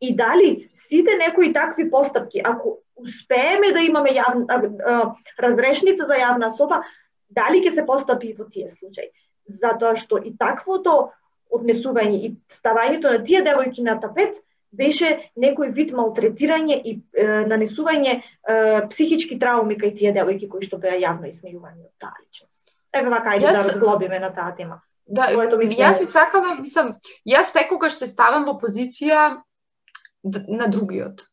и 0.00 0.16
дали 0.16 0.70
сите 0.88 1.16
некои 1.16 1.52
такви 1.52 1.90
постапки, 1.90 2.40
ако 2.44 2.78
успееме 2.96 3.72
да 3.72 3.80
имаме 3.80 4.10
јавна, 4.16 4.44
а, 4.48 4.56
а, 4.92 5.14
разрешница 5.38 6.04
за 6.04 6.18
јавна 6.20 6.50
соба, 6.56 6.82
дали 7.30 7.62
ќе 7.64 7.74
се 7.74 7.86
постапи 7.86 8.30
и 8.30 8.36
во 8.36 8.48
тие 8.50 8.68
случаи. 8.68 9.10
Затоа 9.46 9.96
што 9.96 10.18
и 10.18 10.34
таквото 10.36 11.12
однесување 11.50 12.18
и 12.26 12.30
ставањето 12.52 13.10
на 13.10 13.24
тие 13.24 13.42
девојки 13.46 13.82
на 13.82 13.98
тапет 14.00 14.38
беше 14.70 15.16
некој 15.36 15.72
вид 15.74 15.92
малтретирање 15.96 16.76
и 16.78 16.92
е, 17.18 17.26
нанесување 17.50 18.12
е, 18.14 18.22
психички 18.92 19.38
трауми 19.38 19.76
кај 19.78 19.96
тие 19.98 20.12
девојки 20.14 20.48
кои 20.48 20.62
што 20.62 20.78
беа 20.78 20.94
јавно 20.94 21.26
исмејувани 21.30 21.88
од 21.88 21.94
таа 21.98 22.14
личност. 22.20 22.70
Еве 22.94 23.10
вака 23.10 23.34
ајде 23.34 23.50
да 23.50 23.64
разглобиме 23.64 24.20
на 24.22 24.30
таа 24.34 24.54
тема. 24.56 24.80
Да, 25.10 25.26
јас 25.34 25.98
би 25.98 26.06
сакала, 26.06 26.54
мислам, 26.60 26.94
јас 27.26 27.50
секогаш 27.50 27.98
се 27.98 28.06
ставам 28.06 28.46
во 28.46 28.54
позиција 28.62 29.40
на 30.24 30.68
другиот. 30.68 31.26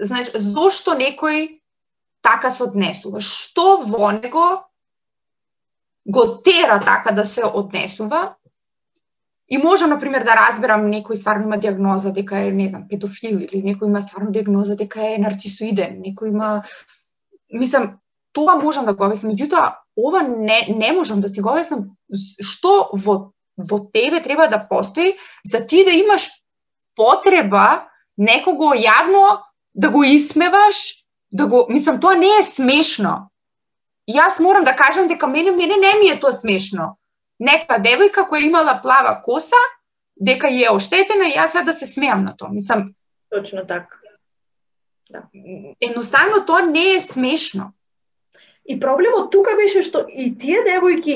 Знаеш, 0.00 0.32
зошто 0.34 0.94
некој 0.96 1.60
така 2.22 2.50
се 2.50 2.64
однесува? 2.68 3.20
Што 3.20 3.80
во 3.86 4.12
него 4.12 4.46
го 6.06 6.26
тера 6.44 6.80
така 6.84 7.12
да 7.12 7.24
се 7.26 7.44
однесува? 7.44 8.36
И 9.48 9.58
можам, 9.58 9.90
например, 9.90 10.24
да 10.24 10.36
разберам 10.38 10.90
некој 10.92 11.18
стварно 11.18 11.48
има 11.50 11.58
диагноза 11.58 12.12
дека 12.14 12.38
е, 12.38 12.52
не 12.52 12.68
знам, 12.68 12.86
педофил 12.88 13.40
или 13.40 13.64
некој 13.64 13.90
има 13.90 14.02
стварно 14.02 14.30
диагноза 14.30 14.76
дека 14.76 15.02
е 15.14 15.18
нарцисоиден, 15.18 15.98
некој 16.04 16.30
има... 16.30 16.62
Мислам, 17.50 17.98
тоа 18.32 18.54
можам 18.62 18.86
да 18.86 18.94
го 18.94 19.08
обяснам, 19.08 19.34
меѓутоа, 19.34 19.74
ова 19.98 20.22
не, 20.22 20.60
не 20.70 20.92
можам 20.92 21.20
да 21.20 21.28
си 21.28 21.42
го 21.42 21.50
обяснам 21.50 21.90
што 22.12 22.90
во, 22.92 23.32
во 23.56 23.78
тебе 23.92 24.22
треба 24.22 24.48
да 24.48 24.66
постои 24.68 25.14
за 25.44 25.66
ти 25.66 25.84
да 25.84 25.92
имаш 25.92 26.28
потреба 26.96 27.86
некого 28.16 28.74
јавно 28.74 29.42
да 29.74 29.90
го 29.90 30.04
исмеваш, 30.04 31.04
да 31.30 31.46
го, 31.46 31.66
мислам, 31.68 32.00
тоа 32.00 32.14
не 32.14 32.30
е 32.38 32.42
смешно. 32.42 33.30
Јас 34.10 34.40
морам 34.42 34.64
да 34.64 34.74
кажам 34.76 35.08
дека 35.08 35.26
мене, 35.26 35.50
мене 35.50 35.76
не 35.76 35.92
ми 36.00 36.10
е 36.10 36.20
тоа 36.20 36.32
смешно. 36.32 36.96
Нека 37.38 37.78
девојка 37.78 38.26
која 38.28 38.46
имала 38.46 38.80
плава 38.82 39.20
коса, 39.24 39.60
дека 40.16 40.48
е 40.50 40.70
оштетена 40.70 41.28
и 41.28 41.36
јас 41.36 41.64
да 41.64 41.72
се 41.72 41.86
смеам 41.86 42.24
на 42.24 42.36
тоа. 42.36 42.48
Мислам, 42.50 42.90
Точно 43.30 43.66
така. 43.66 43.96
Да. 45.10 45.22
Едноставно 45.80 46.46
тоа 46.46 46.62
не 46.62 46.94
е 46.94 47.00
смешно. 47.00 47.72
И 48.64 48.80
проблемот 48.80 49.30
тука 49.32 49.56
беше 49.56 49.82
што 49.82 50.04
и 50.06 50.30
тие 50.38 50.62
девојки 50.66 51.14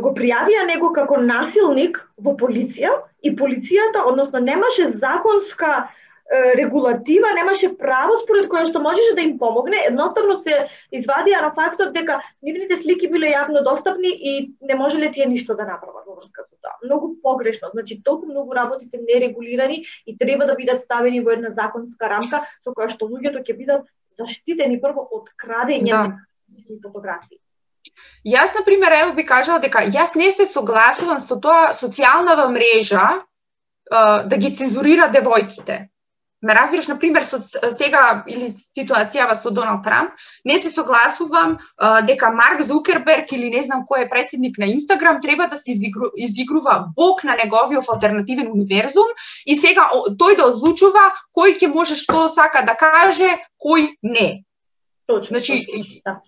го 0.00 0.12
пријавија 0.16 0.64
него 0.68 0.92
како 0.96 1.18
насилник 1.20 2.00
во 2.16 2.32
полиција 2.40 2.94
и 3.22 3.34
полицијата, 3.36 4.04
односно 4.06 4.40
немаше 4.40 4.88
законска 4.88 5.88
регулатива, 6.56 7.28
немаше 7.36 7.68
право 7.76 8.16
според 8.22 8.48
која 8.48 8.64
што 8.64 8.80
можеше 8.80 9.12
да 9.14 9.20
им 9.22 9.36
помогне, 9.38 9.82
едноставно 9.90 10.38
се 10.40 10.70
извадија 10.88 11.42
на 11.44 11.50
фактот 11.52 11.92
дека 11.92 12.16
нивните 12.42 12.78
слики 12.80 13.10
биле 13.12 13.34
јавно 13.34 13.62
достапни 13.64 14.08
и 14.08 14.32
не 14.60 14.74
можеле 14.74 15.12
тие 15.12 15.26
ништо 15.28 15.54
да 15.54 15.68
направат 15.68 16.08
во 16.08 16.16
врска 16.16 16.46
со 16.48 16.56
тоа. 16.56 16.72
Многу 16.82 17.14
погрешно, 17.22 17.68
значи 17.76 18.00
толку 18.02 18.26
многу 18.26 18.56
работи 18.56 18.88
се 18.88 19.02
нерегулирани 19.04 19.84
и 20.06 20.16
треба 20.16 20.46
да 20.46 20.56
бидат 20.56 20.80
ставени 20.80 21.20
во 21.20 21.36
една 21.36 21.50
законска 21.50 22.08
рамка 22.08 22.44
со 22.64 22.72
која 22.72 22.88
што 22.88 23.04
луѓето 23.04 23.44
ќе 23.44 23.58
бидат 23.60 23.84
заштитени 24.18 24.80
прво 24.80 25.04
од 25.04 25.28
крадење 25.36 25.92
да. 25.92 26.04
на 26.48 26.88
фотографии. 26.88 27.43
Јас, 28.24 28.54
на 28.56 28.64
пример, 28.64 28.92
ево 28.92 29.12
би 29.12 29.26
кажала 29.26 29.60
дека 29.60 29.84
јас 29.84 30.14
не 30.16 30.30
се 30.32 30.46
согласувам 30.46 31.20
со 31.20 31.36
тоа 31.36 31.72
социјалнава 31.76 32.48
мрежа 32.52 33.08
да 33.90 34.36
ги 34.36 34.54
цензурира 34.56 35.10
девојките. 35.12 35.88
ме 36.44 36.54
разбираш, 36.54 36.88
на 36.88 36.98
пример, 36.98 37.24
со 37.24 37.38
сега 37.72 38.24
или 38.28 38.48
ситуацијава 38.52 39.34
со 39.34 39.50
Доналд 39.50 39.82
Трамп, 39.84 40.12
не 40.44 40.58
се 40.58 40.70
согласувам 40.70 41.56
а, 41.76 42.02
дека 42.02 42.30
Марк 42.30 42.60
Зукерберг 42.60 43.32
или 43.32 43.48
не 43.48 43.62
знам 43.62 43.86
кој 43.88 44.04
е 44.04 44.08
председник 44.08 44.58
на 44.58 44.66
Инстаграм 44.66 45.20
треба 45.22 45.48
да 45.48 45.56
се 45.56 45.72
изигру, 45.72 46.10
изигрува 46.16 46.92
бог 46.96 47.24
на 47.24 47.36
неговиот 47.36 47.88
алтернативен 47.88 48.52
универзум 48.52 49.08
и 49.46 49.56
сега 49.56 49.88
тој 50.20 50.36
да 50.36 50.50
одлучува 50.52 51.14
кој 51.32 51.56
ќе 51.56 51.72
може 51.72 51.96
што 51.96 52.28
сака 52.28 52.60
да 52.68 52.76
каже, 52.76 53.30
кој 53.56 53.96
не. 54.02 54.44
Точно. 55.06 55.38
Значи, 55.38 55.64
точно, 55.64 56.00
да. 56.04 56.18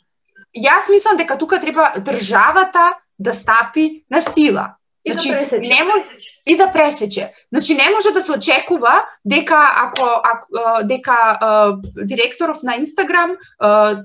Јас 0.57 0.91
мислам 0.91 1.17
дека 1.17 1.39
тука 1.39 1.61
треба 1.61 1.93
државата 1.99 2.95
да 3.19 3.33
стапи 3.33 4.05
на 4.11 4.21
сила. 4.21 4.75
И 5.05 5.13
Значи, 5.13 5.29
да 5.29 5.37
пресече. 5.37 5.69
не 5.75 5.85
може 5.85 6.05
и 6.47 6.57
да 6.57 6.73
пресече. 6.73 7.33
Значи 7.55 7.75
не 7.75 7.91
може 7.95 8.11
да 8.11 8.21
се 8.21 8.33
очекува 8.33 9.05
дека 9.25 9.63
ако, 9.77 10.05
ако 10.25 10.87
дека 10.87 11.39
а, 11.41 11.77
директоров 12.05 12.63
на 12.63 12.75
Инстаграм 12.77 13.37
а, 13.59 13.97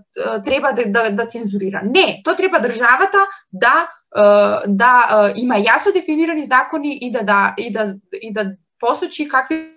треба 0.45 0.74
да, 0.74 0.86
да 0.86 1.12
да 1.12 1.26
цензурира. 1.26 1.82
Не, 1.86 2.22
тоа 2.24 2.36
треба 2.36 2.60
државата 2.60 3.18
да 3.54 3.89
а, 4.16 4.62
да 4.68 5.08
а, 5.10 5.34
има 5.36 5.56
јасно 5.56 5.93
дефинирани 5.93 6.43
закони 6.43 6.97
и 7.02 7.12
да 7.12 7.24
да 7.24 7.54
и 7.58 7.74
да 7.74 7.95
и 8.22 8.34
да 8.34 8.54
посочи 8.80 9.28
какви 9.28 9.74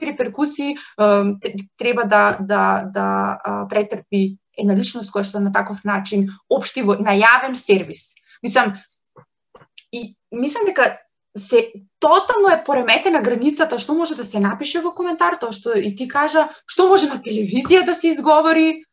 а, 0.96 1.24
т- 1.40 1.52
треба 1.78 2.04
да 2.04 2.36
да 2.40 2.84
да 2.94 3.38
а, 3.44 3.68
претрпи 3.68 4.36
една 4.58 4.74
личност 4.74 5.12
која 5.12 5.24
што 5.24 5.40
на 5.40 5.52
таков 5.52 5.84
начин 5.84 6.28
општи 6.50 6.82
во 6.82 6.96
најавен 6.96 7.54
сервис. 7.54 8.14
Мислам 8.42 8.74
и 9.92 10.16
мислам 10.32 10.66
дека 10.66 10.98
се 11.36 11.72
тотално 12.00 12.48
е 12.52 12.62
пореметена 12.64 13.20
границата 13.22 13.78
што 13.78 13.94
може 13.94 14.14
да 14.14 14.24
се 14.24 14.40
напише 14.40 14.80
во 14.80 14.94
коментар, 14.94 15.36
тоа 15.40 15.52
што 15.52 15.74
и 15.74 15.94
ти 15.96 16.08
кажа, 16.08 16.48
што 16.66 16.88
може 16.88 17.10
на 17.10 17.18
телевизија 17.18 17.84
да 17.86 17.94
се 17.94 18.12
изговори, 18.14 18.84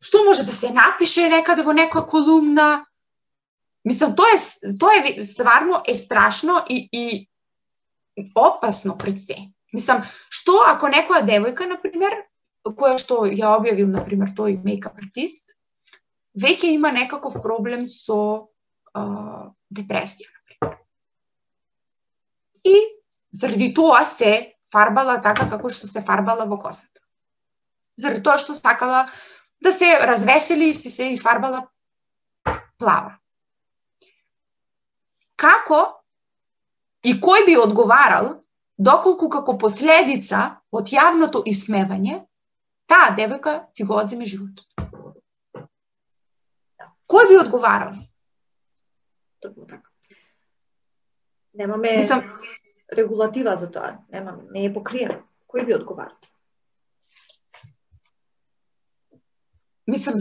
што 0.00 0.24
може 0.24 0.44
да 0.44 0.52
се 0.52 0.70
напише 0.70 1.28
некаде 1.28 1.64
во 1.64 1.72
некоја 1.72 2.04
колумна. 2.08 2.84
Мислам, 3.84 4.12
тоа 4.16 4.36
е 4.36 4.74
тоа 4.80 5.00
е 5.00 5.22
стварно 5.22 5.82
е 5.86 5.94
страшно 5.94 6.60
и 6.68 6.88
и 6.92 7.28
опасно 8.34 8.98
пред 8.98 9.20
се. 9.20 9.36
Мислам, 9.72 10.04
што 10.30 10.60
ако 10.68 10.92
некоја 10.92 11.24
девојка 11.24 11.66
например 11.68 12.20
која 12.64 12.96
што 12.98 13.24
ја 13.28 13.56
објавил 13.58 13.90
например 13.92 14.32
тој 14.36 14.62
мейкап 14.64 14.96
артист, 14.98 15.56
веќе 16.34 16.72
има 16.72 16.92
некаков 16.92 17.36
проблем 17.42 17.88
со 17.88 18.48
а, 18.94 19.52
депресија 19.70 20.34
и 22.64 22.74
заради 23.32 23.74
тоа 23.74 24.04
се 24.04 24.54
фарбала 24.72 25.20
така 25.22 25.46
како 25.50 25.68
што 25.68 25.86
се 25.86 26.00
фарбала 26.00 26.46
во 26.48 26.58
косата. 26.58 27.00
Заради 28.00 28.22
тоа 28.24 28.38
што 28.40 28.56
сакала 28.56 29.04
да 29.62 29.72
се 29.72 29.92
развесели 30.08 30.70
и 30.70 30.74
си 30.74 30.90
се 30.90 31.12
изфарбала 31.12 31.66
плава. 32.78 33.18
Како 35.36 35.80
и 37.04 37.14
кој 37.20 37.46
би 37.46 37.56
одговарал 37.60 38.34
доколку 38.78 39.28
како 39.28 39.58
последица 39.58 40.60
од 40.72 40.90
јавното 40.90 41.44
исмевање 41.46 42.24
таа 42.86 43.14
девојка 43.16 43.54
си 43.74 43.84
го 43.84 43.98
одземе 44.00 44.26
животот. 44.26 44.66
Кој 47.08 47.28
би 47.28 47.38
одговарал? 47.38 47.92
Точно 49.40 49.66
така. 49.66 49.90
Немаме 51.54 51.96
Мислам, 51.96 52.22
регулатива 52.90 53.56
за 53.56 53.70
тоа. 53.70 53.98
Нема, 54.10 54.38
не 54.50 54.66
е 54.66 54.72
покриено. 54.72 55.20
Кој 55.48 55.66
би 55.66 55.74
одговара? 55.74 56.16
мислам, 59.86 60.16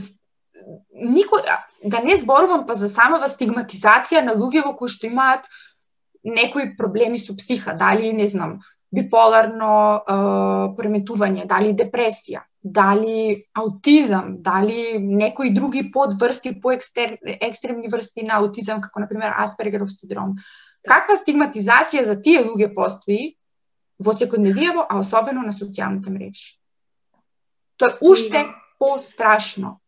никој, 0.93 1.43
да 1.84 2.01
не 2.03 2.18
зборувам 2.18 2.66
па 2.68 2.76
за 2.78 2.89
самава 2.89 3.30
стигматизација 3.32 4.24
на 4.26 4.36
луѓе 4.39 4.64
кои 4.78 4.91
што 4.91 5.07
имаат 5.07 5.47
некои 6.24 6.76
проблеми 6.78 7.20
со 7.20 7.36
психа, 7.36 7.76
дали, 7.76 8.14
не 8.14 8.28
знам, 8.28 8.59
биполарно 8.93 9.72
е, 9.99 10.16
пореметување, 10.78 11.47
дали 11.49 11.74
депресија, 11.76 12.43
дали 12.64 13.45
аутизам, 13.53 14.36
дали 14.39 14.97
некои 14.99 15.53
други 15.53 15.91
подврсти, 15.91 16.61
поекстер, 16.61 17.18
екстремни 17.26 17.89
врсти 17.89 18.24
на 18.24 18.39
аутизам, 18.39 18.82
како 18.82 18.99
на 18.99 19.07
пример 19.07 19.34
Аспергеров 19.38 19.91
синдром. 19.91 20.38
Каква 20.88 21.16
стигматизација 21.20 22.03
за 22.03 22.16
тие 22.22 22.43
луѓе 22.43 22.74
постои 22.74 23.36
во 23.99 24.16
секојдневиево, 24.16 24.86
а 24.89 24.99
особено 24.99 25.43
на 25.43 25.51
социјалните 25.55 26.11
мрежи? 26.11 26.59
Тоа 27.78 27.91
е 27.91 27.99
уште 28.01 28.45
пострашно. 28.80 29.80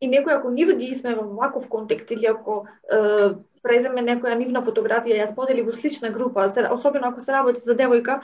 И 0.00 0.06
некој 0.10 0.38
ако 0.38 0.50
нив 0.50 0.74
ги 0.78 0.92
исмева 0.94 1.22
во 1.22 1.42
ваков 1.42 1.66
контекст 1.68 2.10
или 2.10 2.26
ако 2.26 2.66
е, 2.90 3.34
преземе 3.62 4.02
некоја 4.02 4.38
нивна 4.38 4.62
фотографија 4.62 5.22
ја 5.22 5.30
сподели 5.30 5.62
во 5.62 5.72
слична 5.72 6.10
група, 6.10 6.46
особено 6.70 7.08
ако 7.08 7.20
се 7.20 7.32
работи 7.32 7.62
за 7.64 7.74
девојка, 7.74 8.20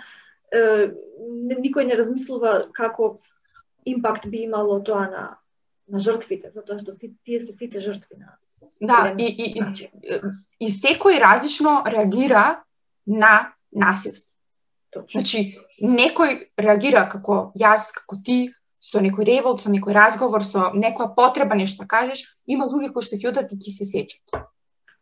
е, 0.53 0.91
никој 1.59 1.87
не 1.87 1.99
размислува 1.99 2.71
како 2.75 3.19
импакт 3.87 4.29
би 4.31 4.45
имало 4.49 4.83
тоа 4.83 5.07
на 5.11 5.37
на 5.91 5.99
жртвите, 5.99 6.53
затоа 6.55 6.79
што 6.79 6.95
си, 6.95 7.11
тие 7.27 7.41
се 7.43 7.53
сите 7.53 7.81
жртви 7.83 8.21
на 8.21 8.39
Да, 8.81 9.15
и, 9.19 9.25
и, 9.25 9.59
и, 9.59 9.61
начин. 9.61 9.89
и 10.61 10.69
секој 10.69 11.19
различно 11.21 11.83
реагира 11.87 12.63
на 13.07 13.53
насилство. 13.73 14.37
Точно. 14.91 15.21
Значи, 15.21 15.59
некој 15.83 16.51
реагира 16.59 17.09
како 17.09 17.53
јас, 17.59 17.91
како 17.95 18.19
ти, 18.25 18.53
со 18.81 19.01
некој 19.01 19.27
револт, 19.27 19.63
со 19.63 19.71
некој 19.71 19.95
разговор, 19.95 20.45
со 20.45 20.71
некоја 20.75 21.15
потреба 21.17 21.55
нешто 21.55 21.85
да 21.85 21.89
кажеш, 21.89 22.25
има 22.47 22.67
луѓе 22.67 22.93
кои 22.93 23.05
што 23.05 23.17
ќе 23.17 23.31
одат 23.31 23.53
и 23.53 23.59
ќе 23.59 23.75
се 23.75 23.85
сечат. 23.85 24.43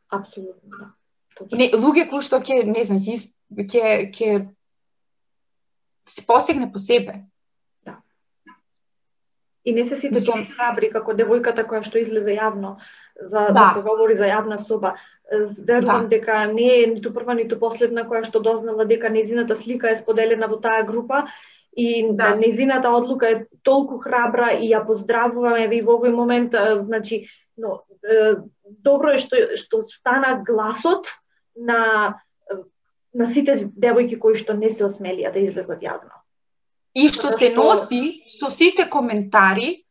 Апсолутно, 0.08 0.70
да. 0.78 0.90
Точно. 1.38 1.58
Не, 1.58 1.70
луѓе 1.72 2.08
кои 2.10 2.24
што 2.24 2.40
ќе, 2.40 2.64
не 2.66 2.84
знам, 2.84 3.00
ќе 3.00 3.16
ќе 3.64 3.84
ќе 4.12 4.30
се 6.08 6.26
посегне 6.26 6.72
по 6.72 6.78
себе. 6.78 7.24
И 9.68 9.72
не 9.76 9.84
се 9.84 9.96
сите 9.96 10.14
Мислам- 10.16 10.44
храбри 10.48 10.88
како 10.90 11.12
девојката 11.12 11.66
која 11.68 11.84
што 11.84 11.98
излезе 12.00 12.38
јавно 12.38 12.76
за 13.20 13.48
да, 13.48 13.52
Да. 13.52 13.72
се 13.74 13.82
говори 13.84 14.14
за 14.16 14.24
јавна 14.24 14.56
соба. 14.64 14.94
Верувам 15.60 16.08
Да. 16.08 16.08
дека 16.08 16.46
не 16.48 16.68
е 16.82 16.86
ниту 16.86 17.12
прва 17.12 17.34
ниту 17.34 17.58
последна 17.60 18.04
која 18.08 18.24
што 18.24 18.40
дознала 18.40 18.86
дека 18.88 19.10
незината 19.10 19.56
слика 19.56 19.90
е 19.90 19.96
споделена 20.00 20.48
во 20.48 20.56
таа 20.56 20.82
група 20.82 21.26
и 21.76 22.06
Да. 22.16 22.30
да. 22.32 22.36
незината 22.36 22.88
одлука 22.88 23.28
е 23.28 23.46
толку 23.62 23.98
храбра 23.98 24.52
и 24.56 24.70
ја 24.72 24.86
поздравуваме 24.86 25.68
ви 25.68 25.82
во 25.82 25.98
овој 25.98 26.14
момент, 26.14 26.54
значи, 26.76 27.26
но 27.58 27.82
добро 28.64 29.12
е 29.12 29.18
што 29.18 29.36
што 29.56 29.82
стана 29.82 30.40
гласот 30.46 31.06
на 31.56 32.14
на 33.14 33.26
сите 33.26 33.56
девојки 33.76 34.18
кои 34.18 34.34
што 34.36 34.54
не 34.54 34.70
се 34.70 34.84
осмелија 34.84 35.32
да 35.32 35.40
излезат 35.40 35.80
јавно. 35.82 36.17
И 36.94 37.08
што 37.08 37.30
се 37.30 37.50
носи 37.54 38.22
со 38.26 38.50
сите 38.50 38.88
коментари 38.88 39.84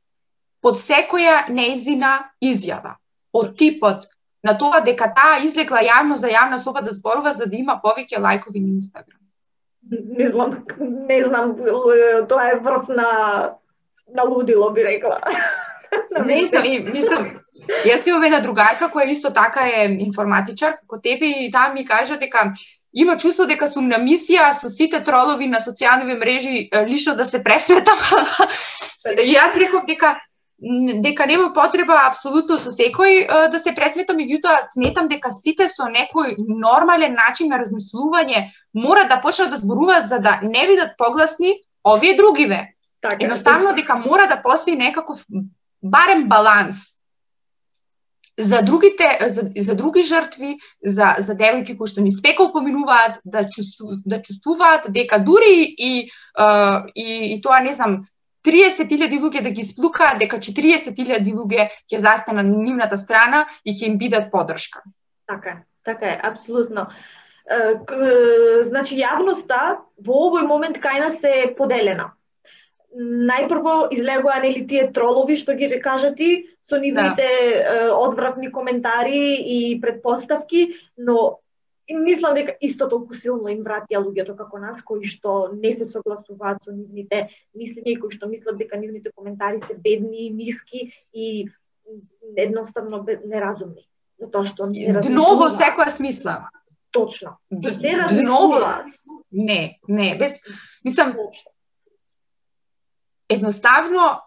под 0.62 0.80
секоја 0.80 1.48
неизина 1.50 2.32
изјава. 2.44 2.98
Од 3.34 3.54
типот 3.58 4.08
на 4.44 4.58
тоа 4.58 4.82
дека 4.82 5.12
таа 5.14 5.38
излегла 5.44 5.84
јавно 5.86 6.18
за 6.18 6.32
јавна 6.32 6.58
соба 6.58 6.82
да 6.82 6.94
зборува 6.94 7.34
за 7.34 7.46
да 7.46 7.56
има 7.58 7.80
повеќе 7.84 8.22
лајкови 8.24 8.64
на 8.64 8.74
Инстаграм. 8.80 9.20
Не 9.90 10.30
знам, 10.30 10.66
не 10.80 11.24
знам, 11.24 11.56
тоа 12.28 12.50
е 12.52 12.60
врв 12.60 12.90
на 12.90 13.08
на 14.08 14.24
лудило 14.24 14.72
би 14.72 14.84
рекла. 14.84 15.20
Не 16.26 16.46
знам, 16.46 16.66
и 16.66 16.80
мислам, 16.80 17.28
јас 17.88 18.08
имам 18.08 18.24
една 18.28 18.40
другарка 18.44 18.90
која 18.92 19.08
исто 19.12 19.32
така 19.34 19.64
е 19.68 19.86
информатичар, 20.04 20.78
како 20.82 21.00
тебе 21.02 21.30
и 21.44 21.52
таа 21.52 21.74
ми 21.74 21.86
кажа 21.86 22.18
дека 22.20 22.52
има 22.94 23.18
чувство 23.18 23.46
дека 23.46 23.68
сум 23.68 23.88
на 23.88 24.00
мисија 24.00 24.52
со 24.54 24.70
сите 24.70 25.04
тролови 25.04 25.48
на 25.48 25.60
социјалните 25.60 26.18
мрежи 26.20 26.70
е, 26.72 26.86
лично 26.86 27.16
да 27.16 27.26
се 27.26 27.44
пресметам. 27.44 27.98
и 29.24 29.34
јас 29.34 29.58
реков 29.58 29.86
дека 29.88 30.18
дека 31.02 31.26
нема 31.28 31.52
потреба 31.54 32.08
апсолутно 32.08 32.58
со 32.58 32.72
секој 32.74 33.28
да 33.52 33.60
се 33.60 33.76
пресметам, 33.78 34.18
меѓутоа 34.18 34.64
сметам 34.74 35.08
дека 35.08 35.30
сите 35.32 35.68
со 35.70 35.86
некој 35.86 36.34
нормален 36.38 37.14
начин 37.14 37.54
на 37.54 37.60
размислување 37.62 38.50
мора 38.74 39.06
да 39.06 39.22
почнат 39.22 39.52
да 39.52 39.58
зборуваат 39.58 40.08
за 40.08 40.20
да 40.20 40.40
не 40.42 40.68
бидат 40.68 40.98
погласни 40.98 41.54
овие 41.86 42.16
другиве. 42.18 42.74
Така, 43.02 43.18
Едноставно 43.22 43.74
дека 43.74 43.96
мора 43.96 44.28
да 44.28 44.42
постои 44.42 44.76
некаков 44.76 45.26
барем 45.84 46.28
баланс 46.28 46.97
за 48.38 48.62
другите 48.62 49.18
за, 49.28 49.42
за 49.58 49.76
други 49.76 50.04
жртви, 50.04 50.58
за 50.84 51.16
за 51.18 51.34
девојки 51.34 51.78
кои 51.78 51.90
што 51.90 52.02
ни 52.02 52.14
спекол 52.14 52.52
поминуваат 52.54 53.20
да 53.26 53.44
чувству, 53.50 53.98
да 54.06 54.22
чувствуваат 54.22 54.92
дека 54.94 55.20
дури 55.20 55.66
и 55.78 56.10
и, 56.96 57.08
и 57.34 57.42
тоа 57.42 57.60
не 57.60 57.74
знам 57.74 58.06
30.000 58.48 59.20
луѓе 59.20 59.42
да 59.44 59.52
ги 59.52 59.64
сплукаат, 59.64 60.20
дека 60.20 60.38
40.000 60.38 61.20
луѓе 61.36 61.70
ќе 61.90 61.98
застанат 61.98 62.46
на 62.46 62.58
нивната 62.64 62.98
страна 62.98 63.46
и 63.66 63.74
ќе 63.74 63.92
им 63.92 63.98
бидат 63.98 64.32
поддршка. 64.32 64.84
Така 65.28 65.50
е, 65.50 65.64
така 65.84 66.06
е, 66.06 66.20
апсолутно. 66.24 66.88
Значи, 68.68 68.98
јавноста 69.00 69.80
во 70.04 70.22
овој 70.28 70.48
момент 70.48 70.80
кај 70.84 71.00
нас 71.00 71.24
е 71.24 71.54
поделена. 71.58 72.12
Најпрво 72.98 73.90
излегоа 73.96 74.40
нели 74.44 74.66
тие 74.68 74.92
тролови 74.92 75.36
што 75.36 75.56
ги 75.56 75.70
кажа 75.84 76.14
ти 76.16 76.48
со 76.70 76.78
нивните 76.78 77.28
да. 77.64 77.92
одвратни 77.96 78.52
коментари 78.52 79.38
и 79.40 79.82
предпоставки, 79.82 80.74
но 80.98 81.40
мислам 81.96 82.36
дека 82.36 82.56
исто 82.62 82.90
толку 82.90 83.16
силно 83.16 83.48
им 83.50 83.64
вратија 83.64 84.02
луѓето 84.04 84.36
како 84.36 84.60
нас 84.60 84.82
кои 84.84 85.08
што 85.08 85.50
не 85.54 85.72
се 85.76 85.88
согласуваат 85.88 86.60
со 86.66 86.76
нивните 86.76 87.28
мислења 87.56 87.94
и 87.94 88.00
кои 88.00 88.12
што 88.12 88.28
мислат 88.28 88.58
дека 88.60 88.78
нивните 88.78 89.12
коментари 89.16 89.62
се 89.64 89.74
бедни, 89.74 90.30
ниски 90.30 90.92
и 91.14 91.48
едноставно 92.36 93.06
неразумни. 93.26 93.88
Затоа 94.20 94.46
што 94.46 94.68
не 94.68 95.00
Дно 95.08 95.38
во 95.40 95.48
секоја 95.54 95.90
смисла. 95.90 96.50
Точно. 96.92 97.38
Д, 97.52 97.78
дно 97.80 98.84
Не, 99.32 99.80
не, 99.88 100.16
без 100.18 100.40
мислам 100.84 101.16
едноставно 103.30 104.22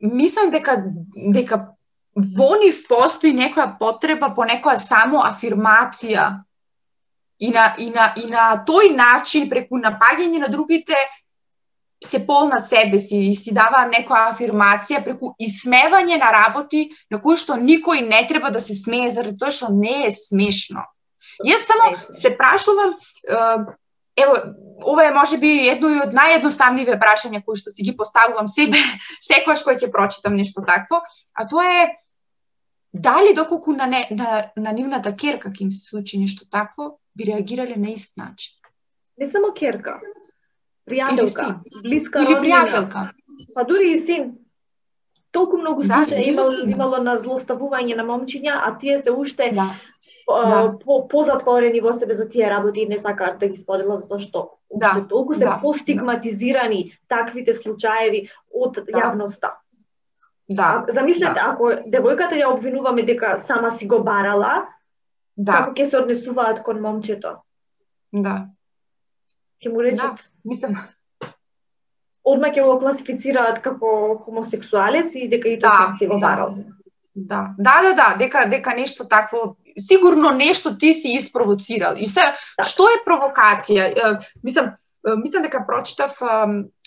мислам 0.00 0.50
дека 0.50 0.76
дека 1.34 1.60
во 2.16 2.56
нив 2.58 2.82
постои 2.88 3.32
некоја 3.36 3.78
потреба 3.78 4.32
по 4.34 4.44
некоја 4.44 4.76
само 4.76 5.22
афирмација 5.24 6.42
и 7.40 7.50
на, 7.50 7.74
и 7.78 7.90
на, 7.90 8.12
и 8.16 8.26
на 8.28 8.64
тој 8.66 8.94
начин, 8.96 9.48
преку 9.48 9.78
напаѓање 9.80 10.42
на 10.42 10.48
другите, 10.52 10.96
се 12.04 12.26
полнат 12.26 12.68
себе 12.68 12.98
си 12.98 13.16
и 13.30 13.34
си 13.36 13.52
дава 13.54 13.84
некоја 13.88 14.30
афирмација 14.32 15.02
преку 15.04 15.34
исмевање 15.40 16.18
на 16.20 16.30
работи 16.32 16.88
на 17.10 17.20
кои 17.20 17.36
што 17.36 17.56
никој 17.60 18.06
не 18.08 18.20
треба 18.28 18.50
да 18.50 18.60
се 18.60 18.74
смее 18.74 19.10
заради 19.10 19.38
тоа 19.38 19.52
што 19.52 19.72
не 19.72 20.06
е 20.06 20.10
смешно. 20.10 20.84
Јас 21.46 21.64
само 21.68 21.92
се 22.12 22.32
прашувам, 22.36 22.96
ево, 24.22 24.36
ова 24.84 25.04
е 25.04 25.14
можеби 25.14 25.50
едно 25.68 25.90
од 26.04 26.14
наједноставниве 26.16 26.98
прашања 27.00 27.42
кои 27.44 27.58
што 27.58 27.72
си 27.74 27.84
ги 27.86 27.96
поставувам 27.96 28.48
себе 28.48 28.78
секогаш 29.28 29.64
кога 29.64 29.76
ќе 29.76 29.90
прочитам 29.92 30.38
нешто 30.38 30.64
такво, 30.66 31.02
а 31.34 31.46
тоа 31.48 31.66
е 31.82 31.90
дали 32.92 33.34
доколку 33.34 33.72
на, 33.72 33.86
не, 33.86 34.06
на, 34.10 34.50
на 34.56 34.72
нивната 34.72 35.14
керка 35.16 35.50
ќе 35.50 35.62
им 35.68 35.72
се 35.72 35.86
случи 35.86 36.18
нешто 36.18 36.48
такво, 36.50 36.98
би 37.14 37.26
реагирале 37.30 37.76
на 37.76 37.90
ист 37.90 38.16
начин. 38.16 38.56
Не 39.18 39.28
само 39.30 39.52
керка, 39.52 39.98
пријателка, 40.88 41.60
блиска 41.82 42.22
Или 42.24 42.38
пријателка. 42.40 43.10
Па 43.54 43.64
дури 43.64 43.92
и 43.96 44.00
син. 44.06 44.32
Толку 45.30 45.60
многу 45.60 45.84
да, 45.86 46.02
случаи 46.02 46.32
имало, 46.32 46.64
имало 46.66 46.98
на 46.98 47.14
злоставување 47.18 47.94
на 47.94 48.02
момчиња, 48.02 48.56
а 48.66 48.74
тие 48.78 48.98
се 48.98 49.12
уште 49.14 49.52
да. 49.54 49.68
Да. 50.30 50.78
по 50.84 51.08
позатворени 51.08 51.80
во 51.80 51.94
себе 51.94 52.14
за 52.14 52.28
тие 52.28 52.50
работи 52.50 52.80
и 52.80 52.88
не 52.88 52.98
сакаат 52.98 53.38
да 53.38 53.48
ги 53.48 53.56
споделат 53.56 54.02
затоа 54.02 54.18
што 54.18 54.42
да. 54.70 55.06
толку 55.08 55.34
се 55.34 55.44
да. 55.44 55.58
постигматизирани 55.62 56.84
да. 56.84 57.16
таквите 57.16 57.54
случаеви 57.54 58.28
од 58.52 58.78
да. 58.86 58.98
јавноста. 58.98 59.50
Да. 60.48 60.84
Замислете, 60.88 61.34
да. 61.34 61.52
ако 61.54 61.74
девојката 61.86 62.34
ја 62.34 62.50
обвинуваме 62.50 63.02
дека 63.06 63.36
сама 63.38 63.70
си 63.70 63.86
го 63.86 64.02
барала, 64.02 64.66
да. 65.36 65.52
како 65.52 65.74
ќе 65.74 65.90
се 65.90 65.98
однесуваат 65.98 66.62
кон 66.66 66.80
момчето? 66.82 67.36
Да. 68.12 68.48
Ќе 69.62 69.72
му 69.72 69.82
речат... 69.82 70.18
Да, 70.18 70.30
мислам... 70.44 70.74
Одма 72.24 72.50
ќе 72.50 72.66
го 72.66 72.78
класифицираат 72.82 73.62
како 73.62 74.18
хомосексуалец 74.24 75.14
и 75.14 75.28
дека 75.28 75.48
и 75.48 75.58
тоа 75.60 75.86
да, 75.86 75.96
си 75.98 76.06
го 76.06 76.18
да. 76.18 76.26
барал. 76.26 76.54
Да, 77.14 77.54
да, 77.58 77.82
да, 77.82 77.92
да, 77.94 78.08
дека 78.18 78.44
дека 78.50 78.74
нешто 78.74 79.08
такво 79.08 79.56
сигурно 79.78 80.30
нешто 80.30 80.78
ти 80.78 80.92
си 80.94 81.08
испровоцирал. 81.08 81.94
И 81.96 82.08
се 82.08 82.20
да. 82.20 82.66
што 82.66 82.88
е 82.88 83.02
провокација? 83.06 84.18
Мислам, 84.44 84.74
мислам 85.04 85.42
дека 85.42 85.64
прочитав 85.66 86.18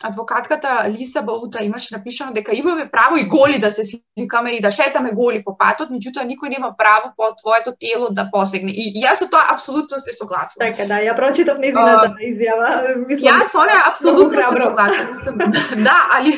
адвокатката 0.03 0.89
Лиса 0.89 1.21
Баута 1.21 1.63
имаше 1.63 1.95
напишано 1.95 2.33
дека 2.33 2.51
имаме 2.55 2.89
право 2.91 3.17
и 3.17 3.23
голи 3.23 3.59
да 3.59 3.71
се 3.71 3.83
сликаме 3.83 4.51
и 4.51 4.61
да 4.61 4.71
шетаме 4.71 5.11
голи 5.11 5.43
по 5.43 5.57
патот, 5.57 5.89
меѓутоа 5.89 6.27
никој 6.27 6.49
нема 6.49 6.75
право 6.77 7.13
по 7.17 7.33
твоето 7.35 7.73
тело 7.79 8.09
да 8.11 8.29
посегне. 8.31 8.71
И, 8.71 8.93
и 8.93 9.01
јас 9.01 9.25
со 9.25 9.29
тоа 9.29 9.53
апсолутно 9.53 9.99
се 9.99 10.13
согласувам. 10.13 10.73
Така 10.73 10.85
да, 10.87 11.01
ја 11.01 11.15
прочитав 11.17 11.57
нејзината 11.57 12.13
uh, 12.13 12.21
изјава. 12.21 12.69
Мислам, 13.07 13.41
јас 13.41 13.49
со 13.49 13.65
неа 13.65 13.81
апсолутно 13.89 14.41
се 14.41 14.61
согласувам. 14.61 15.09
Мислам, 15.09 15.37
да, 15.89 15.97
али 16.13 16.37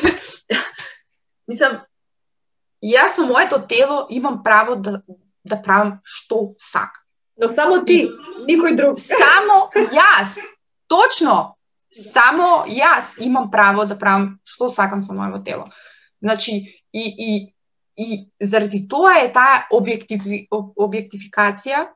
мислам 1.50 1.80
јас 2.84 3.20
со 3.20 3.26
моето 3.26 3.60
тело 3.68 4.06
имам 4.10 4.42
право 4.42 4.76
да 4.76 5.02
да 5.46 5.60
правам 5.62 5.98
што 6.04 6.54
сакам. 6.58 7.02
Но 7.36 7.48
само 7.52 7.84
ти, 7.84 8.08
никој 8.48 8.76
друг. 8.76 8.98
Само 8.98 9.68
јас. 9.92 10.38
Точно, 10.88 11.56
Само 11.96 12.64
јас 12.68 13.14
имам 13.24 13.50
право 13.50 13.86
да 13.88 13.96
правам 13.96 14.38
што 14.44 14.68
сакам 14.68 15.04
со 15.04 15.14
моето 15.16 15.40
тело. 15.44 15.70
Значи, 16.20 16.82
и, 16.92 17.04
и, 17.26 17.54
и 17.96 18.18
заради 18.40 18.82
тоа 18.88 19.14
е 19.22 19.30
таа 19.32 19.62
објективи, 19.72 20.46
објектификација 20.52 21.86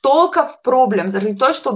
толкав 0.00 0.60
проблем, 0.62 1.10
заради 1.10 1.34
тоа 1.38 1.56
што 1.58 1.74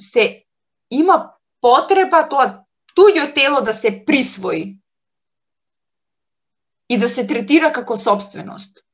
се 0.00 0.46
има 0.90 1.36
потреба 1.60 2.22
тоа 2.30 2.64
туѓо 2.96 3.28
тело 3.34 3.60
да 3.60 3.76
се 3.76 3.92
присвои 4.06 4.78
и 6.88 6.96
да 6.96 7.08
се 7.08 7.26
третира 7.26 7.72
како 7.72 7.96
собственост. 7.96 8.85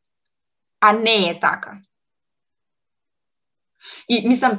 А 0.82 0.92
не 0.92 1.30
е 1.30 1.40
така. 1.40 1.78
И 4.08 4.22
мислам, 4.28 4.58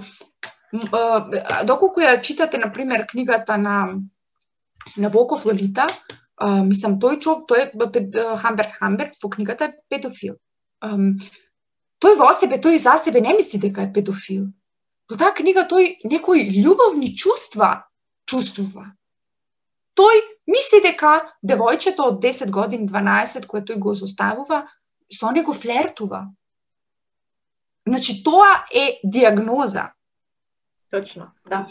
доколку 1.67 2.01
ја 2.01 2.21
читате, 2.23 2.57
на 2.57 2.71
пример, 2.73 3.07
книгата 3.07 3.57
на 3.57 3.99
на 4.97 5.09
Волков 5.09 5.45
Лолита, 5.45 5.87
мислам, 6.67 6.97
тој 6.99 7.19
човек, 7.23 7.43
тој 7.47 7.61
е 7.63 8.25
Хамберт 8.39 8.75
Хамберт, 8.79 9.15
во 9.21 9.29
книгата 9.29 9.65
е 9.65 9.75
педофил. 9.89 10.35
тој 12.03 12.17
во 12.19 12.33
себе, 12.35 12.59
тој 12.59 12.77
за 12.77 12.97
себе 12.97 13.21
не 13.21 13.33
мисли 13.33 13.59
дека 13.59 13.83
е 13.83 13.93
педофил. 13.93 14.47
Во 15.09 15.17
таа 15.17 15.31
книга 15.35 15.63
тој 15.63 16.03
некои 16.03 16.43
љубовни 16.63 17.15
чувства 17.15 17.87
чувствува. 18.27 18.91
Тој 19.95 20.19
мисли 20.47 20.81
дека 20.83 21.21
девојчето 21.43 22.11
од 22.11 22.19
10 22.23 22.51
години, 22.51 22.87
12, 22.87 23.47
кое 23.47 23.61
тој 23.61 23.79
го 23.79 23.95
составува, 23.95 24.67
со 25.11 25.31
него 25.31 25.53
флертува. 25.53 26.27
Значи, 27.87 28.23
тоа 28.23 28.65
е 28.71 28.99
диагноза. 29.03 29.91
Точно, 30.91 31.31
да. 31.49 31.65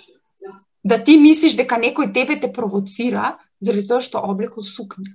Да 0.84 0.98
ти 0.98 1.14
мислиш 1.18 1.54
дека 1.56 1.78
некој 1.78 2.10
тебе 2.12 2.40
те 2.40 2.50
провоцира 2.52 3.38
заради 3.62 3.86
тоа 3.86 4.02
што 4.02 4.18
облекол 4.26 4.66
сукња. 4.66 5.14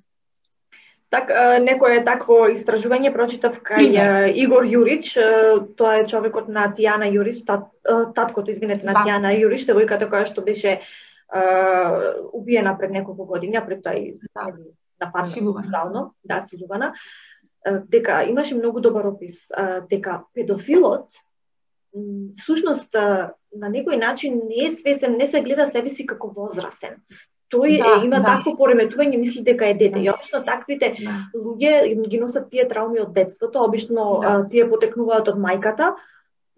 Так, 1.12 1.30
некој 1.64 2.00
е 2.00 2.04
такво 2.04 2.38
истражување 2.52 3.14
прочитав 3.16 3.60
кај 3.64 3.80
Пример. 3.80 4.32
Игор 4.36 4.66
Јурич, 4.68 5.14
тоа 5.80 6.02
е 6.02 6.08
човекот 6.08 6.50
на 6.52 6.66
Тијана 6.76 7.08
Јурич, 7.08 7.46
тат, 7.48 7.70
таткото, 8.16 8.52
извинете, 8.52 8.84
на 8.88 8.96
да. 8.96 9.04
Тијана 9.06 9.32
Јурич, 9.36 9.64
девојката 9.70 10.10
која 10.12 10.28
што 10.28 10.44
беше 10.44 10.80
uh, 10.80 12.12
убиена 12.36 12.76
пред 12.80 12.92
неколку 12.92 13.28
години, 13.28 13.56
а 13.56 13.64
пред 13.64 13.84
тоа 13.84 13.96
и 13.96 14.18
да. 14.36 14.50
нападна 15.00 16.12
да, 16.24 16.42
силувана, 16.42 16.94
дека 17.90 18.24
имаше 18.30 18.56
многу 18.56 18.82
добар 18.82 19.06
опис, 19.06 19.48
дека 19.90 20.24
педофилот 20.34 21.10
всушност 22.38 22.94
на 22.94 23.70
некој 23.72 23.98
начин 23.98 24.42
не 24.50 24.68
е 24.68 24.72
свесен, 24.72 25.18
не 25.18 25.28
се 25.28 25.42
гледа 25.42 25.68
себе 25.68 25.90
си 25.90 26.06
како 26.06 26.30
возрасен. 26.36 27.02
Тој 27.48 27.78
да, 27.80 27.94
е, 27.96 28.06
има 28.06 28.20
да. 28.20 28.36
такво 28.36 28.58
пореметување, 28.60 29.18
мисли 29.18 29.42
дека 29.44 29.70
е 29.70 29.74
дете. 29.74 30.00
Да. 30.00 30.04
И 30.04 30.10
обично 30.12 30.44
таквите 30.44 30.92
да. 31.00 31.16
луѓе 31.32 31.96
ги 32.12 32.20
носат 32.20 32.50
тие 32.52 32.68
трауми 32.68 33.00
од 33.00 33.14
детството, 33.16 33.64
обично 33.64 34.18
да. 34.22 34.42
тие 34.44 34.68
потекнуваат 34.68 35.32
од 35.32 35.40
мајката, 35.40 35.94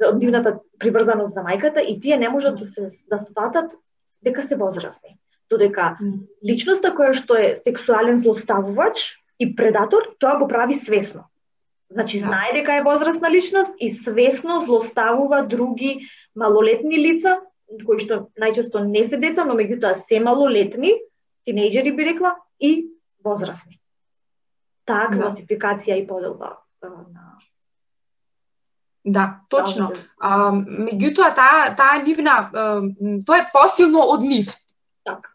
од 0.02 0.18
нивната 0.18 0.58
приврзаност 0.80 1.38
за 1.38 1.46
мајката 1.46 1.84
и 1.86 2.00
тие 2.02 2.18
не 2.18 2.30
можат 2.30 2.58
да 2.58 2.66
се 2.66 2.90
да 3.10 3.20
сватат 3.20 3.78
дека 4.26 4.44
се 4.44 4.58
возрасни. 4.58 5.20
Додека 5.50 5.96
личноста 6.46 6.90
која 6.94 7.14
што 7.14 7.38
е 7.38 7.54
сексуален 7.56 8.18
злоставувач 8.18 9.19
и 9.40 9.56
предатор, 9.56 10.04
тоа 10.20 10.38
го 10.38 10.48
прави 10.48 10.74
свесно. 10.74 11.24
Значи, 11.90 12.20
да. 12.20 12.26
знае 12.28 12.54
дека 12.54 12.76
е 12.76 12.84
возрастна 12.84 13.32
личност 13.32 13.72
и 13.80 13.94
свесно 13.94 14.62
злоставува 14.66 15.42
други 15.44 16.10
малолетни 16.36 17.00
лица, 17.00 17.40
кои 17.86 18.02
што 18.02 18.30
најчесто 18.38 18.84
не 18.86 19.04
се 19.06 19.18
деца, 19.18 19.46
но 19.46 19.58
меѓутоа 19.58 19.98
се 19.98 20.20
малолетни, 20.22 20.94
тинејџери 21.48 21.96
би 21.96 22.06
рекла, 22.12 22.36
и 22.60 22.90
возрастни. 23.26 23.80
Таа 24.86 25.10
да. 25.10 25.18
класификација 25.18 25.98
и 26.02 26.08
поделба 26.08 26.58
на 26.82 27.38
Да, 29.06 29.42
точно. 29.50 29.90
А, 30.20 30.52
меѓутоа 30.52 31.34
таа 31.34 31.74
таа 31.76 32.02
нивна 32.04 32.38
тоа 33.26 33.40
е 33.40 33.48
посилно 33.54 34.04
од 34.14 34.26
нив. 34.28 34.52
Так. 35.08 35.32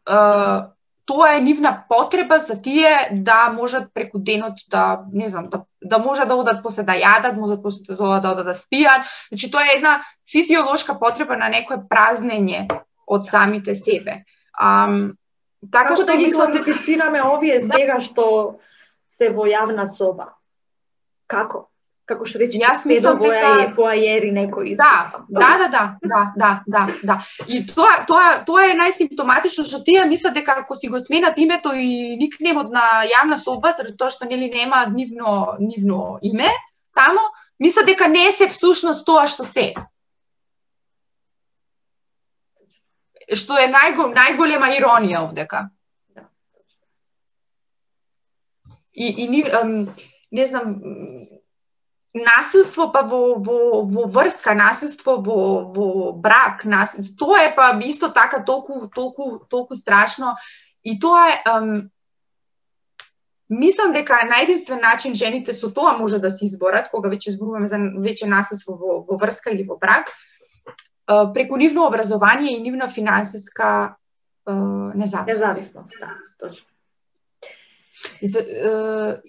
Тоа 1.05 1.35
е 1.37 1.41
нивна 1.41 1.85
потреба 1.89 2.39
за 2.41 2.57
тие 2.63 3.09
да 3.13 3.53
можат 3.53 3.91
преку 3.95 4.19
денот 4.19 4.55
да, 4.71 5.05
не 5.13 5.29
знам, 5.29 5.49
да, 5.49 5.65
да 5.83 5.99
можат 5.99 6.29
да 6.29 6.35
одат 6.35 6.63
после 6.63 6.83
да 6.83 6.97
јадат, 6.97 7.37
можат 7.37 7.63
после 7.63 7.97
тоа 7.97 8.21
да 8.21 8.33
одат 8.33 8.47
да 8.47 8.55
спијат. 8.55 9.05
Значи 9.29 9.51
тоа 9.51 9.67
е 9.69 9.77
една 9.77 10.01
физиолошка 10.33 10.99
потреба 10.99 11.37
на 11.37 11.49
некое 11.49 11.77
празнење 11.77 12.65
од 13.07 13.25
самите 13.25 13.75
себе. 13.75 14.25
Um, 14.57 15.17
така 15.71 15.93
Како 15.93 16.01
што 16.01 16.07
да 16.07 16.17
ги 16.17 16.31
класифицираме 16.33 17.23
овие 17.23 17.61
да. 17.61 17.77
сега 17.77 18.01
што 18.01 18.25
се 19.13 19.29
во 19.29 19.45
јавна 19.51 19.87
соба? 19.97 20.33
Како? 21.27 21.69
Како 22.09 22.27
што 22.29 22.41
рече, 22.43 22.59
Јас 22.61 22.85
мислам 22.89 23.21
дека 23.23 23.71
поајери 23.77 24.31
некои. 24.37 24.75
Да, 24.77 25.25
да, 25.29 25.51
да, 25.63 25.69
да, 25.73 25.85
да, 26.03 26.21
да, 26.37 26.51
да, 26.67 26.83
да. 27.03 27.17
И 27.49 27.63
тоа 27.69 28.05
тоа 28.09 28.45
тоа 28.49 28.67
е 28.69 28.77
најсимптоматично 28.79 29.65
што 29.69 29.81
тие 29.87 30.05
мислат 30.11 30.37
дека 30.37 30.59
ако 30.65 30.77
си 30.77 30.93
го 30.93 31.01
сменат 31.01 31.39
името 31.39 31.73
и 31.73 32.17
никнемот 32.21 32.71
на 32.75 32.85
јавна 33.09 33.41
соба, 33.41 33.75
заради 33.77 33.97
тоа 33.97 34.13
што 34.13 34.29
нели 34.29 34.51
нема 34.53 34.85
нивно 34.93 35.57
нивно 35.61 36.19
име, 36.23 36.51
таму 36.95 37.25
мислат 37.59 37.87
дека 37.87 38.09
не 38.09 38.31
се 38.33 38.49
всушност 38.53 39.07
тоа 39.07 39.27
што 39.27 39.49
се. 39.49 39.73
Што 43.25 43.57
е 43.57 43.71
најго, 43.73 44.11
најголема 44.13 44.69
иронија 44.77 45.25
овдека. 45.25 45.71
Да, 46.13 46.29
и, 48.95 49.07
и 49.25 49.29
ни, 49.29 49.45
не 50.31 50.47
знам, 50.47 50.75
насилство 52.15 52.89
па 52.95 53.03
во, 53.03 53.35
во, 53.35 53.83
во 53.83 54.07
врска, 54.07 54.55
насилство 54.55 55.17
во, 55.17 55.73
во 55.75 56.13
брак, 56.13 56.65
насилство, 56.65 57.27
тоа 57.27 57.43
е 57.43 57.55
па 57.57 57.73
исто 57.83 58.11
така 58.15 58.43
толку, 58.43 58.89
толку, 58.89 59.39
толку 59.51 59.75
страшно 59.75 60.37
и 60.83 60.99
тоа 61.01 61.29
е 61.31 61.43
ам, 61.45 61.75
Мислам 63.49 63.93
дека 63.93 64.23
најдинствен 64.25 64.81
начин 64.81 65.15
жените 65.15 65.53
со 65.53 65.69
тоа 65.71 65.99
може 65.99 66.19
да 66.19 66.31
се 66.33 66.47
изборат, 66.47 66.89
кога 66.91 67.11
веќе 67.13 67.35
зборуваме 67.35 67.69
за 67.69 67.77
веќе 67.77 68.27
насилство 68.27 68.73
во, 68.81 68.95
во 69.05 69.19
врска 69.21 69.53
или 69.53 69.67
во 69.69 69.77
брак, 69.77 70.09
преку 71.07 71.57
нивно 71.61 71.85
образование 71.87 72.57
и 72.57 72.63
нивна 72.63 72.89
финансиска 72.89 73.97
независност. 74.47 75.27
Независност, 75.27 76.01
да, 76.01 76.17
точно. 76.41 76.67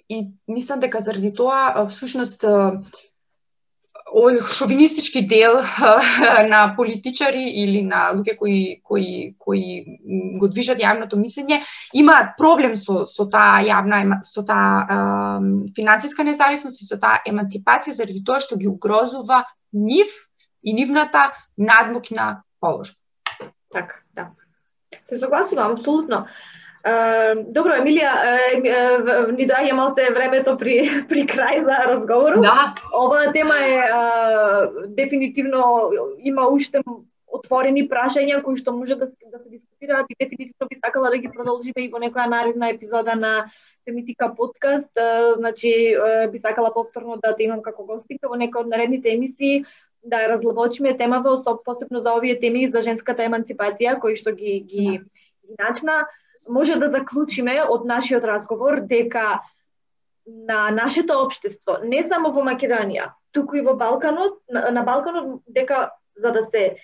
И 0.08 0.18
мислам 0.48 0.80
дека 0.80 1.00
заради 1.00 1.32
тоа 1.34 1.86
всушност 1.86 2.44
овој 4.06 4.38
шовинистички 4.38 5.20
дел 5.26 5.58
на 6.52 6.74
политичари 6.76 7.42
или 7.62 7.82
на 7.82 8.12
луѓе 8.14 8.36
кои 8.38 8.80
кои 8.82 9.34
кои 9.38 9.98
го 10.38 10.48
движат 10.48 10.78
јавното 10.78 11.18
мислење 11.18 11.58
имаат 11.94 12.36
проблем 12.38 12.76
со 12.76 13.04
со 13.06 13.26
таа 13.26 13.62
јавна 13.66 14.20
со 14.22 14.44
таа 14.46 15.40
финансиска 15.76 16.24
независност 16.24 16.82
и 16.82 16.86
со 16.86 17.00
таа 17.02 17.22
емансипација 17.26 17.98
заради 17.98 18.22
тоа 18.24 18.40
што 18.40 18.56
ги 18.56 18.70
угрозува 18.70 19.42
нив 19.72 20.14
и 20.62 20.72
нивната 20.72 21.32
надмокна 21.58 22.42
положба. 22.60 22.98
Така, 23.72 23.96
да. 24.14 24.30
Се 25.08 25.18
согласувам 25.18 25.72
апсолутно 25.72 26.26
добро, 26.86 27.74
Емилија, 27.80 28.12
ни 29.34 29.46
доаѓа 29.48 29.74
малце 29.74 30.06
времето 30.14 30.56
при, 30.58 30.78
при 31.10 31.26
крај 31.26 31.64
за 31.66 31.80
разговорот. 31.90 32.44
Да. 32.44 32.74
Оваа 32.94 33.32
тема 33.32 33.56
е 33.58 33.76
а, 33.90 34.70
дефинитивно 34.86 35.90
има 36.18 36.48
уште 36.48 36.82
отворени 37.26 37.84
прашања 37.90 38.38
кои 38.42 38.56
што 38.56 38.72
може 38.72 38.94
да, 38.94 39.06
да 39.06 39.38
се 39.38 39.48
дискутираат 39.50 40.06
и 40.10 40.16
дефинитивно 40.20 40.68
би 40.70 40.78
сакала 40.78 41.10
да 41.10 41.18
ги 41.18 41.32
продолжиме 41.32 41.84
и 41.84 41.90
во 41.92 42.00
некоја 42.00 42.28
наредна 42.30 42.70
епизода 42.70 43.16
на 43.16 43.50
Фемитика 43.84 44.32
подкаст. 44.36 44.90
значи, 45.36 45.96
би 46.32 46.38
сакала 46.38 46.72
повторно 46.74 47.18
да 47.22 47.34
те 47.36 47.44
имам 47.44 47.62
како 47.62 47.84
гостинка 47.84 48.28
во 48.28 48.38
некој 48.38 48.64
од 48.64 48.72
наредните 48.72 49.12
емисии 49.14 49.64
да 50.06 50.28
разлабочиме 50.28 50.96
темава, 50.96 51.42
посебно 51.64 51.98
за 51.98 52.14
овие 52.14 52.38
теми 52.40 52.68
за 52.68 52.80
женската 52.80 53.26
емансипација, 53.26 53.98
кои 54.00 54.16
што 54.16 54.32
ги, 54.32 54.60
ги, 54.60 55.00
ги 55.02 55.25
начна 55.58 56.06
може 56.50 56.76
да 56.76 56.88
заклучиме 56.88 57.62
од 57.62 57.84
нашиот 57.84 58.24
разговор 58.24 58.80
дека 58.80 59.40
на 60.26 60.70
нашето 60.70 61.20
општество, 61.22 61.78
не 61.84 62.02
само 62.02 62.32
во 62.34 62.42
Македонија, 62.42 63.12
туку 63.32 63.56
и 63.56 63.62
во 63.62 63.76
Балканот, 63.78 64.40
на, 64.50 64.70
на 64.70 64.82
Балканот 64.82 65.42
дека 65.46 65.90
за 66.16 66.32
да 66.32 66.42
се 66.42 66.76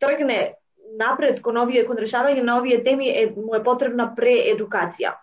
тргне 0.00 0.54
напред 0.98 1.40
кон 1.42 1.58
овие 1.62 1.84
кон 1.86 1.98
решавање 1.98 2.42
на 2.42 2.58
овие 2.58 2.82
теми 2.84 3.08
е 3.08 3.28
му 3.36 3.54
е 3.54 3.62
потребна 3.62 4.10
преедукација. 4.16 5.14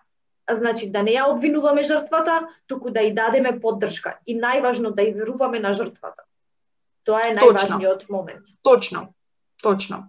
Значи 0.50 0.88
да 0.90 1.02
не 1.02 1.14
ја 1.14 1.28
обвинуваме 1.30 1.82
жртвата, 1.82 2.48
туку 2.66 2.90
да 2.90 3.00
и 3.00 3.12
дадеме 3.14 3.60
поддршка 3.60 4.18
и 4.26 4.34
најважно 4.36 4.94
да 4.94 5.02
и 5.02 5.12
веруваме 5.12 5.60
на 5.60 5.72
жртвата. 5.72 6.24
Тоа 7.04 7.28
е 7.28 7.34
најважниот 7.36 8.08
момент. 8.10 8.48
Точно. 8.62 9.12
Точно. 9.62 10.04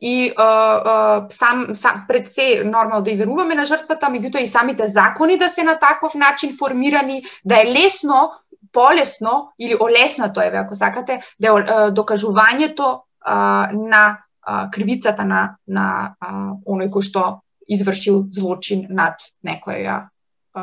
И 0.00 0.32
а, 0.36 0.44
а, 0.44 1.26
сам, 1.30 1.74
сам 1.74 2.04
пред 2.08 2.28
се 2.28 2.62
нормално 2.64 3.02
да 3.02 3.10
и 3.10 3.16
веруваме 3.16 3.54
на 3.54 3.66
жртвата, 3.66 4.06
меѓутоа 4.06 4.44
и 4.44 4.48
самите 4.48 4.86
закони 4.86 5.38
да 5.38 5.48
се 5.50 5.62
на 5.62 5.78
таков 5.78 6.14
начин 6.14 6.52
формирани, 6.58 7.22
да 7.44 7.62
е 7.62 7.66
лесно, 7.66 8.30
полесно 8.72 9.52
или 9.58 9.76
олеснато 9.80 10.40
е, 10.40 10.50
ако 10.54 10.74
сакате, 10.74 11.20
да 11.40 11.48
е 11.48 11.90
докажувањето 11.90 13.02
а, 13.20 13.68
на 13.72 14.22
а, 14.42 14.70
кривицата 14.70 15.24
на 15.24 15.56
на 15.66 16.14
а, 16.20 16.54
оној 16.66 16.90
кој 16.90 17.02
што 17.02 17.42
извршил 17.68 18.26
злочин 18.30 18.86
над 18.90 19.18
некоја 19.42 20.08
а, 20.54 20.62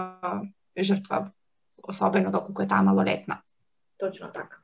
жртва, 0.80 1.32
особено 1.84 2.32
доколку 2.32 2.62
е 2.62 2.68
таа 2.68 2.84
малолетна. 2.84 3.42
Точно 4.00 4.32
така. 4.34 4.64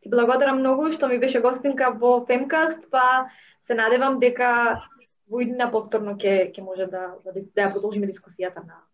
Ти 0.00 0.10
благодарам 0.10 0.60
многу 0.60 0.92
што 0.92 1.08
ми 1.08 1.18
беше 1.18 1.40
гостинка 1.40 1.90
во 1.90 2.24
Фемкаст, 2.26 2.86
па 2.90 3.30
се 3.66 3.74
надевам 3.74 4.18
дека 4.20 4.82
во 5.30 5.40
иднина 5.44 5.70
повторно 5.70 6.16
ќе 6.16 6.52
ќе 6.52 6.64
може 6.64 6.86
да, 6.86 7.14
да 7.24 7.32
да 7.32 7.66
ја 7.66 7.72
продолжиме 7.72 8.06
дискусијата 8.06 8.64
на 8.66 8.84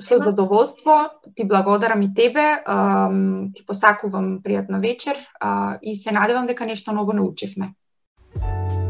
Со 0.00 0.16
задоволство, 0.16 0.92
ти 1.34 1.44
благодарам 1.44 2.02
и 2.02 2.14
тебе, 2.14 2.44
ти 3.54 3.64
посакувам 3.66 4.40
пријатна 4.40 4.80
вечер 4.80 5.18
и 5.82 5.94
се 5.94 6.12
надевам 6.12 6.46
дека 6.46 6.66
нешто 6.66 6.92
ново 6.92 7.12
научивме 7.12 7.74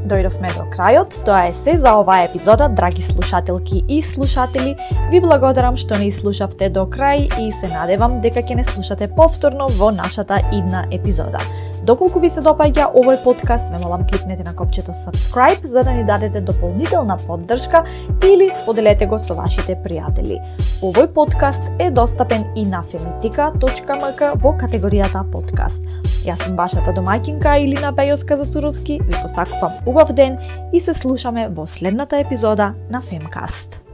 дојдовме 0.06 0.52
до 0.54 0.64
крајот. 0.72 1.18
Тоа 1.26 1.48
е 1.50 1.52
се 1.52 1.76
за 1.78 1.96
оваа 2.00 2.24
епизода, 2.24 2.68
драги 2.68 3.02
слушателки 3.02 3.82
и 3.88 4.02
слушатели. 4.02 4.76
Ви 5.10 5.20
благодарам 5.20 5.76
што 5.76 5.98
не 6.00 6.10
слушавте 6.12 6.68
до 6.68 6.86
крај 6.86 7.28
и 7.42 7.52
се 7.52 7.68
надевам 7.68 8.20
дека 8.24 8.42
ќе 8.42 8.56
не 8.62 8.64
слушате 8.64 9.08
повторно 9.08 9.68
во 9.68 9.90
нашата 9.90 10.40
идна 10.52 10.86
епизода. 10.90 11.42
Доколку 11.86 12.18
ви 12.18 12.26
се 12.34 12.42
допаѓа 12.42 12.88
овој 12.98 13.20
подкаст, 13.22 13.68
ве 13.70 13.78
молам 13.78 14.00
кликнете 14.10 14.42
на 14.42 14.56
копчето 14.58 14.90
subscribe 14.90 15.66
за 15.66 15.84
да 15.86 15.92
ни 15.94 16.02
дадете 16.04 16.40
дополнителна 16.40 17.16
поддршка 17.16 17.84
или 18.26 18.50
споделете 18.50 19.06
го 19.06 19.20
со 19.22 19.36
вашите 19.38 19.76
пријатели. 19.84 20.40
Овој 20.82 21.06
подкаст 21.14 21.62
е 21.78 21.92
достапен 21.94 22.42
и 22.56 22.66
на 22.66 22.82
femitika.mk 22.82 24.34
во 24.42 24.56
категоријата 24.58 25.22
подкаст. 25.30 25.86
Јас 26.26 26.42
сум 26.42 26.58
вашата 26.58 26.90
домаќинка 26.90 27.54
Илина 27.62 27.94
Бејовска 27.94 28.34
за 28.34 28.50
Туровски, 28.50 28.98
ви 29.06 29.14
посакувам 29.22 29.78
убав 29.86 30.10
ден 30.12 30.42
и 30.72 30.80
се 30.80 30.90
слушаме 30.94 31.48
во 31.48 31.70
следната 31.70 32.18
епизода 32.18 32.74
на 32.90 32.98
Femcast. 33.02 33.85